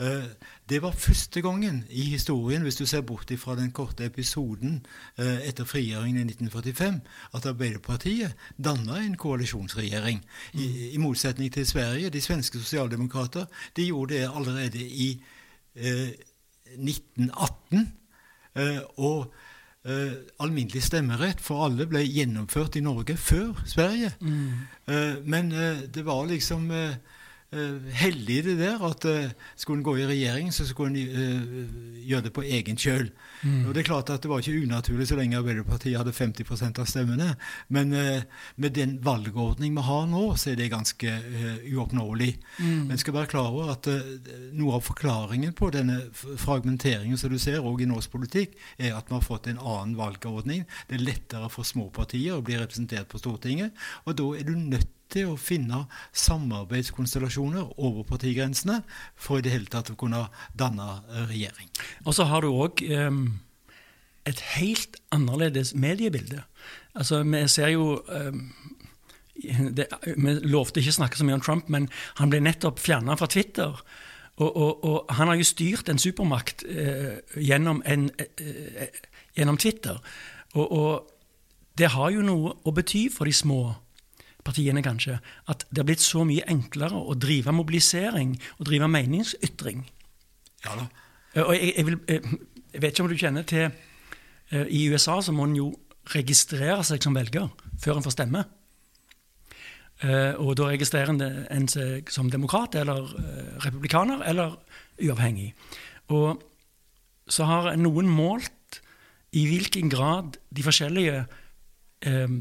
Eh, 0.00 0.24
det 0.68 0.82
var 0.82 0.92
første 0.96 1.42
gangen 1.42 1.84
i 1.90 2.02
historien, 2.14 2.62
hvis 2.62 2.76
du 2.76 2.86
ser 2.86 3.00
bort 3.00 3.32
fra 3.38 3.56
den 3.56 3.70
korte 3.70 4.04
episoden 4.04 4.86
eh, 5.18 5.48
etter 5.48 5.64
frigjøringen 5.64 6.22
i 6.22 6.32
1945, 6.32 7.00
at 7.34 7.46
Arbeiderpartiet 7.46 8.32
danna 8.56 9.02
en 9.02 9.16
koalisjonsregjering. 9.16 10.24
I, 10.54 10.94
I, 10.94 10.96
motsetning 10.96 11.52
til 11.52 11.66
Sverige. 11.66 12.10
De 12.10 12.20
svenske 12.20 12.58
sosialdemokrater 12.58 13.44
de 13.76 13.86
gjorde 13.86 14.14
det 14.14 14.30
allerede 14.34 14.80
i 14.80 15.22
eh, 15.74 16.10
1918. 16.78 17.92
Eh, 18.56 18.80
og 18.96 19.34
eh, 19.84 20.12
alminnelig 20.40 20.82
stemmerett 20.82 21.40
for 21.40 21.66
alle 21.66 21.86
ble 21.90 22.02
gjennomført 22.06 22.76
i 22.76 22.84
Norge 22.84 23.16
før 23.16 23.62
Sverige. 23.66 24.12
Mm. 24.20 24.50
Eh, 24.86 25.16
men 25.24 25.50
det 25.94 26.06
var 26.06 26.26
liksom 26.26 26.70
uh, 26.70 26.94
heldig 27.50 28.36
det 28.46 28.52
der 28.60 28.82
at 28.86 29.04
uh, 29.10 29.32
skulle 29.58 29.80
en 29.80 29.86
gå 29.86 29.96
i 29.98 30.06
regjering, 30.06 30.52
så 30.54 30.62
skulle 30.68 30.94
en 30.94 31.08
uh, 31.10 32.04
gjøre 32.06 32.28
det 32.28 32.32
på 32.36 32.44
egen 32.46 32.78
kjøl. 32.78 33.08
Mm. 33.42 33.64
Og 33.66 33.74
Det 33.74 33.82
er 33.82 33.88
klart 33.88 34.10
at 34.10 34.22
det 34.22 34.30
var 34.30 34.38
ikke 34.38 34.62
unaturlig 34.62 35.08
så 35.10 35.18
lenge 35.18 35.38
Arbeiderpartiet 35.38 35.98
hadde 35.98 36.14
50% 36.14 36.78
av 36.78 36.86
stemmene. 36.86 37.32
Men 37.68 37.90
med 38.56 38.74
den 38.76 38.98
valgordning 39.02 39.74
vi 39.74 39.82
har 39.82 40.06
nå, 40.06 40.36
så 40.36 40.52
er 40.52 40.60
det 40.60 40.70
ganske 40.70 41.14
uoppnåelig. 41.72 42.34
Mm. 42.58 42.86
Men 42.90 43.00
skal 43.00 43.16
være 43.16 43.32
klar 43.32 43.50
over 43.50 43.72
at 43.72 43.88
noe 44.52 44.76
av 44.76 44.84
forklaringen 44.84 45.54
på 45.56 45.70
denne 45.74 45.98
fragmenteringen 46.12 47.18
som 47.18 47.32
du 47.32 47.38
ser 47.40 47.58
også 47.64 47.86
i 47.86 47.90
norsk 47.90 48.12
politikk, 48.12 48.54
er 48.78 48.94
at 48.98 49.08
vi 49.08 49.16
har 49.16 49.26
fått 49.26 49.48
en 49.50 49.58
annen 49.58 49.96
valgordning. 49.98 50.66
Det 50.86 51.00
er 51.00 51.06
lettere 51.08 51.50
for 51.50 51.66
små 51.66 51.88
partier 51.94 52.36
å 52.36 52.44
bli 52.44 52.60
representert 52.60 53.08
på 53.10 53.22
Stortinget. 53.22 53.72
Og 54.04 54.18
da 54.20 54.32
er 54.36 54.46
du 54.46 54.56
nødt 54.58 54.92
til 55.12 55.32
å 55.32 55.38
finne 55.40 55.84
samarbeidskonstellasjoner 56.16 57.76
over 57.78 58.06
partigrensene 58.08 58.80
for 59.16 59.38
i 59.38 59.44
det 59.44 59.54
hele 59.54 59.70
tatt 59.70 59.92
å 59.92 59.98
kunne 60.00 60.26
danne 60.58 61.00
regjering. 61.30 61.70
Og 62.04 62.16
så 62.16 62.28
har 62.30 62.44
du 62.44 62.52
òg 62.52 62.82
um, 62.90 63.24
et 64.28 64.40
helt 64.56 65.00
annerledes 65.14 65.74
mediebilde. 65.74 66.44
Altså, 66.94 67.22
vi 67.22 67.42
ser 67.48 67.74
jo 67.74 68.00
um, 68.08 68.44
det, 69.76 69.86
Vi 70.16 70.34
lovte 70.44 70.80
ikke 70.80 70.92
å 70.92 70.98
snakke 71.00 71.18
så 71.18 71.24
mye 71.24 71.38
om 71.38 71.44
Trump, 71.44 71.68
men 71.72 71.88
han 72.20 72.32
ble 72.32 72.42
nettopp 72.44 72.80
fjerna 72.82 73.16
fra 73.16 73.28
Twitter. 73.30 73.80
Og, 74.40 74.56
og, 74.56 74.84
og, 74.84 74.98
han 75.16 75.28
har 75.28 75.36
jo 75.36 75.44
styrt 75.44 75.88
en 75.88 76.00
supermakt 76.00 76.64
eh, 76.64 77.20
gjennom, 77.36 77.82
en, 77.84 78.08
eh, 78.18 78.44
eh 78.84 79.00
gjennom, 79.36 79.58
Twitter. 79.60 80.00
Og, 80.54 80.72
og 80.72 81.10
det 81.78 81.92
har 81.92 82.10
jo 82.10 82.24
noe 82.24 82.54
å 82.64 82.72
bety 82.72 83.08
for 83.12 83.28
de 83.28 83.34
små 83.36 83.60
partiene, 84.44 84.82
kanskje, 84.82 85.18
at 85.48 85.64
det 85.70 85.82
har 85.82 85.88
blitt 85.88 86.04
så 86.04 86.24
mye 86.26 86.46
enklere 86.50 86.96
å 86.96 87.16
drive 87.18 87.52
mobilisering 87.54 88.34
og 88.58 88.66
drive 88.68 88.88
meningsytring. 88.88 89.84
Ja 90.64 90.76
da. 90.78 90.86
Eh, 91.34 91.42
Og 91.44 91.54
jeg, 91.56 91.74
jeg, 91.76 91.86
vil, 91.86 91.98
eh, 92.08 92.30
jeg 92.74 92.82
vet 92.82 92.94
ikke 92.94 93.04
om 93.04 93.10
du 93.10 93.20
kjenner 93.20 93.46
til 93.48 93.66
eh, 93.68 94.66
I 94.66 94.86
USA 94.92 95.20
så 95.22 95.34
må 95.36 95.46
en 95.48 95.58
jo 95.58 95.70
registrere 96.14 96.82
seg 96.86 97.02
som 97.04 97.14
velger 97.14 97.50
før 97.80 98.00
en 98.00 98.06
får 98.06 98.16
stemme. 98.16 98.46
Og 100.40 100.54
da 100.56 100.70
registrerer 100.70 101.12
en 101.52 101.66
seg 101.68 102.08
som 102.08 102.30
demokrat 102.32 102.72
eller 102.80 103.04
republikaner 103.60 104.22
eller 104.24 104.54
uavhengig. 104.96 105.50
Og 106.08 106.40
så 107.28 107.44
har 107.44 107.68
noen 107.76 108.08
målt 108.08 108.80
i 109.36 109.44
hvilken 109.46 109.90
grad 109.92 110.38
de 110.50 110.64
forskjellige 110.66 111.20
eh, 112.08 112.32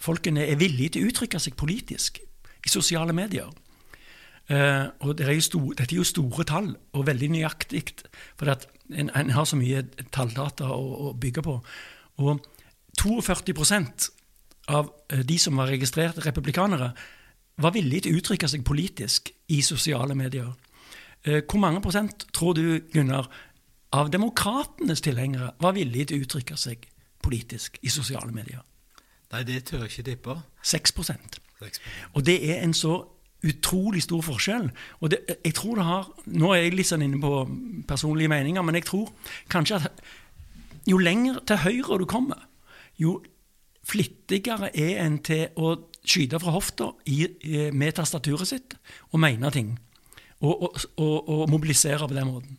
folkene 0.00 0.46
er 0.48 0.60
villige 0.60 0.96
til 0.96 1.04
å 1.04 1.10
uttrykke 1.10 1.40
seg 1.42 1.56
politisk 1.60 2.20
i 2.20 2.72
sosiale 2.72 3.12
medier. 3.16 3.50
Uh, 4.50 4.88
og 5.06 5.14
det 5.18 5.28
er 5.28 5.36
jo 5.36 5.42
sto- 5.46 5.74
dette 5.78 5.94
er 5.94 6.00
jo 6.00 6.04
store 6.04 6.44
tall, 6.44 6.72
og 6.92 7.06
veldig 7.06 7.28
nøyaktig, 7.36 7.84
for 8.38 8.50
en, 8.50 9.10
en 9.14 9.30
har 9.30 9.46
så 9.46 9.58
mye 9.58 9.84
talldata 10.10 10.72
å, 10.74 11.10
å 11.10 11.12
bygge 11.14 11.44
på. 11.46 11.54
Og 12.24 12.40
42% 12.98 14.08
av 14.74 14.90
eh, 15.08 15.22
de 15.24 15.36
som 15.38 15.56
var 15.56 15.70
registrerte 15.70 16.24
republikanere, 16.24 16.90
var 17.60 17.72
villige 17.76 18.08
til 18.08 18.16
å 18.16 18.20
uttrykke 18.20 18.48
seg 18.50 18.64
politisk 18.66 19.30
i 19.54 19.60
sosiale 19.62 20.16
medier. 20.18 20.50
Uh, 21.28 21.38
hvor 21.44 21.62
mange 21.62 21.84
prosent 21.84 22.26
tror 22.34 22.56
du, 22.58 22.80
Gunnar, 22.90 23.30
av 23.94 24.10
demokratenes 24.10 25.02
tilhengere 25.04 25.52
var 25.62 25.78
villige 25.78 26.10
til 26.10 26.18
å 26.18 26.26
uttrykke 26.26 26.58
seg 26.58 26.90
politisk 27.22 27.78
i 27.82 27.92
sosiale 27.92 28.34
medier? 28.34 28.64
Nei, 29.30 29.42
det 29.46 29.64
tør 29.68 29.84
jeg 29.84 29.92
ikke 29.92 30.08
tippe. 30.10 30.36
6 30.62 30.92
6 31.60 31.80
og 32.16 32.24
det 32.26 32.38
er 32.50 32.62
en 32.64 32.74
så 32.74 32.94
utrolig 33.44 34.02
stor 34.02 34.22
forskjell. 34.24 34.70
Og 35.00 35.10
det, 35.12 35.20
jeg 35.44 35.54
tror 35.54 35.76
det 35.76 35.84
har 35.84 36.08
Nå 36.26 36.52
er 36.52 36.64
jeg 36.64 36.76
litt 36.76 36.88
sånn 36.90 37.04
inne 37.04 37.20
på 37.20 37.34
personlige 37.88 38.32
meninger, 38.32 38.64
men 38.64 38.78
jeg 38.78 38.88
tror 38.88 39.12
kanskje 39.52 39.80
at 39.80 40.02
jo 40.88 40.98
lenger 41.00 41.40
til 41.46 41.60
høyre 41.64 42.00
du 42.00 42.06
kommer, 42.08 42.48
jo 43.00 43.20
flittigere 43.86 44.70
er 44.76 45.04
en 45.04 45.18
til 45.24 45.48
å 45.56 45.74
skyte 46.00 46.40
fra 46.40 46.54
hofta 46.54 46.90
med 47.76 47.96
tastaturet 47.96 48.48
sitt 48.48 48.76
og 49.10 49.20
mene 49.22 49.50
ting. 49.52 49.74
Og, 50.40 50.62
og, 50.62 50.78
og, 50.96 51.16
og 51.28 51.50
mobilisere 51.52 52.08
på 52.08 52.16
den 52.16 52.30
måten. 52.30 52.58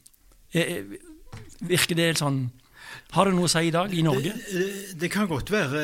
Eh, 0.54 0.84
Virker 1.62 1.98
det 1.98 2.18
sånn 2.18 2.44
Har 3.12 3.28
det 3.28 3.36
noe 3.36 3.50
å 3.50 3.52
si 3.52 3.66
i 3.68 3.74
dag 3.76 3.92
i 3.92 4.04
Norge? 4.06 4.32
Det, 4.48 4.68
det 5.02 5.10
kan 5.12 5.28
godt 5.28 5.52
være 5.52 5.82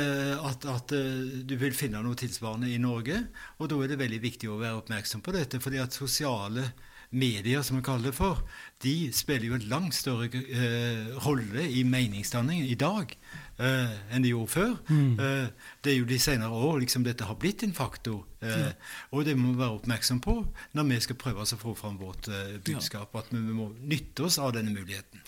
at, 0.48 0.64
at 0.72 0.94
eh, 0.96 1.42
du 1.44 1.58
vil 1.60 1.76
finne 1.76 2.00
noe 2.04 2.16
tilsvarende 2.16 2.70
i 2.72 2.80
Norge. 2.80 3.20
Og 3.60 3.72
da 3.72 3.80
er 3.84 3.92
det 3.92 4.00
veldig 4.00 4.22
viktig 4.24 4.52
å 4.52 4.60
være 4.62 4.80
oppmerksom 4.80 5.24
på 5.26 5.36
dette. 5.36 5.60
fordi 5.60 5.82
at 5.84 5.98
sosiale 5.98 6.70
medier, 7.10 7.62
som 7.64 7.78
vi 7.78 7.84
kaller 7.84 8.10
det 8.10 8.16
for, 8.16 8.40
de 8.84 9.10
spiller 9.16 9.48
jo 9.48 9.58
en 9.58 9.68
langt 9.72 9.96
større 9.96 10.28
eh, 10.28 11.12
rolle 11.24 11.68
i 11.68 11.84
meningsdanningen 11.88 12.68
i 12.68 12.76
dag 12.80 13.14
eh, 13.60 13.94
enn 14.12 14.26
de 14.26 14.34
gjorde 14.34 14.54
før. 14.54 14.74
Eh, 14.92 15.70
det 15.84 15.94
er 15.94 16.00
jo 16.02 16.10
de 16.10 16.20
senere 16.20 16.64
år 16.68 16.82
liksom 16.84 17.06
dette 17.08 17.28
har 17.28 17.40
blitt 17.40 17.64
en 17.64 17.76
faktor. 17.76 18.26
Ja. 18.44 18.74
Og 19.16 19.24
det 19.26 19.38
må 19.40 19.54
vi 19.54 19.62
være 19.62 19.80
oppmerksom 19.80 20.20
på 20.24 20.36
når 20.78 20.90
vi 20.92 21.00
skal 21.08 21.20
prøve 21.20 21.44
å 21.44 21.62
få 21.64 21.76
fram 21.80 22.00
vårt 22.02 22.28
eh, 22.32 22.58
budskap. 22.60 23.16
At 23.16 23.32
vi, 23.32 23.40
vi 23.40 23.56
må 23.56 23.72
nytte 23.84 24.28
oss 24.28 24.40
av 24.44 24.56
denne 24.58 24.76
muligheten. 24.76 25.24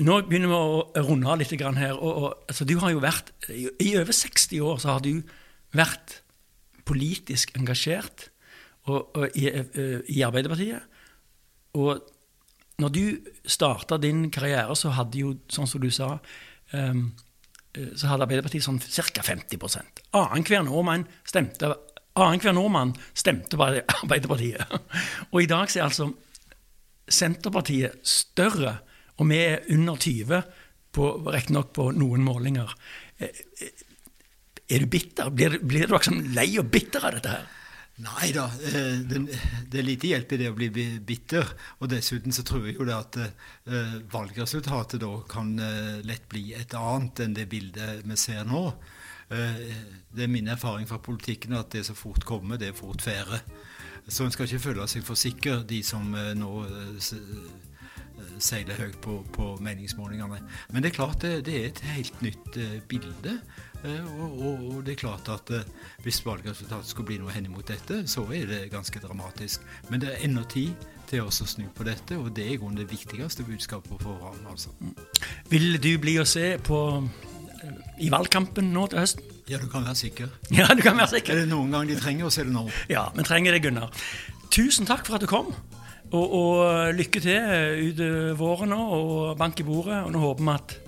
Nå 0.00 0.16
begynner 0.28 0.48
vi 0.48 0.56
å 0.56 1.04
runde 1.04 1.28
av 1.28 1.40
litt 1.40 1.52
her. 1.52 1.96
Og, 1.96 2.10
og, 2.10 2.44
altså, 2.48 2.64
du 2.64 2.76
har 2.80 2.94
jo 2.94 3.02
vært, 3.04 3.32
I 3.50 3.94
over 4.00 4.16
60 4.16 4.62
år 4.64 4.80
så 4.80 4.94
har 4.94 5.04
du 5.04 5.20
vært 5.76 6.20
politisk 6.88 7.52
engasjert 7.58 8.30
og, 8.88 9.18
i, 9.36 9.46
eh, 9.50 10.00
i 10.08 10.22
Arbeiderpartiet. 10.26 10.86
Og 11.78 12.00
når 12.80 12.94
du 12.94 13.04
starta 13.44 13.98
din 14.00 14.30
karriere, 14.32 14.74
så 14.76 14.94
hadde 14.96 15.20
jo, 15.20 15.34
sånn 15.52 15.68
som 15.68 15.82
du 15.82 15.90
sa 15.94 16.14
eh, 16.72 17.04
så 17.70 18.10
hadde 18.10 18.26
Arbeiderpartiet 18.26 18.64
sånn 18.64 18.80
ca. 18.82 19.22
50% 19.22 20.00
Annenhver 20.18 20.64
nordmann 20.66 21.04
stemte 21.28 21.70
Annenhver 22.18 22.56
nordmann 22.56 22.96
stemte 23.14 23.54
på 23.54 23.68
Arbeiderpartiet. 23.68 24.64
Og 25.32 25.44
i 25.44 25.50
dag 25.50 25.70
så 25.70 25.78
er 25.78 25.86
altså 25.86 26.08
Senterpartiet 27.10 28.00
større, 28.06 28.80
og 29.20 29.28
vi 29.28 29.38
er 29.44 29.68
under 29.74 30.00
20, 30.00 30.42
på, 30.96 31.06
riktignok 31.30 31.72
på 31.76 31.90
noen 31.96 32.24
målinger. 32.26 32.74
Eh, 33.18 33.46
eh, 33.60 33.86
Er 34.70 34.78
du 34.78 34.86
bitter? 34.86 35.30
Blir, 35.34 35.58
blir 35.66 35.88
du 35.88 35.96
liksom 35.96 36.20
lei 36.30 36.52
og 36.60 36.68
bitter 36.70 37.02
av 37.02 37.16
dette 37.16 37.30
her? 37.32 37.46
Nei 38.04 38.28
da, 38.32 38.44
eh, 38.70 39.00
det, 39.02 39.78
er 39.80 39.82
lite 39.82 40.12
hjelp 40.12 40.32
i 40.32 40.38
det 40.38 40.50
å 40.52 40.54
bli 40.54 40.68
bitter. 41.02 41.50
Og 41.80 41.90
dessuten 41.90 42.30
så 42.30 42.44
tror 42.46 42.68
jeg 42.68 42.76
jo 42.78 42.86
det 42.86 42.94
at 42.94 43.18
valgresultatet 44.12 45.02
da 45.02 45.10
kan 45.28 45.50
lett 46.06 46.28
bli 46.30 46.52
et 46.54 46.76
annet 46.78 47.24
enn 47.26 47.34
det 47.34 47.48
bildet 47.50 48.06
vi 48.06 48.16
ser 48.16 48.46
nå. 48.46 48.62
Det 49.30 50.22
er 50.22 50.30
min 50.30 50.48
erfaring 50.54 50.86
fra 50.86 51.02
politikken 51.02 51.58
at 51.58 51.74
det 51.74 51.82
som 51.86 51.98
fort 51.98 52.22
kommer, 52.26 52.58
det 52.58 52.70
er 52.70 52.78
fort 52.78 53.02
fære. 53.02 53.42
Så 54.06 54.24
en 54.24 54.30
skal 54.30 54.46
ikke 54.46 54.68
føle 54.70 54.86
seg 54.90 55.02
for 55.06 55.18
sikker, 55.18 55.66
de 55.66 55.82
som 55.86 56.14
nå 56.14 56.54
seiler 58.38 58.78
høyt 58.80 59.00
på, 59.04 59.20
på 59.34 59.54
meningsmålingene. 59.64 60.40
Men 60.70 60.82
det 60.82 60.92
er 60.92 60.98
klart 61.00 61.22
det, 61.24 61.44
det 61.48 61.56
er 61.58 61.66
et 61.70 61.82
helt 61.94 62.22
nytt 62.24 62.60
eh, 62.60 62.78
bilde. 62.88 63.38
Eh, 63.84 64.20
og, 64.20 64.40
og, 64.40 64.64
og 64.76 64.80
det 64.86 64.94
er 64.94 65.00
klart 65.00 65.28
at 65.32 65.52
eh, 65.56 65.68
hvis 66.04 66.20
valgresultatet 66.26 66.90
skulle 66.90 67.10
bli 67.12 67.20
noe 67.22 67.32
henimot 67.32 67.68
dette, 67.68 68.02
så 68.10 68.26
er 68.36 68.48
det 68.50 68.62
ganske 68.72 69.00
dramatisk. 69.02 69.64
Men 69.88 70.02
det 70.02 70.12
er 70.14 70.26
ennå 70.28 70.44
tid 70.52 70.74
til 71.10 71.26
å 71.26 71.32
snu 71.32 71.66
på 71.74 71.86
dette, 71.86 72.18
og 72.18 72.30
det 72.36 72.46
er 72.46 72.54
i 72.54 72.60
grunnen 72.60 72.78
det 72.78 72.90
viktigste 72.90 73.46
budskapet 73.46 73.96
å 73.96 74.00
få. 74.02 74.16
Altså. 74.50 74.74
Vil 75.50 75.80
du 75.82 75.94
bli 76.02 76.18
å 76.20 76.26
se 76.28 76.52
på 76.66 76.80
eh, 77.00 77.80
i 78.06 78.12
valgkampen 78.12 78.70
nå 78.74 78.86
til 78.92 79.02
høsten? 79.02 79.36
Ja, 79.50 79.58
du 79.58 79.66
kan 79.72 79.86
være 79.86 79.98
sikker. 79.98 80.30
Ja, 80.60 80.68
du 80.76 80.84
kan 80.84 81.00
være 81.00 81.16
sikker. 81.16 81.34
Er 81.34 81.44
det 81.44 81.50
noen 81.50 81.72
gang 81.74 81.88
de 81.90 81.98
trenger 81.98 82.28
oss, 82.28 82.38
er 82.38 82.46
det 82.46 82.54
nå. 82.54 82.68
Ja, 82.92 83.08
vi 83.16 83.26
trenger 83.26 83.56
det, 83.56 83.64
Gunnar. 83.64 83.90
Tusen 84.50 84.86
takk 84.86 85.06
for 85.06 85.16
at 85.16 85.24
du 85.24 85.30
kom. 85.30 85.54
Og, 86.10 86.32
og 86.34 86.94
lykke 86.98 87.22
til 87.22 87.90
ut 87.90 88.00
våren 88.38 88.72
nå, 88.74 88.80
og 88.96 89.36
bank 89.38 89.62
i 89.62 89.66
bordet. 89.66 90.00
Og 90.06 90.14
nå 90.14 90.22
håper 90.24 90.46
vi 90.46 90.56
at 90.56 90.78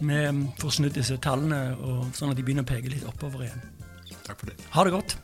vi 0.00 0.20
får 0.60 0.76
snudd 0.78 0.94
disse 0.96 1.18
tallene, 1.20 1.74
og 1.76 2.14
sånn 2.16 2.32
at 2.32 2.38
de 2.38 2.44
begynner 2.46 2.64
å 2.64 2.70
peke 2.70 2.92
litt 2.92 3.08
oppover 3.08 3.48
igjen. 3.48 3.66
Takk 4.24 4.38
for 4.38 4.52
det. 4.52 4.56
Ha 4.76 4.86
det 4.86 4.94
godt. 4.94 5.18